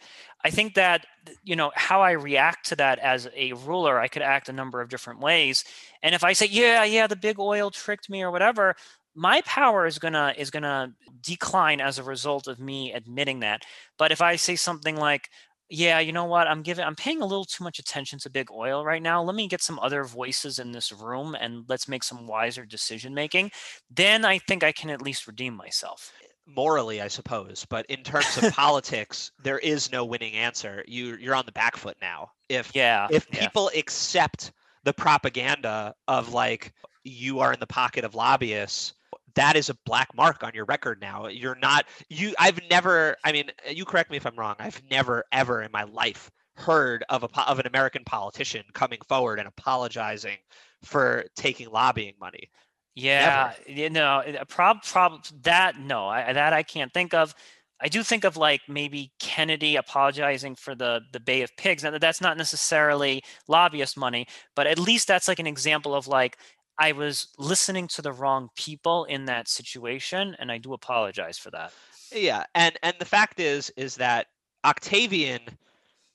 i 0.45 0.51
think 0.51 0.75
that 0.75 1.07
you 1.45 1.55
know 1.55 1.71
how 1.77 2.03
i 2.03 2.11
react 2.13 2.67
to 2.71 2.77
that 2.77 2.99
as 2.99 3.29
a 3.37 3.53
ruler 3.53 4.01
i 4.01 4.09
could 4.09 4.23
act 4.23 4.49
a 4.49 4.53
number 4.53 4.81
of 4.81 4.89
different 4.89 5.21
ways. 5.21 5.65
And 6.03 6.15
if 6.15 6.25
i 6.25 6.33
say 6.33 6.47
yeah 6.47 6.83
yeah 6.83 7.07
the 7.07 7.17
big 7.17 7.39
oil 7.39 7.71
tricked 7.71 8.11
me 8.11 8.23
or 8.23 8.33
whatever 8.33 8.75
my 9.15 9.41
power 9.43 9.87
is 9.87 9.99
gonna 9.99 10.35
is 10.37 10.51
gonna 10.51 10.93
decline 11.21 11.81
as 11.81 11.99
a 11.99 12.03
result 12.03 12.47
of 12.47 12.59
me 12.59 12.93
admitting 12.93 13.41
that 13.41 13.63
but 13.99 14.11
if 14.13 14.21
i 14.23 14.37
say 14.37 14.57
something 14.57 14.97
like 14.97 15.29
yeah, 15.75 16.01
you 16.01 16.13
know 16.13 16.27
what? 16.27 16.49
I'm 16.49 16.61
giving 16.61 16.85
I'm 16.85 16.95
paying 16.95 17.23
a 17.23 17.27
little 17.27 17.47
too 17.47 17.65
much 17.65 17.79
attention 17.79 18.19
to 18.21 18.31
big 18.31 18.51
oil 18.51 18.85
right 18.85 19.01
now. 19.01 19.23
Let 19.23 19.35
me 19.35 19.49
get 19.49 19.63
some 19.63 19.79
other 19.79 20.05
voices 20.05 20.59
in 20.59 20.71
this 20.71 20.93
room 20.93 21.35
and 21.35 21.65
let's 21.67 21.89
make 21.89 22.05
some 22.05 22.27
wiser 22.27 22.67
decision 22.67 23.15
making. 23.15 23.51
Then 23.91 24.27
I 24.27 24.37
think 24.39 24.63
I 24.63 24.73
can 24.73 24.91
at 24.91 25.01
least 25.01 25.27
redeem 25.27 25.55
myself. 25.55 26.13
Eh, 26.23 26.27
morally, 26.47 27.01
I 27.01 27.09
suppose, 27.09 27.67
but 27.71 27.87
in 27.87 28.03
terms 28.03 28.37
of 28.37 28.53
politics, 28.55 29.33
there 29.43 29.61
is 29.61 29.91
no 29.91 30.05
winning 30.05 30.35
answer. 30.35 30.85
You 30.87 31.17
you're 31.17 31.35
on 31.35 31.47
the 31.47 31.53
back 31.53 31.79
foot 31.79 31.97
now. 32.03 32.29
If 32.51 32.71
yeah, 32.75 33.09
if 33.11 33.27
people 33.31 33.71
yeah. 33.73 33.81
accept 33.81 34.53
the 34.85 34.93
propaganda 34.93 35.95
of 36.07 36.35
like 36.35 36.75
you 37.03 37.41
are 37.41 37.55
in 37.55 37.61
the 37.61 37.67
pocket 37.67 38.05
of 38.05 38.15
lobbyists 38.15 38.93
that 39.35 39.57
is 39.57 39.71
a 39.71 39.75
black 39.85 40.09
mark 40.15 40.43
on 40.43 40.53
your 40.55 40.65
record 40.65 41.01
now. 41.01 41.27
You're 41.27 41.59
not 41.61 41.87
you 42.09 42.35
I've 42.39 42.61
never 42.71 43.17
I 43.25 43.33
mean 43.33 43.51
you 43.69 43.85
correct 43.85 44.11
me 44.11 44.17
if 44.17 44.27
I'm 44.27 44.37
wrong. 44.37 44.57
I've 44.59 44.83
never 44.91 45.25
ever 45.33 45.63
in 45.63 45.71
my 45.73 45.85
life 45.85 46.31
heard 46.57 47.05
of 47.09 47.23
a 47.23 47.41
of 47.49 47.59
an 47.59 47.67
American 47.67 48.05
politician 48.05 48.63
coming 48.73 48.99
forward 49.09 49.39
and 49.39 49.49
apologizing 49.49 50.39
for 50.83 51.25
taking 51.37 51.71
lobbying 51.71 52.15
money. 52.21 52.51
Yeah, 52.95 53.55
you 53.67 53.89
know, 53.89 54.23
prob 54.49 54.83
prob 54.83 55.25
that 55.43 55.79
no, 55.79 56.09
I, 56.09 56.33
that 56.33 56.53
I 56.53 56.63
can't 56.63 56.93
think 56.93 57.15
of. 57.15 57.35
I 57.81 57.89
do 57.89 58.03
think 58.03 58.25
of 58.25 58.37
like 58.37 58.61
maybe 58.69 59.13
Kennedy 59.19 59.77
apologizing 59.77 60.57
for 60.57 60.75
the 60.75 61.01
the 61.13 61.21
Bay 61.21 61.43
of 61.43 61.57
Pigs. 61.57 61.83
Now 61.83 61.97
that's 61.97 62.21
not 62.21 62.37
necessarily 62.37 63.23
lobbyist 63.49 63.97
money, 63.97 64.27
but 64.55 64.67
at 64.67 64.79
least 64.79 65.09
that's 65.09 65.27
like 65.27 65.39
an 65.39 65.47
example 65.47 65.95
of 65.95 66.07
like 66.07 66.37
I 66.79 66.93
was 66.93 67.29
listening 67.39 67.89
to 67.89 68.03
the 68.03 68.13
wrong 68.13 68.49
people 68.57 69.05
in 69.05 69.27
that 69.27 69.49
situation, 69.49 70.37
and 70.39 70.51
I 70.51 70.59
do 70.59 70.73
apologize 70.73 71.39
for 71.39 71.51
that. 71.51 71.73
Yeah, 72.15 72.45
and 72.55 72.77
and 72.83 72.95
the 72.99 73.05
fact 73.05 73.41
is 73.41 73.71
is 73.77 73.97
that 73.97 74.27
Octavian 74.65 75.41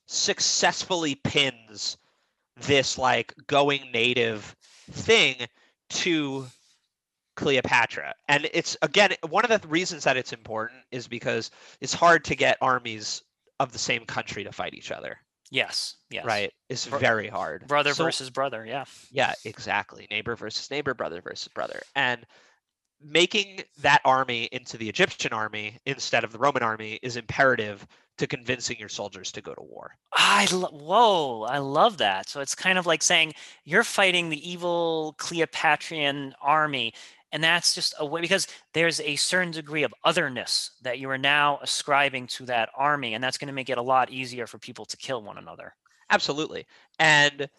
successfully 0.05 1.15
pins 1.15 1.97
this 2.55 2.97
like 2.97 3.33
going 3.47 3.91
native 3.91 4.55
thing 4.91 5.35
to 5.89 6.47
Cleopatra. 7.35 8.13
And 8.27 8.49
it's 8.53 8.75
again 8.81 9.11
one 9.29 9.45
of 9.45 9.61
the 9.61 9.67
reasons 9.67 10.03
that 10.03 10.17
it's 10.17 10.33
important 10.33 10.81
is 10.91 11.07
because 11.07 11.51
it's 11.81 11.93
hard 11.93 12.23
to 12.25 12.35
get 12.35 12.57
armies 12.61 13.21
of 13.59 13.71
the 13.71 13.79
same 13.79 14.05
country 14.05 14.43
to 14.43 14.51
fight 14.51 14.73
each 14.73 14.91
other. 14.91 15.19
Yes. 15.49 15.95
Yes. 16.09 16.25
Right. 16.25 16.51
It's 16.69 16.85
very 16.85 17.27
hard. 17.27 17.67
Brother 17.67 17.93
so, 17.93 18.03
versus 18.03 18.29
brother. 18.29 18.65
Yeah. 18.65 18.85
Yeah, 19.11 19.33
exactly. 19.45 20.07
Neighbor 20.11 20.35
versus 20.35 20.69
neighbor, 20.69 20.93
brother 20.93 21.21
versus 21.21 21.47
brother. 21.47 21.81
And 21.95 22.25
making 23.01 23.61
that 23.79 24.01
army 24.03 24.49
into 24.51 24.77
the 24.77 24.89
Egyptian 24.89 25.33
army 25.33 25.77
instead 25.85 26.23
of 26.23 26.31
the 26.31 26.39
Roman 26.39 26.63
army 26.63 26.99
is 27.01 27.15
imperative 27.15 27.85
to 28.17 28.25
convincing 28.25 28.77
your 28.79 28.89
soldiers 28.89 29.31
to 29.31 29.41
go 29.41 29.53
to 29.53 29.61
war. 29.61 29.91
I 30.13 30.47
lo- 30.51 30.69
whoa, 30.71 31.43
I 31.43 31.59
love 31.59 31.97
that. 31.99 32.27
So 32.27 32.41
it's 32.41 32.55
kind 32.55 32.79
of 32.79 32.87
like 32.87 33.03
saying 33.03 33.33
you're 33.63 33.83
fighting 33.83 34.29
the 34.29 34.49
evil 34.49 35.15
Cleopatrian 35.19 36.33
army 36.41 36.93
and 37.31 37.43
that's 37.43 37.75
just 37.75 37.93
a 37.99 38.05
way 38.05 38.21
because 38.21 38.47
there's 38.73 38.99
a 39.01 39.15
certain 39.15 39.51
degree 39.51 39.83
of 39.83 39.93
otherness 40.03 40.71
that 40.81 40.99
you 40.99 41.09
are 41.09 41.17
now 41.17 41.59
ascribing 41.61 42.27
to 42.27 42.45
that 42.45 42.69
army 42.75 43.13
and 43.13 43.23
that's 43.23 43.37
going 43.37 43.47
to 43.47 43.53
make 43.53 43.69
it 43.69 43.77
a 43.77 43.81
lot 43.81 44.09
easier 44.09 44.47
for 44.47 44.57
people 44.57 44.85
to 44.85 44.97
kill 44.97 45.21
one 45.21 45.37
another. 45.37 45.73
Absolutely. 46.09 46.65
And 46.99 47.49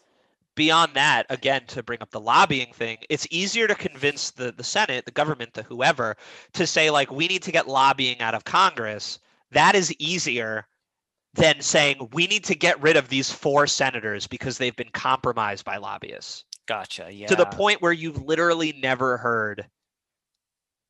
beyond 0.57 0.93
that 0.95 1.25
again 1.31 1.63
to 1.69 1.85
bring 1.85 2.03
up 2.03 2.11
the 2.11 2.19
lobbying 2.19 2.73
thing 2.73 2.99
it's 3.09 3.29
easier 3.31 3.69
to 3.69 3.77
convince 3.77 4.33
the 4.33 4.51
the 4.57 4.65
senate 4.65 5.05
the 5.05 5.13
government 5.13 5.55
the 5.55 5.63
whoever 5.63 6.17
to 6.53 6.67
say 6.67 6.91
like 6.91 7.13
we 7.13 7.29
need 7.29 7.45
to 7.45 7.53
get 7.53 7.69
lobbying 7.69 8.21
out 8.21 8.35
of 8.35 8.45
congress. 8.45 9.21
That 9.53 9.75
is 9.77 9.95
easier 10.01 10.67
than 11.35 11.61
saying 11.61 12.09
we 12.13 12.27
need 12.27 12.45
to 12.45 12.55
get 12.55 12.83
rid 12.83 12.97
of 12.97 13.09
these 13.09 13.31
four 13.31 13.67
senators 13.67 14.27
because 14.27 14.59
they've 14.59 14.75
been 14.75 14.91
compromised 14.93 15.65
by 15.65 15.77
lobbyists 15.77 16.45
Gotcha. 16.69 17.09
Yeah. 17.11 17.27
to 17.29 17.35
the 17.35 17.47
point 17.47 17.81
where 17.81 17.93
you've 17.93 18.23
literally 18.23 18.75
never 18.81 19.17
heard 19.17 19.67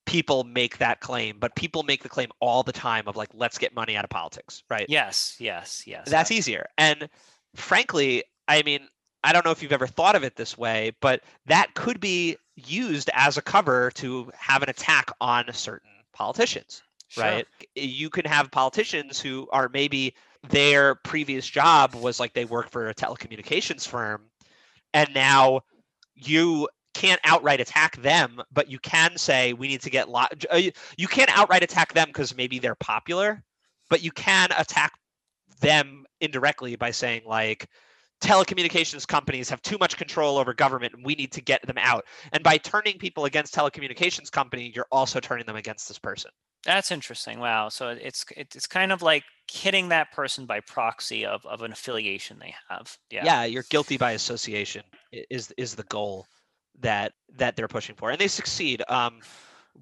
people 0.06 0.42
make 0.42 0.78
that 0.78 1.00
claim, 1.00 1.38
but 1.38 1.54
people 1.54 1.82
make 1.84 2.02
the 2.02 2.08
claim 2.08 2.30
all 2.40 2.62
the 2.62 2.72
time 2.72 3.06
of 3.06 3.16
like, 3.16 3.28
let's 3.32 3.58
get 3.58 3.74
money 3.74 3.96
out 3.96 4.04
of 4.04 4.10
politics, 4.10 4.64
right? 4.68 4.86
Yes, 4.88 5.36
yes, 5.38 5.84
yes. 5.86 6.08
That's 6.08 6.30
easier. 6.32 6.66
And 6.78 7.08
frankly, 7.54 8.24
I 8.48 8.62
mean, 8.62 8.88
I 9.22 9.32
don't 9.32 9.44
know 9.44 9.50
if 9.50 9.62
you've 9.62 9.72
ever 9.72 9.86
thought 9.86 10.16
of 10.16 10.24
it 10.24 10.34
this 10.36 10.56
way, 10.58 10.92
but 11.00 11.22
that 11.46 11.74
could 11.74 12.00
be 12.00 12.36
used 12.56 13.10
as 13.14 13.36
a 13.36 13.42
cover 13.42 13.90
to 13.92 14.30
have 14.34 14.62
an 14.62 14.70
attack 14.70 15.10
on 15.20 15.52
certain 15.52 15.90
politicians, 16.12 16.82
Sure. 17.08 17.24
right? 17.24 17.46
Eh, 17.76 17.82
you 17.82 18.10
can 18.10 18.24
have 18.24 18.50
politicians 18.50 19.20
who 19.20 19.48
are 19.52 19.68
maybe 19.68 20.14
their 20.48 20.94
previous 20.94 21.46
job 21.46 21.94
was 21.94 22.18
like 22.18 22.32
they 22.32 22.44
work 22.44 22.70
for 22.70 22.88
a 22.88 22.94
telecommunications 22.94 23.86
firm 23.86 24.27
and 24.94 25.12
now 25.14 25.60
you 26.14 26.68
can't 26.94 27.20
outright 27.24 27.60
attack 27.60 27.96
them 28.02 28.40
but 28.52 28.68
you 28.70 28.78
can 28.78 29.16
say 29.16 29.52
we 29.52 29.68
need 29.68 29.80
to 29.80 29.90
get 29.90 30.08
lo- 30.08 30.24
uh, 30.52 30.56
you- 30.96 31.08
can't 31.08 31.30
outright 31.36 31.62
attack 31.62 31.92
them 31.92 32.08
because 32.08 32.36
maybe 32.36 32.58
they're 32.58 32.74
popular 32.74 33.42
but 33.88 34.02
you 34.02 34.10
can 34.10 34.48
attack 34.58 34.92
them 35.60 36.04
indirectly 36.20 36.76
by 36.76 36.90
saying 36.90 37.22
like 37.24 37.68
telecommunications 38.20 39.06
companies 39.06 39.48
have 39.48 39.62
too 39.62 39.78
much 39.78 39.96
control 39.96 40.38
over 40.38 40.52
government 40.52 40.92
and 40.94 41.04
we 41.04 41.14
need 41.14 41.30
to 41.30 41.40
get 41.40 41.64
them 41.66 41.78
out 41.78 42.04
and 42.32 42.42
by 42.42 42.56
turning 42.58 42.98
people 42.98 43.26
against 43.26 43.54
telecommunications 43.54 44.30
company 44.30 44.72
you're 44.74 44.88
also 44.90 45.20
turning 45.20 45.46
them 45.46 45.56
against 45.56 45.86
this 45.86 45.98
person 45.98 46.30
That's 46.64 46.90
interesting. 46.90 47.38
Wow. 47.38 47.68
So 47.68 47.90
it's 47.90 48.24
it's 48.36 48.66
kind 48.66 48.90
of 48.90 49.00
like 49.00 49.22
hitting 49.50 49.88
that 49.88 50.12
person 50.12 50.46
by 50.46 50.60
proxy 50.60 51.24
of, 51.24 51.44
of 51.46 51.62
an 51.62 51.72
affiliation 51.72 52.38
they 52.38 52.54
have. 52.68 52.96
Yeah. 53.10 53.24
yeah 53.24 53.44
you're 53.44 53.64
guilty 53.70 53.96
by 53.96 54.12
association 54.12 54.82
is 55.12 55.52
is 55.56 55.74
the 55.74 55.84
goal 55.84 56.26
that 56.80 57.12
that 57.36 57.56
they're 57.56 57.68
pushing 57.68 57.96
for 57.96 58.10
and 58.10 58.18
they 58.18 58.28
succeed 58.28 58.82
um 58.88 59.20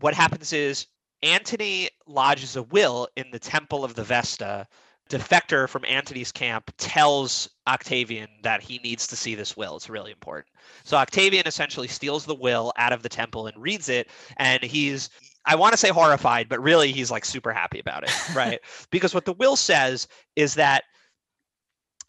what 0.00 0.14
happens 0.14 0.52
is 0.52 0.86
antony 1.22 1.88
lodges 2.06 2.56
a 2.56 2.62
will 2.64 3.08
in 3.16 3.26
the 3.32 3.38
temple 3.38 3.84
of 3.84 3.94
the 3.94 4.04
vesta 4.04 4.66
defector 5.10 5.68
from 5.68 5.84
antony's 5.86 6.32
camp 6.32 6.70
tells 6.78 7.48
octavian 7.66 8.28
that 8.42 8.62
he 8.62 8.78
needs 8.78 9.06
to 9.06 9.16
see 9.16 9.34
this 9.34 9.56
will 9.56 9.76
it's 9.76 9.90
really 9.90 10.10
important 10.10 10.46
so 10.84 10.96
octavian 10.96 11.46
essentially 11.46 11.88
steals 11.88 12.24
the 12.24 12.34
will 12.34 12.72
out 12.76 12.92
of 12.92 13.02
the 13.02 13.08
temple 13.08 13.46
and 13.46 13.56
reads 13.60 13.88
it 13.88 14.08
and 14.38 14.62
he's 14.62 15.10
i 15.46 15.54
want 15.54 15.72
to 15.72 15.78
say 15.78 15.88
horrified 15.88 16.48
but 16.48 16.62
really 16.62 16.92
he's 16.92 17.10
like 17.10 17.24
super 17.24 17.52
happy 17.52 17.80
about 17.80 18.02
it 18.02 18.12
right 18.34 18.60
because 18.90 19.14
what 19.14 19.24
the 19.24 19.32
will 19.32 19.56
says 19.56 20.06
is 20.36 20.54
that 20.54 20.84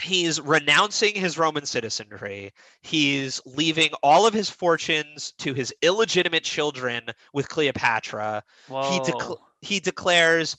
he's 0.02 0.40
renouncing 0.40 1.16
his 1.16 1.38
Roman 1.38 1.66
citizenry. 1.66 2.54
He's 2.82 3.42
leaving 3.46 3.90
all 4.04 4.28
of 4.28 4.34
his 4.34 4.50
fortunes 4.50 5.34
to 5.40 5.54
his 5.54 5.74
illegitimate 5.82 6.44
children 6.44 7.04
with 7.34 7.50
Cleopatra. 7.50 8.44
Whoa. 8.68 8.92
He 8.92 9.00
decl- 9.00 9.40
he 9.62 9.80
declares 9.80 10.56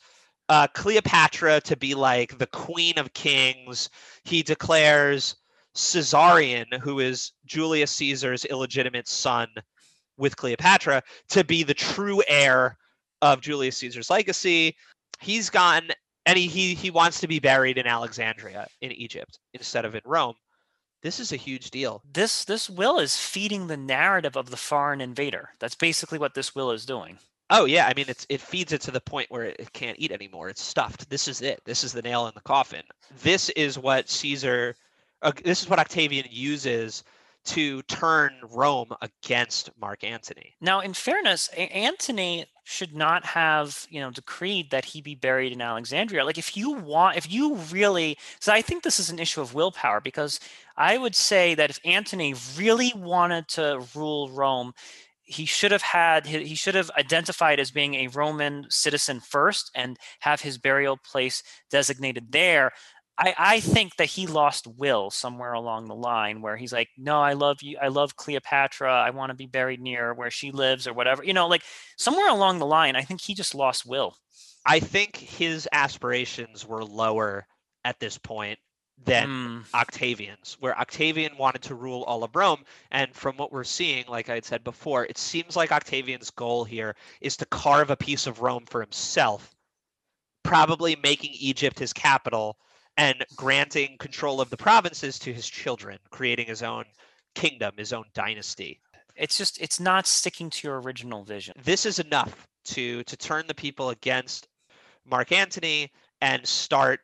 uh, 0.49 0.67
Cleopatra 0.69 1.61
to 1.63 1.77
be 1.77 1.95
like 1.95 2.39
the 2.39 2.47
queen 2.47 2.99
of 2.99 3.13
kings. 3.13 3.91
He 4.25 4.43
declares 4.43 5.37
Caesarion, 5.75 6.79
who 6.81 6.99
is 7.01 7.33
Julius 7.45 7.93
Caesar's 7.93 8.45
illegitimate 8.45 9.09
son 9.09 9.49
with 10.19 10.37
Cleopatra, 10.37 11.03
to 11.31 11.45
be 11.45 11.63
the 11.63 11.75
true 11.75 12.23
heir 12.29 12.77
of 13.23 13.41
Julius 13.41 13.77
Caesar's 13.79 14.11
legacy. 14.11 14.77
He's 15.21 15.51
gone 15.51 15.89
and 16.27 16.39
he, 16.39 16.47
he 16.47 16.75
he 16.75 16.91
wants 16.91 17.21
to 17.21 17.29
be 17.29 17.39
buried 17.39 17.79
in 17.79 17.87
Alexandria 17.87 18.69
in 18.83 18.93
Egypt 18.93 19.39
instead 19.55 19.85
of 19.85 19.95
in 19.95 20.03
Rome. 20.05 20.35
This 21.03 21.21
is 21.21 21.33
a 21.33 21.37
huge 21.37 21.71
deal. 21.71 22.03
this 22.13 22.45
this 22.45 22.69
will 22.69 22.99
is 22.99 23.17
feeding 23.17 23.67
the 23.67 23.77
narrative 23.77 24.37
of 24.37 24.51
the 24.51 24.57
foreign 24.57 25.01
invader. 25.01 25.51
That's 25.59 25.75
basically 25.75 26.19
what 26.19 26.35
this 26.35 26.55
will 26.55 26.71
is 26.71 26.85
doing. 26.85 27.19
Oh 27.51 27.65
yeah, 27.65 27.87
I 27.87 27.95
mean 27.95 28.07
it's 28.09 28.27
it 28.29 28.43
feeds 28.43 28.73
it 28.73 28.83
to 28.83 28.91
the 28.91 29.01
point 29.01 29.31
where 29.31 29.45
it 29.45 29.73
can't 29.73 29.99
eat 29.99 30.13
anymore. 30.13 30.51
It's 30.51 30.63
stuffed. 30.63 31.09
This 31.09 31.29
is 31.29 31.41
it. 31.41 31.63
This 31.65 31.83
is 31.83 31.93
the 31.93 32.03
nail 32.03 32.27
in 32.27 32.33
the 32.35 32.43
coffin. 32.43 32.83
This 33.23 33.49
is 33.51 33.79
what 33.79 34.09
Caesar 34.09 34.75
uh, 35.23 35.33
this 35.45 35.63
is 35.63 35.71
what 35.71 35.79
Octavian 35.79 36.27
uses 36.31 37.05
to 37.49 37.83
turn 37.83 38.33
Rome 38.51 38.91
against 39.01 39.71
Mark 39.81 40.05
Antony. 40.05 40.55
Now, 40.61 40.81
in 40.81 40.93
fairness, 40.93 41.49
Antony 41.49 42.45
should 42.65 42.95
not 42.95 43.25
have, 43.25 43.87
you 43.89 44.01
know, 44.01 44.11
decreed 44.11 44.71
that 44.71 44.85
he 44.85 45.01
be 45.01 45.15
buried 45.15 45.53
in 45.53 45.63
Alexandria. 45.63 46.25
Like, 46.25 46.37
if 46.37 46.57
you 46.57 46.73
want, 46.73 47.17
if 47.17 47.31
you 47.31 47.55
really, 47.73 48.19
so 48.39 48.53
I 48.53 48.61
think 48.61 48.83
this 48.83 49.01
is 49.01 49.09
an 49.09 49.19
issue 49.19 49.41
of 49.41 49.55
willpower 49.55 50.03
because 50.03 50.41
I 50.77 50.99
would 50.99 51.17
say 51.17 51.55
that 51.55 51.71
if 51.71 51.81
Antony 51.85 52.35
really 52.57 52.93
wanted 52.95 53.49
to 53.49 53.83
rule 53.95 54.29
Rome, 54.29 54.75
he 55.29 55.45
should 55.45 55.73
have 55.73 55.83
had 55.83 56.27
he 56.27 56.55
should 56.55 56.75
have 56.75 56.91
identified 56.99 57.61
as 57.61 57.71
being 57.71 57.95
a 57.95 58.09
Roman 58.09 58.67
citizen 58.71 59.21
first 59.21 59.71
and 59.75 59.99
have 60.21 60.41
his 60.41 60.57
burial 60.57 60.97
place 60.97 61.43
designated 61.71 62.33
there. 62.33 62.73
I, 63.19 63.35
I 63.39 63.61
think 63.61 63.97
that 63.97 64.07
he 64.07 64.27
lost 64.29 64.67
will 64.67 65.11
somewhere 65.11 65.53
along 65.53 65.87
the 65.87 65.95
line 65.95 66.41
where 66.41 66.57
he's 66.57 66.73
like, 66.73 66.89
no, 66.97 67.21
I 67.21 67.33
love 67.33 67.63
you. 67.63 67.77
I 67.83 67.89
love 67.89 68.17
Cleopatra. 68.17 68.93
I 68.93 69.11
want 69.11 69.31
to 69.31 69.35
be 69.35 69.47
buried 69.47 69.81
near 69.81 70.15
where 70.15 70.31
she 70.31 70.53
lives 70.53 70.87
or 70.87 70.95
whatever. 70.95 71.25
You 71.25 71.35
know, 71.35 71.49
like 71.49 71.63
somewhere 71.97 72.31
along 72.31 72.59
the 72.61 72.67
line, 72.67 72.95
I 72.97 73.03
think 73.03 73.21
he 73.21 73.35
just 73.35 73.55
lost 73.57 73.85
will. 73.85 74.17
I 74.65 74.81
think 74.81 75.17
his 75.17 75.69
aspirations 75.73 76.65
were 76.67 76.85
lower 76.85 77.47
at 77.85 77.99
this 77.99 78.19
point 78.19 78.59
than 79.05 79.29
Mm, 79.29 79.75
Octavian's, 79.75 80.57
where 80.61 80.79
Octavian 80.79 81.37
wanted 81.37 81.63
to 81.63 81.75
rule 81.75 82.03
all 82.05 82.25
of 82.25 82.37
Rome. 82.37 82.65
And 82.91 83.15
from 83.15 83.37
what 83.37 83.53
we're 83.53 83.65
seeing, 83.65 84.05
like 84.09 84.29
I 84.29 84.35
had 84.35 84.45
said 84.45 84.65
before, 84.65 85.07
it 85.07 85.19
seems 85.19 85.57
like 85.57 85.73
Octavian's 85.73 86.31
goal 86.31 86.65
here 86.65 86.95
is 87.21 87.37
to 87.39 87.47
carve 87.47 87.91
a 87.91 87.97
piece 87.97 88.27
of 88.27 88.41
Rome 88.41 88.65
for 88.67 88.81
himself, 88.81 89.55
probably 90.45 90.97
making 91.03 91.31
Egypt 91.33 91.79
his 91.79 91.93
capital 91.93 92.59
and 92.99 93.25
granting 93.37 93.97
control 93.99 94.41
of 94.43 94.51
the 94.51 94.57
provinces 94.59 95.19
to 95.21 95.33
his 95.33 95.49
children, 95.49 95.99
creating 96.11 96.47
his 96.49 96.63
own 96.63 96.85
kingdom, 97.35 97.73
his 97.79 97.93
own 97.95 98.05
dynasty. 98.13 98.81
it's 99.17 99.39
just 99.39 99.61
it's 99.61 99.81
not 99.81 100.07
sticking 100.07 100.51
to 100.51 100.69
your 100.69 100.81
original 100.83 101.25
vision. 101.25 101.55
This 101.65 101.87
is 101.87 101.99
enough 102.01 102.47
to 102.67 103.03
to 103.05 103.17
turn 103.17 103.47
the 103.47 103.55
people 103.55 103.91
against 103.91 104.49
Mark 105.07 105.33
Antony 105.33 105.91
and 106.21 106.47
start 106.47 107.01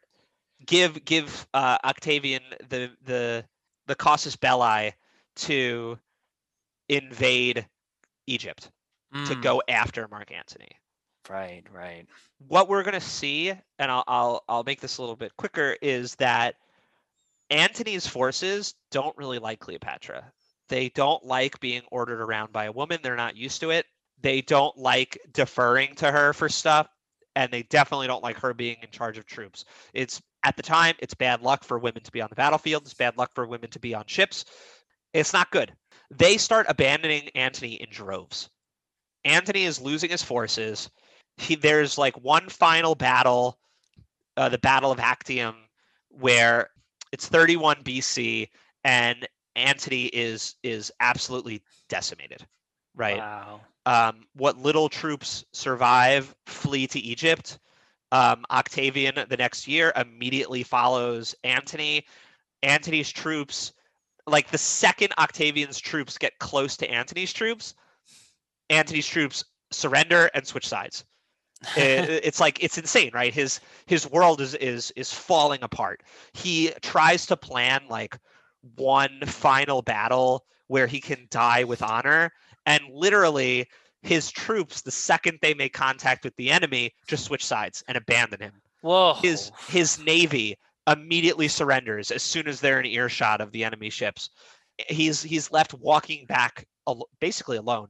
give 0.66 1.04
give 1.04 1.46
uh, 1.54 1.78
Octavian 1.84 2.42
the 2.68 2.90
the 3.04 3.44
the 3.86 3.94
casus 3.94 4.36
belli 4.36 4.92
to 5.36 5.98
invade 6.88 7.66
Egypt 8.26 8.70
to 9.24 9.36
Mm, 9.36 9.42
go 9.42 9.62
after 9.68 10.08
Mark 10.08 10.32
Antony. 10.32 10.70
Right, 11.28 11.62
right. 11.72 12.06
What 12.48 12.68
we're 12.68 12.82
gonna 12.82 13.00
see, 13.00 13.50
and 13.50 13.90
I'll 13.90 14.04
I'll 14.06 14.44
I'll 14.48 14.64
make 14.64 14.80
this 14.80 14.98
a 14.98 15.02
little 15.02 15.16
bit 15.16 15.36
quicker, 15.36 15.76
is 15.82 16.14
that 16.16 16.56
Antony's 17.50 18.06
forces 18.06 18.74
don't 18.90 19.16
really 19.16 19.38
like 19.38 19.60
Cleopatra. 19.60 20.32
They 20.68 20.88
don't 20.90 21.24
like 21.24 21.60
being 21.60 21.82
ordered 21.90 22.20
around 22.20 22.52
by 22.52 22.64
a 22.64 22.72
woman. 22.72 23.00
They're 23.02 23.16
not 23.16 23.36
used 23.36 23.60
to 23.60 23.70
it. 23.70 23.86
They 24.20 24.40
don't 24.40 24.76
like 24.78 25.18
deferring 25.32 25.94
to 25.96 26.10
her 26.10 26.32
for 26.32 26.48
stuff, 26.48 26.88
and 27.36 27.52
they 27.52 27.62
definitely 27.64 28.06
don't 28.06 28.22
like 28.22 28.38
her 28.38 28.54
being 28.54 28.76
in 28.82 28.90
charge 28.90 29.18
of 29.18 29.26
troops. 29.26 29.64
It's 29.92 30.22
at 30.44 30.56
the 30.56 30.62
time, 30.62 30.94
it's 30.98 31.14
bad 31.14 31.42
luck 31.42 31.64
for 31.64 31.78
women 31.78 32.02
to 32.02 32.12
be 32.12 32.20
on 32.20 32.28
the 32.28 32.36
battlefield. 32.36 32.82
It's 32.84 32.94
bad 32.94 33.16
luck 33.16 33.32
for 33.34 33.46
women 33.46 33.70
to 33.70 33.78
be 33.78 33.94
on 33.94 34.04
ships. 34.06 34.44
It's 35.12 35.32
not 35.32 35.50
good. 35.50 35.72
They 36.10 36.36
start 36.36 36.66
abandoning 36.68 37.30
Antony 37.34 37.74
in 37.74 37.88
droves. 37.90 38.50
Antony 39.24 39.64
is 39.64 39.80
losing 39.80 40.10
his 40.10 40.22
forces. 40.22 40.90
He, 41.36 41.54
there's 41.54 41.98
like 41.98 42.14
one 42.22 42.48
final 42.48 42.94
battle, 42.94 43.58
uh, 44.36 44.48
the 44.48 44.58
Battle 44.58 44.90
of 44.90 45.00
Actium, 45.00 45.56
where 46.10 46.70
it's 47.12 47.28
31 47.28 47.82
BC, 47.82 48.48
and 48.84 49.26
Antony 49.56 50.06
is 50.06 50.56
is 50.62 50.92
absolutely 51.00 51.62
decimated. 51.88 52.46
Right. 52.94 53.18
Wow. 53.18 53.60
Um, 53.86 54.26
what 54.34 54.58
little 54.58 54.88
troops 54.88 55.44
survive 55.52 56.34
flee 56.46 56.86
to 56.88 56.98
Egypt. 56.98 57.58
Um, 58.12 58.44
Octavian 58.50 59.16
the 59.28 59.36
next 59.36 59.66
year 59.66 59.92
immediately 59.96 60.62
follows 60.62 61.34
Antony. 61.42 62.04
Antony's 62.62 63.10
troops, 63.10 63.72
like 64.26 64.50
the 64.50 64.58
second 64.58 65.12
Octavian's 65.18 65.78
troops 65.78 66.16
get 66.16 66.38
close 66.38 66.76
to 66.78 66.90
Antony's 66.90 67.32
troops, 67.32 67.74
Antony's 68.70 69.06
troops 69.06 69.44
surrender 69.70 70.30
and 70.34 70.46
switch 70.46 70.66
sides. 70.66 71.04
It- 71.76 72.08
eh, 72.10 72.20
it's 72.22 72.40
like 72.40 72.62
it's 72.62 72.78
insane, 72.78 73.10
right? 73.14 73.32
His 73.34 73.60
his 73.86 74.08
world 74.10 74.40
is 74.40 74.54
is 74.54 74.90
is 74.96 75.12
falling 75.12 75.62
apart. 75.62 76.02
He 76.32 76.72
tries 76.82 77.26
to 77.26 77.36
plan 77.36 77.82
like 77.88 78.18
one 78.76 79.20
final 79.26 79.82
battle 79.82 80.44
where 80.68 80.86
he 80.86 81.00
can 81.00 81.26
die 81.30 81.64
with 81.64 81.82
honor, 81.82 82.32
and 82.66 82.82
literally 82.90 83.66
his 84.02 84.30
troops, 84.30 84.82
the 84.82 84.90
second 84.90 85.38
they 85.40 85.54
make 85.54 85.72
contact 85.72 86.24
with 86.24 86.36
the 86.36 86.50
enemy, 86.50 86.92
just 87.06 87.24
switch 87.24 87.44
sides 87.44 87.82
and 87.88 87.96
abandon 87.96 88.40
him. 88.40 88.60
Whoa. 88.82 89.14
His 89.14 89.50
his 89.68 89.98
navy 89.98 90.56
immediately 90.86 91.48
surrenders 91.48 92.10
as 92.10 92.22
soon 92.22 92.46
as 92.46 92.60
they're 92.60 92.80
in 92.80 92.86
earshot 92.86 93.40
of 93.40 93.50
the 93.52 93.64
enemy 93.64 93.90
ships. 93.90 94.28
He's 94.88 95.22
he's 95.22 95.50
left 95.50 95.72
walking 95.74 96.26
back 96.26 96.66
al- 96.86 97.08
basically 97.20 97.56
alone. 97.56 97.88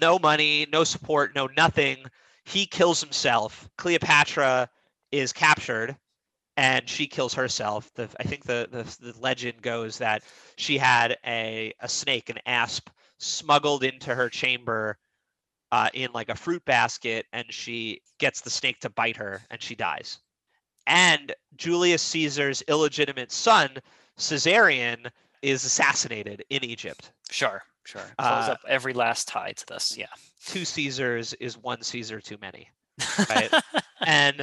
No 0.00 0.18
money, 0.18 0.66
no 0.72 0.84
support, 0.84 1.34
no 1.34 1.48
nothing. 1.56 1.98
He 2.44 2.66
kills 2.66 3.00
himself. 3.00 3.68
Cleopatra 3.76 4.68
is 5.12 5.32
captured 5.32 5.96
and 6.56 6.88
she 6.88 7.06
kills 7.06 7.34
herself. 7.34 7.90
The, 7.94 8.08
I 8.18 8.24
think 8.24 8.44
the, 8.44 8.68
the 8.70 9.12
the 9.12 9.18
legend 9.18 9.62
goes 9.62 9.98
that 9.98 10.22
she 10.56 10.76
had 10.76 11.16
a 11.26 11.72
a 11.80 11.88
snake, 11.88 12.28
an 12.28 12.38
asp, 12.46 12.90
smuggled 13.18 13.84
into 13.84 14.14
her 14.14 14.28
chamber 14.28 14.98
uh, 15.72 15.88
in 15.94 16.10
like 16.12 16.28
a 16.28 16.34
fruit 16.34 16.64
basket, 16.64 17.26
and 17.32 17.46
she 17.50 18.02
gets 18.18 18.40
the 18.40 18.50
snake 18.50 18.80
to 18.80 18.90
bite 18.90 19.16
her, 19.16 19.42
and 19.50 19.62
she 19.62 19.74
dies. 19.74 20.18
And 20.86 21.32
Julius 21.56 22.02
Caesar's 22.02 22.62
illegitimate 22.62 23.30
son, 23.32 23.70
Caesarion, 24.18 25.10
is 25.42 25.64
assassinated 25.64 26.44
in 26.50 26.64
Egypt. 26.64 27.12
Sure, 27.30 27.62
sure. 27.90 28.02
Close 28.18 28.48
Uh, 28.48 28.52
up 28.52 28.60
every 28.68 28.92
last 28.92 29.28
tie 29.28 29.52
to 29.52 29.66
this. 29.66 29.96
Yeah. 29.96 30.06
Two 30.46 30.64
Caesars 30.64 31.34
is 31.34 31.58
one 31.58 31.82
Caesar 31.82 32.20
too 32.20 32.38
many. 32.40 32.68
Right. 33.28 33.52
and 34.06 34.42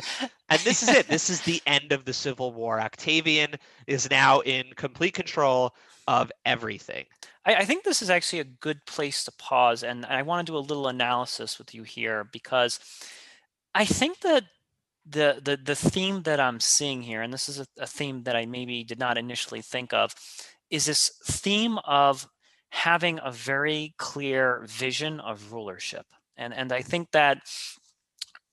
and 0.49 0.59
this 0.61 0.83
is 0.83 0.89
it. 0.89 1.07
This 1.07 1.29
is 1.29 1.41
the 1.41 1.61
end 1.65 1.91
of 1.91 2.05
the 2.05 2.13
Civil 2.13 2.53
War. 2.53 2.79
Octavian 2.79 3.55
is 3.85 4.09
now 4.09 4.39
in 4.41 4.65
complete 4.75 5.13
control 5.13 5.75
of 6.07 6.31
everything. 6.45 7.05
I, 7.45 7.55
I 7.55 7.65
think 7.65 7.83
this 7.83 8.01
is 8.01 8.09
actually 8.09 8.39
a 8.39 8.45
good 8.45 8.85
place 8.85 9.23
to 9.25 9.31
pause, 9.33 9.83
and 9.83 10.05
I 10.05 10.21
want 10.23 10.45
to 10.45 10.51
do 10.51 10.57
a 10.57 10.59
little 10.59 10.87
analysis 10.87 11.57
with 11.57 11.73
you 11.73 11.83
here 11.83 12.23
because 12.31 12.79
I 13.75 13.85
think 13.85 14.21
that 14.21 14.43
the 15.05 15.39
the 15.43 15.57
the 15.57 15.75
theme 15.75 16.23
that 16.23 16.39
I'm 16.39 16.59
seeing 16.59 17.01
here, 17.01 17.21
and 17.21 17.33
this 17.33 17.47
is 17.49 17.59
a, 17.59 17.67
a 17.79 17.87
theme 17.87 18.23
that 18.23 18.35
I 18.35 18.45
maybe 18.45 18.83
did 18.83 18.99
not 18.99 19.17
initially 19.17 19.61
think 19.61 19.93
of, 19.93 20.13
is 20.69 20.85
this 20.85 21.11
theme 21.25 21.77
of 21.85 22.27
having 22.69 23.19
a 23.23 23.31
very 23.31 23.93
clear 23.97 24.63
vision 24.67 25.19
of 25.19 25.51
rulership, 25.53 26.05
and 26.35 26.53
and 26.53 26.71
I 26.71 26.81
think 26.81 27.11
that 27.11 27.39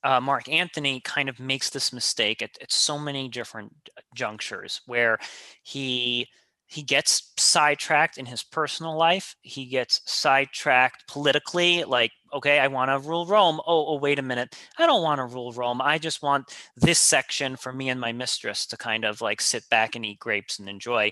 uh, 0.03 0.21
Mark 0.21 0.47
Antony 0.47 1.01
kind 1.01 1.29
of 1.29 1.39
makes 1.39 1.71
this 1.71 1.91
mistake 1.91 2.41
at, 2.41 2.51
at 2.61 2.71
so 2.71 2.99
many 2.99 3.27
different 3.27 3.73
junctures 4.13 4.81
where 4.85 5.17
he 5.63 6.27
he 6.67 6.81
gets 6.81 7.31
sidetracked 7.37 8.17
in 8.17 8.25
his 8.25 8.43
personal 8.43 8.97
life. 8.97 9.35
He 9.41 9.65
gets 9.65 10.01
sidetracked 10.05 11.07
politically, 11.07 11.83
like, 11.83 12.11
okay, 12.33 12.59
I 12.59 12.67
want 12.67 12.89
to 12.89 13.07
rule 13.07 13.25
Rome. 13.25 13.59
Oh, 13.67 13.85
oh, 13.87 13.99
wait 13.99 14.17
a 14.17 14.23
minute. 14.23 14.55
I 14.77 14.87
don't 14.87 15.03
want 15.03 15.19
to 15.19 15.25
rule 15.25 15.53
Rome. 15.53 15.79
I 15.81 15.99
just 15.99 16.23
want 16.23 16.57
this 16.75 16.99
section 16.99 17.55
for 17.55 17.71
me 17.71 17.89
and 17.89 18.01
my 18.01 18.11
mistress 18.11 18.65
to 18.67 18.77
kind 18.77 19.05
of 19.05 19.21
like 19.21 19.41
sit 19.41 19.63
back 19.69 19.95
and 19.95 20.05
eat 20.05 20.19
grapes 20.19 20.57
and 20.57 20.67
enjoy. 20.67 21.11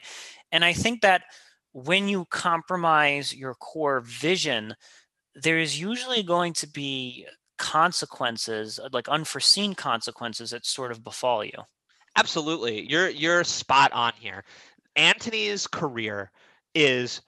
And 0.51 0.65
I 0.65 0.73
think 0.73 1.01
that 1.01 1.23
when 1.73 2.07
you 2.07 2.25
compromise 2.25 3.35
your 3.35 3.55
core 3.55 3.99
vision, 4.01 4.75
there 5.35 5.57
is 5.57 5.79
usually 5.79 6.23
going 6.23 6.53
to 6.53 6.67
be 6.67 7.25
consequences, 7.57 8.79
uh, 8.79 8.89
like 8.91 9.09
unforeseen 9.09 9.73
consequences 9.73 10.51
that 10.51 10.65
sort 10.65 10.91
of 10.91 11.03
befall 11.03 11.43
you. 11.43 11.57
Absolutely. 12.15 12.89
You're 12.89 13.09
you're 13.09 13.43
spot 13.43 13.91
on 13.91 14.13
here. 14.19 14.43
Antony's 14.95 15.65
career 15.65 16.31
is 16.75 17.21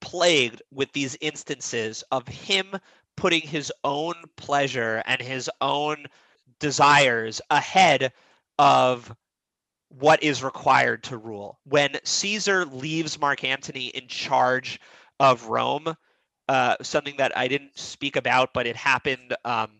plagued 0.00 0.62
with 0.72 0.90
these 0.92 1.16
instances 1.20 2.02
of 2.10 2.26
him 2.26 2.74
putting 3.16 3.42
his 3.42 3.70
own 3.84 4.14
pleasure 4.36 5.02
and 5.06 5.20
his 5.20 5.50
own 5.60 6.06
desires 6.58 7.42
ahead 7.50 8.12
of 8.58 9.14
what 9.90 10.22
is 10.22 10.42
required 10.42 11.02
to 11.04 11.18
rule. 11.18 11.58
When 11.64 11.96
Caesar 12.04 12.64
leaves 12.64 13.18
Mark 13.18 13.44
Antony 13.44 13.88
in 13.88 14.06
charge 14.06 14.80
of 15.18 15.46
Rome, 15.46 15.94
uh, 16.48 16.76
something 16.80 17.16
that 17.18 17.36
I 17.36 17.48
didn't 17.48 17.78
speak 17.78 18.16
about, 18.16 18.54
but 18.54 18.66
it 18.66 18.76
happened 18.76 19.36
um, 19.44 19.70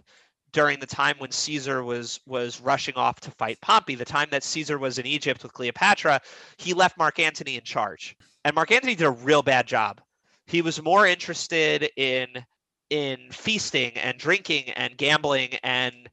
during 0.52 0.80
the 0.80 0.86
time 0.86 1.16
when 1.18 1.30
Caesar 1.30 1.84
was 1.84 2.20
was 2.26 2.60
rushing 2.60 2.94
off 2.96 3.20
to 3.20 3.30
fight 3.30 3.60
Pompey, 3.60 3.94
the 3.94 4.04
time 4.04 4.28
that 4.30 4.42
Caesar 4.44 4.78
was 4.78 4.98
in 4.98 5.06
Egypt 5.06 5.42
with 5.42 5.52
Cleopatra, 5.52 6.20
he 6.58 6.74
left 6.74 6.98
Mark 6.98 7.18
Antony 7.18 7.56
in 7.56 7.62
charge. 7.62 8.16
And 8.44 8.54
Mark 8.54 8.72
Antony 8.72 8.94
did 8.94 9.06
a 9.06 9.10
real 9.10 9.42
bad 9.42 9.66
job. 9.66 10.00
He 10.46 10.62
was 10.62 10.82
more 10.82 11.06
interested 11.06 11.88
in 11.96 12.28
in 12.90 13.30
feasting 13.30 13.92
and 13.92 14.18
drinking 14.18 14.70
and 14.70 14.96
gambling 14.96 15.54
and 15.62 16.08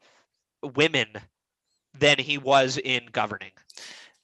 women 0.75 1.07
than 1.99 2.19
he 2.19 2.37
was 2.37 2.77
in 2.77 3.07
governing. 3.11 3.51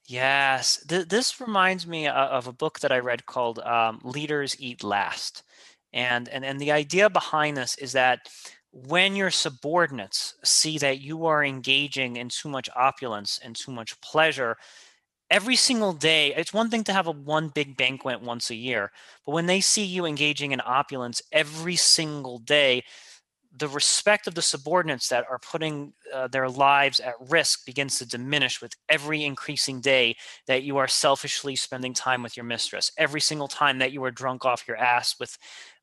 Yes, 0.08 0.84
Th- 0.88 1.08
this 1.08 1.40
reminds 1.40 1.88
me 1.88 2.08
of 2.08 2.48
a 2.48 2.54
book 2.54 2.80
that 2.80 2.92
I 2.92 3.00
read 3.00 3.26
called 3.26 3.60
um, 3.60 4.00
"Leaders 4.04 4.56
Eat 4.60 4.84
Last," 4.84 5.44
and 5.94 6.28
and 6.30 6.44
and 6.46 6.60
the 6.60 6.72
idea 6.72 7.10
behind 7.10 7.58
this 7.58 7.78
is 7.78 7.94
that 7.94 8.28
when 8.72 9.16
your 9.16 9.32
subordinates 9.32 10.36
see 10.44 10.78
that 10.80 11.00
you 11.00 11.26
are 11.26 11.44
engaging 11.46 12.18
in 12.18 12.30
too 12.30 12.50
much 12.50 12.70
opulence 12.76 13.40
and 13.44 13.56
too 13.56 13.72
much 13.72 14.00
pleasure 14.02 14.58
every 15.30 15.56
single 15.56 15.94
day 15.94 16.34
it's 16.36 16.54
one 16.54 16.70
thing 16.70 16.84
to 16.84 16.94
have 16.94 17.08
a 17.08 17.12
one 17.12 17.50
big 17.50 17.76
banquet 17.78 18.22
once 18.22 18.50
a 18.50 18.56
year 18.56 18.92
but 19.26 19.32
when 19.32 19.48
they 19.48 19.62
see 19.62 19.84
you 19.84 20.06
engaging 20.06 20.52
in 20.52 20.62
opulence 20.66 21.22
every 21.32 21.76
single 21.76 22.38
day 22.40 22.84
the 23.56 23.68
respect 23.68 24.28
of 24.28 24.36
the 24.36 24.42
subordinates 24.42 25.10
that 25.10 25.26
are 25.30 25.40
putting 25.40 25.94
uh, 26.14 26.28
their 26.28 26.50
lives 26.50 27.00
at 27.00 27.14
risk 27.30 27.66
begins 27.66 28.00
to 28.00 28.06
diminish 28.08 28.62
with 28.62 28.74
every 28.90 29.24
increasing 29.24 29.80
day 29.80 30.16
that 30.48 30.64
you 30.64 30.78
are 30.78 30.88
selfishly 30.88 31.56
spending 31.56 31.94
time 31.94 32.24
with 32.24 32.36
your 32.36 32.46
mistress 32.46 32.92
every 32.98 33.22
single 33.22 33.48
time 33.48 33.78
that 33.80 33.92
you 33.92 34.04
are 34.04 34.12
drunk 34.12 34.46
off 34.46 34.68
your 34.68 34.78
ass 34.78 35.16
with 35.20 35.38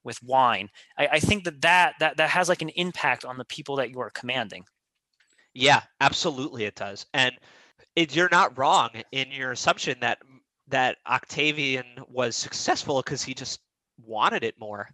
with 0.04 0.22
wine 0.22 0.68
I, 0.98 1.06
I 1.12 1.20
think 1.20 1.44
that, 1.44 1.60
that 1.62 1.94
that 2.00 2.16
that 2.16 2.30
has 2.30 2.48
like 2.48 2.62
an 2.62 2.70
impact 2.70 3.24
on 3.24 3.38
the 3.38 3.44
people 3.44 3.76
that 3.76 3.90
you 3.90 4.00
are 4.00 4.10
commanding 4.10 4.64
Yeah, 5.54 5.82
absolutely 6.00 6.64
it 6.64 6.74
does. 6.74 7.06
And 7.14 7.38
it, 7.96 8.14
you're 8.14 8.28
not 8.30 8.58
wrong 8.58 8.90
in 9.12 9.30
your 9.32 9.52
assumption 9.52 9.98
that 10.00 10.18
that 10.68 10.98
Octavian 11.06 11.86
was 12.08 12.36
successful 12.36 13.02
because 13.02 13.22
he 13.24 13.34
just 13.34 13.60
wanted 13.98 14.44
it 14.44 14.58
more. 14.58 14.88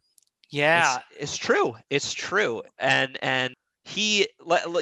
Yeah 0.50 0.98
it's, 1.10 1.22
it's 1.22 1.36
true 1.36 1.74
it's 1.90 2.12
true 2.12 2.62
and 2.78 3.18
and 3.22 3.54
he 3.84 4.26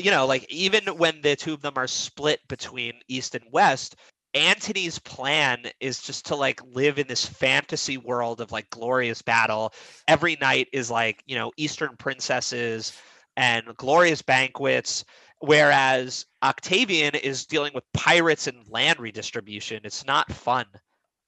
you 0.00 0.10
know 0.10 0.26
like 0.26 0.50
even 0.50 0.84
when 0.96 1.20
the 1.22 1.36
two 1.36 1.52
of 1.52 1.62
them 1.62 1.74
are 1.76 1.86
split 1.86 2.40
between 2.48 2.94
east 3.08 3.34
and 3.34 3.44
west 3.50 3.96
antony's 4.34 4.98
plan 4.98 5.62
is 5.80 6.02
just 6.02 6.26
to 6.26 6.36
like 6.36 6.60
live 6.72 6.98
in 6.98 7.06
this 7.06 7.24
fantasy 7.24 7.96
world 7.96 8.40
of 8.40 8.52
like 8.52 8.68
glorious 8.70 9.22
battle. 9.22 9.72
Every 10.08 10.36
night 10.40 10.68
is 10.72 10.90
like 10.90 11.22
you 11.26 11.36
know 11.36 11.52
eastern 11.56 11.96
princesses 11.96 12.92
and 13.36 13.64
glorious 13.76 14.22
banquets 14.22 15.04
whereas 15.40 16.26
octavian 16.42 17.14
is 17.14 17.46
dealing 17.46 17.72
with 17.74 17.84
pirates 17.92 18.46
and 18.46 18.66
land 18.68 18.98
redistribution. 18.98 19.80
It's 19.84 20.06
not 20.06 20.30
fun 20.32 20.66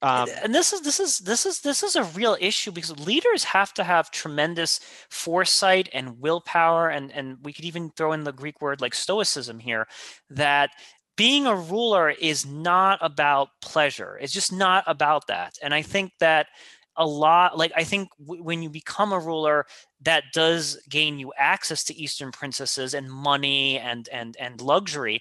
um, 0.03 0.29
and 0.43 0.55
this 0.55 0.73
is 0.73 0.83
this 0.83 1.01
is 1.01 1.19
this 1.21 1.47
is 1.47 1.61
this 1.61 1.83
is 1.83 1.97
a 1.97 2.05
real 2.05 2.37
issue 2.41 2.71
because 2.71 2.99
leaders 3.01 3.45
have 3.45 3.73
to 3.75 3.85
have 3.85 4.11
tremendous 4.11 4.81
foresight 5.09 5.89
and 5.93 6.21
willpower 6.21 6.89
and 6.91 7.11
and 7.13 7.39
we 7.43 7.53
could 7.53 7.65
even 7.65 7.91
throw 7.91 8.13
in 8.13 8.25
the 8.25 8.33
greek 8.33 8.61
word 8.61 8.81
like 8.81 8.95
stoicism 8.95 9.59
here 9.59 9.87
that 10.29 10.71
being 11.17 11.47
a 11.47 11.57
ruler 11.57 12.11
is 12.11 12.45
not 12.45 12.99
about 13.01 13.49
pleasure. 13.63 14.19
It's 14.21 14.35
just 14.35 14.53
not 14.53 14.85
about 14.87 15.27
that. 15.29 15.57
And 15.63 15.73
i 15.75 15.83
think 15.83 16.13
that 16.21 16.49
a 16.97 17.07
lot 17.07 17.59
like 17.59 17.73
i 17.77 17.85
think 17.85 18.09
w- 18.25 18.43
when 18.43 18.63
you 18.63 18.71
become 18.71 19.13
a 19.13 19.19
ruler 19.19 19.67
that 20.03 20.25
does 20.33 20.79
gain 20.89 21.19
you 21.19 21.33
access 21.37 21.85
to 21.85 21.95
eastern 21.95 22.33
princesses 22.33 22.95
and 22.95 23.11
money 23.11 23.79
and 23.79 24.09
and 24.11 24.37
and 24.41 24.61
luxury 24.61 25.21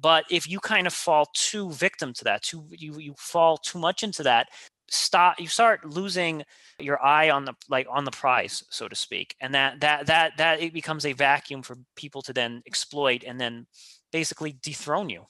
but 0.00 0.24
if 0.30 0.48
you 0.48 0.60
kind 0.60 0.86
of 0.86 0.92
fall 0.92 1.26
too 1.34 1.70
victim 1.72 2.12
to 2.12 2.24
that 2.24 2.42
too 2.42 2.66
you 2.70 2.98
you 2.98 3.14
fall 3.18 3.56
too 3.58 3.78
much 3.78 4.02
into 4.02 4.22
that 4.22 4.48
stop 4.90 5.38
you 5.38 5.46
start 5.46 5.84
losing 5.84 6.42
your 6.80 7.02
eye 7.04 7.30
on 7.30 7.44
the 7.44 7.54
like 7.68 7.86
on 7.90 8.04
the 8.04 8.10
prize 8.10 8.64
so 8.70 8.88
to 8.88 8.96
speak 8.96 9.34
and 9.40 9.54
that 9.54 9.80
that 9.80 10.06
that 10.06 10.36
that 10.38 10.60
it 10.60 10.72
becomes 10.72 11.06
a 11.06 11.12
vacuum 11.12 11.62
for 11.62 11.76
people 11.96 12.22
to 12.22 12.32
then 12.32 12.62
exploit 12.66 13.22
and 13.26 13.40
then 13.40 13.66
basically 14.12 14.56
dethrone 14.62 15.08
you 15.08 15.26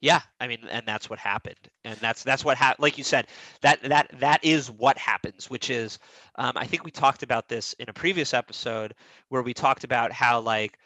Yeah, 0.00 0.20
I 0.40 0.46
mean, 0.46 0.66
and 0.70 0.86
that's 0.86 1.10
what 1.10 1.18
happened, 1.18 1.58
and 1.84 1.98
that's 2.00 2.22
that's 2.22 2.42
what 2.44 2.56
happened. 2.56 2.82
Like 2.82 2.96
you 2.96 3.04
said, 3.04 3.26
that 3.60 3.82
that 3.82 4.10
that 4.18 4.42
is 4.42 4.70
what 4.70 4.96
happens. 4.96 5.50
Which 5.50 5.68
is, 5.68 5.98
um, 6.36 6.52
I 6.56 6.66
think 6.66 6.84
we 6.84 6.90
talked 6.90 7.22
about 7.22 7.48
this 7.48 7.74
in 7.74 7.88
a 7.90 7.92
previous 7.92 8.32
episode 8.32 8.94
where 9.28 9.42
we 9.42 9.52
talked 9.52 9.84
about 9.84 10.10
how 10.12 10.40
like 10.40 10.78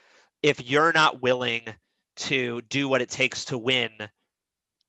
if 0.42 0.68
you're 0.68 0.92
not 0.92 1.22
willing 1.22 1.62
to 2.16 2.60
do 2.62 2.88
what 2.88 3.02
it 3.02 3.10
takes 3.10 3.46
to 3.46 3.58
win, 3.58 3.90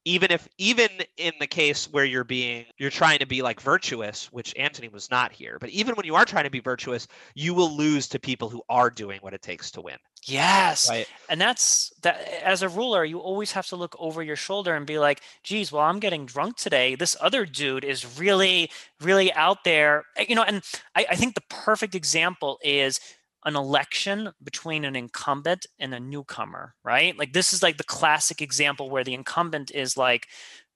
even 0.05 0.31
if 0.31 0.47
even 0.57 0.89
in 1.17 1.33
the 1.39 1.47
case 1.47 1.91
where 1.91 2.05
you're 2.05 2.23
being 2.23 2.65
you're 2.77 2.91
trying 2.91 3.19
to 3.19 3.25
be 3.25 3.41
like 3.41 3.59
virtuous 3.59 4.31
which 4.31 4.53
antony 4.55 4.87
was 4.87 5.09
not 5.09 5.31
here 5.31 5.57
but 5.59 5.69
even 5.69 5.95
when 5.95 6.05
you 6.05 6.15
are 6.15 6.25
trying 6.25 6.43
to 6.43 6.49
be 6.49 6.59
virtuous 6.59 7.07
you 7.33 7.53
will 7.53 7.75
lose 7.75 8.07
to 8.07 8.19
people 8.19 8.47
who 8.47 8.61
are 8.69 8.89
doing 8.89 9.19
what 9.21 9.33
it 9.33 9.41
takes 9.41 9.71
to 9.71 9.81
win. 9.81 9.97
Yes. 10.27 10.89
Right? 10.89 11.07
And 11.29 11.39
that's 11.39 11.93
that 12.01 12.27
as 12.43 12.61
a 12.61 12.69
ruler 12.69 13.03
you 13.03 13.19
always 13.19 13.51
have 13.51 13.67
to 13.67 13.75
look 13.75 13.95
over 13.99 14.23
your 14.23 14.35
shoulder 14.35 14.75
and 14.75 14.85
be 14.85 14.99
like 14.99 15.21
geez 15.43 15.71
well 15.71 15.81
i'm 15.81 15.99
getting 15.99 16.25
drunk 16.25 16.55
today. 16.57 16.95
This 16.95 17.17
other 17.19 17.45
dude 17.45 17.83
is 17.83 18.19
really 18.19 18.69
really 19.01 19.33
out 19.33 19.63
there. 19.63 20.03
You 20.27 20.35
know 20.35 20.43
and 20.43 20.63
i, 20.95 21.05
I 21.09 21.15
think 21.15 21.33
the 21.33 21.43
perfect 21.49 21.95
example 21.95 22.59
is 22.63 22.99
an 23.45 23.55
election 23.55 24.31
between 24.43 24.85
an 24.85 24.95
incumbent 24.95 25.65
and 25.79 25.93
a 25.93 25.99
newcomer, 25.99 26.73
right? 26.83 27.17
Like 27.17 27.33
this 27.33 27.53
is 27.53 27.61
like 27.63 27.77
the 27.77 27.83
classic 27.83 28.41
example 28.41 28.89
where 28.89 29.03
the 29.03 29.13
incumbent 29.13 29.71
is 29.71 29.97
like, 29.97 30.27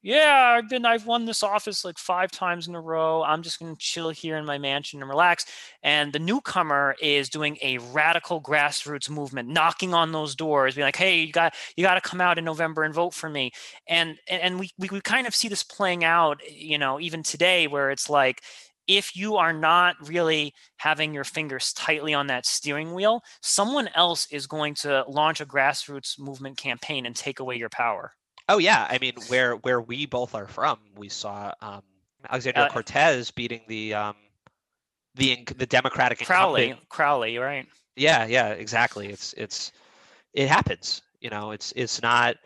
yeah, 0.01 0.55
I've 0.57 0.69
been 0.69 0.85
I've 0.85 1.05
won 1.05 1.25
this 1.25 1.43
office 1.43 1.83
like 1.83 1.97
five 1.97 2.31
times 2.31 2.69
in 2.69 2.75
a 2.75 2.79
row. 2.79 3.21
I'm 3.21 3.41
just 3.41 3.59
going 3.59 3.75
to 3.75 3.79
chill 3.81 4.11
here 4.11 4.37
in 4.37 4.45
my 4.45 4.57
mansion 4.57 5.01
and 5.01 5.09
relax. 5.09 5.45
And 5.83 6.13
the 6.13 6.19
newcomer 6.19 6.95
is 7.01 7.27
doing 7.29 7.57
a 7.61 7.79
radical 7.79 8.41
grassroots 8.41 9.09
movement, 9.09 9.49
knocking 9.49 9.93
on 9.93 10.13
those 10.13 10.35
doors, 10.35 10.75
being 10.75 10.85
like, 10.85 10.95
"Hey, 10.95 11.19
you 11.19 11.33
got 11.33 11.53
you 11.75 11.83
got 11.83 11.95
to 11.95 12.01
come 12.01 12.21
out 12.21 12.37
in 12.37 12.45
November 12.45 12.83
and 12.83 12.93
vote 12.93 13.13
for 13.13 13.29
me." 13.29 13.51
And 13.87 14.17
and 14.29 14.57
we, 14.57 14.69
we 14.77 14.87
we 14.89 15.01
kind 15.01 15.27
of 15.27 15.35
see 15.35 15.49
this 15.49 15.63
playing 15.63 16.05
out, 16.05 16.39
you 16.49 16.77
know, 16.77 16.97
even 17.01 17.21
today 17.21 17.67
where 17.67 17.91
it's 17.91 18.09
like 18.09 18.41
if 18.89 19.15
you 19.15 19.37
are 19.37 19.53
not 19.53 19.95
really 20.09 20.53
having 20.77 21.13
your 21.13 21.23
fingers 21.23 21.71
tightly 21.73 22.13
on 22.13 22.27
that 22.27 22.45
steering 22.45 22.93
wheel, 22.93 23.21
someone 23.41 23.87
else 23.95 24.27
is 24.31 24.47
going 24.47 24.73
to 24.73 25.05
launch 25.07 25.39
a 25.39 25.45
grassroots 25.45 26.19
movement 26.19 26.57
campaign 26.57 27.05
and 27.05 27.15
take 27.15 27.39
away 27.39 27.55
your 27.55 27.69
power. 27.69 28.11
Oh 28.49 28.57
yeah, 28.57 28.87
I 28.89 28.97
mean 28.97 29.13
where 29.27 29.55
where 29.57 29.79
we 29.79 30.07
both 30.07 30.33
are 30.33 30.47
from, 30.47 30.79
we 30.97 31.07
saw 31.07 31.53
um, 31.61 31.83
Alexandria 32.27 32.65
uh, 32.65 32.69
Cortez 32.69 33.29
beating 33.29 33.61
the 33.67 33.93
um, 33.93 34.15
the 35.13 35.45
the 35.55 35.67
Democratic 35.67 36.19
Crowley, 36.25 36.63
incumbent. 36.63 36.89
Crowley, 36.89 37.37
right? 37.37 37.67
Yeah, 37.95 38.25
yeah, 38.25 38.49
exactly. 38.49 39.09
It's 39.09 39.33
it's 39.33 39.71
it 40.33 40.49
happens. 40.49 41.03
You 41.21 41.29
know, 41.29 41.51
it's 41.51 41.73
it's 41.75 42.01
not 42.01 42.37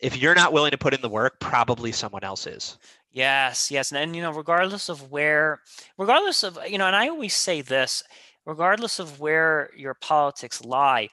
if 0.00 0.16
you're 0.16 0.34
not 0.34 0.52
willing 0.52 0.72
to 0.72 0.78
put 0.78 0.92
in 0.92 1.00
the 1.02 1.08
work, 1.08 1.38
probably 1.38 1.92
someone 1.92 2.24
else 2.24 2.46
is. 2.48 2.78
Yes, 3.10 3.70
yes. 3.70 3.90
And, 3.90 3.98
and, 4.00 4.14
you 4.16 4.22
know, 4.22 4.32
regardless 4.32 4.88
of 4.88 5.10
where, 5.10 5.60
regardless 5.96 6.42
of, 6.42 6.58
you 6.68 6.78
know, 6.78 6.86
and 6.86 6.96
I 6.96 7.08
always 7.08 7.34
say 7.34 7.62
this, 7.62 8.02
regardless 8.44 8.98
of 8.98 9.20
where 9.20 9.70
your 9.76 9.94
politics 9.94 10.64
lie, 10.64 11.08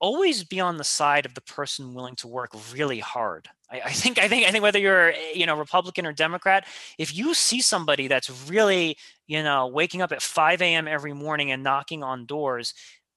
always 0.00 0.44
be 0.44 0.60
on 0.60 0.76
the 0.76 0.84
side 0.84 1.26
of 1.26 1.34
the 1.34 1.40
person 1.40 1.94
willing 1.94 2.14
to 2.16 2.28
work 2.28 2.50
really 2.72 3.00
hard. 3.00 3.48
I, 3.70 3.80
I 3.86 3.90
think, 3.90 4.18
I 4.18 4.28
think, 4.28 4.46
I 4.46 4.50
think 4.52 4.62
whether 4.62 4.78
you're, 4.78 5.10
eh, 5.12 5.32
you 5.34 5.46
know, 5.46 5.56
Republican 5.58 6.06
or 6.06 6.12
Democrat, 6.12 6.66
if 6.98 7.14
you 7.16 7.34
see 7.34 7.60
somebody 7.60 8.06
that's 8.08 8.30
really, 8.48 8.96
you 9.26 9.42
know, 9.42 9.66
waking 9.66 10.02
up 10.02 10.12
at 10.12 10.22
5 10.22 10.74
a.m. 10.74 10.86
every 10.86 11.14
morning 11.14 11.50
and 11.50 11.62
knocking 11.62 12.02
on 12.04 12.26
doors, 12.26 12.74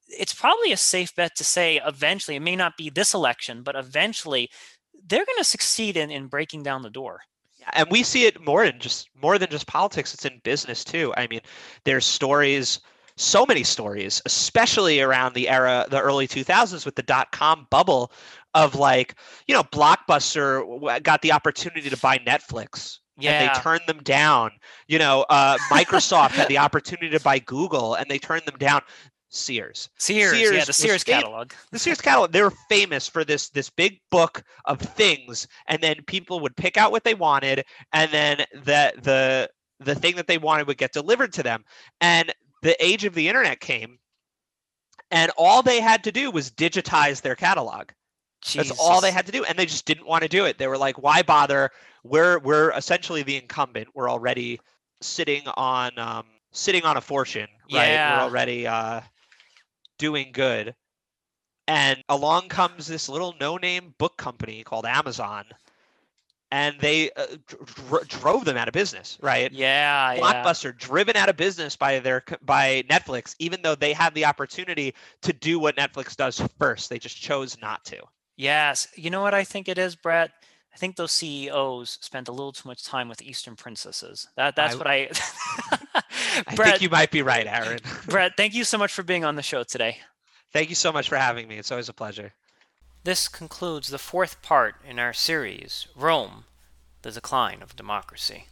it's 0.08 0.34
probably 0.34 0.72
a 0.72 0.78
safe 0.78 1.16
bet 1.16 1.36
to 1.38 1.44
say 1.44 1.80
eventually, 1.86 2.38
it 2.38 2.42
may 2.42 2.56
not 2.56 2.78
be 2.78 2.90
this 2.90 3.14
election, 3.14 3.62
but 3.64 3.76
eventually 3.76 4.50
they're 5.08 5.26
going 5.26 5.38
to 5.38 5.44
succeed 5.44 5.98
in, 5.98 6.10
in 6.12 6.28
breaking 6.28 6.64
down 6.64 6.82
the 6.82 6.90
door 6.90 7.22
and 7.74 7.88
we 7.89 8.03
see 8.03 8.26
it 8.26 8.43
more 8.45 8.63
in 8.63 8.80
just 8.80 9.09
more 9.22 9.38
than 9.38 9.49
just 9.49 9.67
politics 9.67 10.13
it's 10.13 10.26
in 10.26 10.39
business 10.43 10.84
too. 10.84 11.13
I 11.17 11.28
mean 11.28 11.41
there's 11.86 12.05
stories 12.05 12.80
so 13.17 13.45
many 13.45 13.63
stories 13.63 14.22
especially 14.26 15.01
around 15.01 15.36
the 15.36 15.49
era 15.49 15.86
the 15.89 15.99
early 15.99 16.28
2000s 16.28 16.86
with 16.86 16.95
the 16.95 17.03
dot-com 17.03 17.67
bubble 17.69 18.11
of 18.53 18.76
like 18.76 19.15
you 19.47 19.53
know 19.53 19.63
blockbuster 19.63 21.03
got 21.03 21.22
the 21.22 21.32
opportunity 21.32 21.89
to 21.89 21.97
buy 21.97 22.17
netflix 22.19 22.99
yeah. 23.19 23.32
and 23.32 23.49
they 23.49 23.61
turned 23.61 23.82
them 23.88 24.01
down. 24.03 24.51
You 24.88 24.99
know 24.99 25.26
uh, 25.30 25.57
microsoft 25.72 26.32
had 26.32 26.47
the 26.47 26.57
opportunity 26.57 27.09
to 27.09 27.24
buy 27.24 27.39
google 27.39 27.95
and 27.95 28.09
they 28.09 28.19
turned 28.19 28.43
them 28.45 28.57
down 28.57 28.82
Sears. 29.32 29.90
Sears, 29.98 30.32
Sears 30.32 30.56
yeah, 30.56 30.66
the 30.66 30.74
Sears 30.74 31.04
catalog. 31.04 31.54
The 31.72 31.80
Sears 31.80 32.02
catalog. 32.02 32.32
They 32.32 32.42
were 32.42 32.54
famous 32.70 33.08
for 33.08 33.24
this 33.24 33.50
this 33.50 33.70
big 33.70 34.00
book 34.12 34.44
of 34.66 34.80
things, 34.80 35.48
and 35.68 35.82
then 35.82 36.04
people 36.06 36.42
would 36.42 36.56
pick 36.56 36.78
out 36.78 36.92
what 36.92 37.06
they 37.06 37.14
wanted, 37.14 37.64
and 37.94 38.12
then 38.12 38.40
the 38.52 38.94
the 39.02 39.50
the 39.80 39.96
thing 39.96 40.18
that 40.18 40.28
they 40.28 40.38
wanted 40.38 40.68
would 40.68 40.78
get 40.78 40.92
delivered 40.92 41.32
to 41.34 41.44
them. 41.44 41.64
And 42.02 42.34
the 42.62 42.76
age 42.84 43.06
of 43.06 43.16
the 43.16 43.28
internet 43.30 43.62
came, 43.62 43.98
and 45.10 45.32
all 45.38 45.64
they 45.64 45.80
had 45.80 46.04
to 46.04 46.12
do 46.12 46.30
was 46.30 46.52
digitize 46.52 47.22
their 47.22 47.36
catalog. 47.36 47.90
Jesus. 48.42 48.70
That's 48.70 48.80
all 48.82 49.00
they 49.00 49.12
had 49.12 49.26
to 49.28 49.32
do, 49.32 49.46
and 49.46 49.58
they 49.58 49.66
just 49.66 49.86
didn't 49.86 50.08
want 50.08 50.24
to 50.24 50.30
do 50.30 50.46
it. 50.46 50.58
They 50.58 50.68
were 50.68 50.78
like, 50.78 51.02
"Why 51.02 51.22
bother? 51.22 51.72
We're 52.04 52.40
we're 52.40 52.72
essentially 52.72 53.24
the 53.24 53.38
incumbent. 53.38 53.88
We're 53.94 54.10
already 54.10 54.60
sitting 55.00 55.44
on 55.56 55.98
um, 55.98 56.26
sitting 56.52 56.84
on 56.84 56.98
a 56.98 57.02
fortune, 57.02 57.48
right? 57.72 57.92
Yeah. 57.92 58.18
We're 58.18 58.24
already 58.24 58.68
uh, 58.68 59.02
doing 60.02 60.32
good. 60.34 60.74
And 61.68 62.04
along 62.10 62.49
comes 62.49 62.88
this 62.88 63.08
little 63.08 63.36
no-name 63.39 63.93
book 63.99 64.18
company 64.18 64.64
called 64.64 64.86
Amazon, 64.86 65.45
and 66.52 66.76
they 66.80 67.12
uh, 67.12 67.28
dr- 67.45 68.08
drove 68.08 68.43
them 68.43 68.58
out 68.58 68.68
of 68.68 68.74
business, 68.74 69.18
right? 69.22 69.49
Yeah, 69.54 70.18
Blockbuster 70.18 70.66
yeah. 70.66 70.72
driven 70.78 71.16
out 71.16 71.30
of 71.30 71.38
business 71.38 71.76
by 71.76 71.99
their 71.99 72.24
by 72.41 72.84
Netflix, 72.89 73.36
even 73.39 73.62
though 73.62 73.76
they 73.76 73.93
had 73.93 74.14
the 74.16 74.26
opportunity 74.26 74.93
to 75.22 75.32
do 75.32 75.60
what 75.60 75.78
Netflix 75.78 76.18
does 76.18 76.41
first. 76.60 76.89
They 76.89 76.99
just 76.99 77.16
chose 77.16 77.56
not 77.62 77.86
to. 77.86 78.02
Yes, 78.36 78.88
you 78.95 79.12
know 79.12 79.22
what 79.22 79.36
I 79.36 79.43
think 79.43 79.70
it 79.70 79.78
is, 79.78 79.95
Brett. 79.95 80.32
I 80.74 80.78
think 80.78 80.95
those 80.95 81.12
CEOs 81.12 81.99
spent 82.02 82.28
a 82.28 82.32
little 82.32 82.52
too 82.52 82.68
much 82.68 82.84
time 82.84 83.08
with 83.08 83.22
Eastern 83.22 83.56
princesses. 83.56 84.28
That 84.36 84.56
that's 84.56 84.74
I, 84.74 84.78
what 84.78 84.88
I. 84.88 85.10
I 85.94 86.56
think 86.56 86.82
you 86.82 86.89
might 86.89 87.12
be 87.12 87.22
right, 87.22 87.46
Aaron. 87.48 87.80
Brett, 88.08 88.34
thank 88.38 88.54
you 88.54 88.64
so 88.64 88.78
much 88.78 88.94
for 88.94 89.04
being 89.04 89.26
on 89.26 89.36
the 89.36 89.42
show 89.42 89.64
today. 89.64 89.98
Thank 90.54 90.70
you 90.70 90.76
so 90.76 90.92
much 90.92 91.10
for 91.10 91.18
having 91.18 91.48
me. 91.48 91.58
It's 91.58 91.72
always 91.72 91.89
a 91.89 91.94
pleasure. 91.94 92.34
This 93.04 93.28
concludes 93.28 93.88
the 93.89 93.98
fourth 93.98 94.42
part 94.42 94.76
in 94.88 95.00
our 95.00 95.14
series, 95.14 95.88
Rome: 95.96 96.46
The 97.02 97.12
Decline 97.12 97.62
of 97.62 97.76
Democracy. 97.76 98.46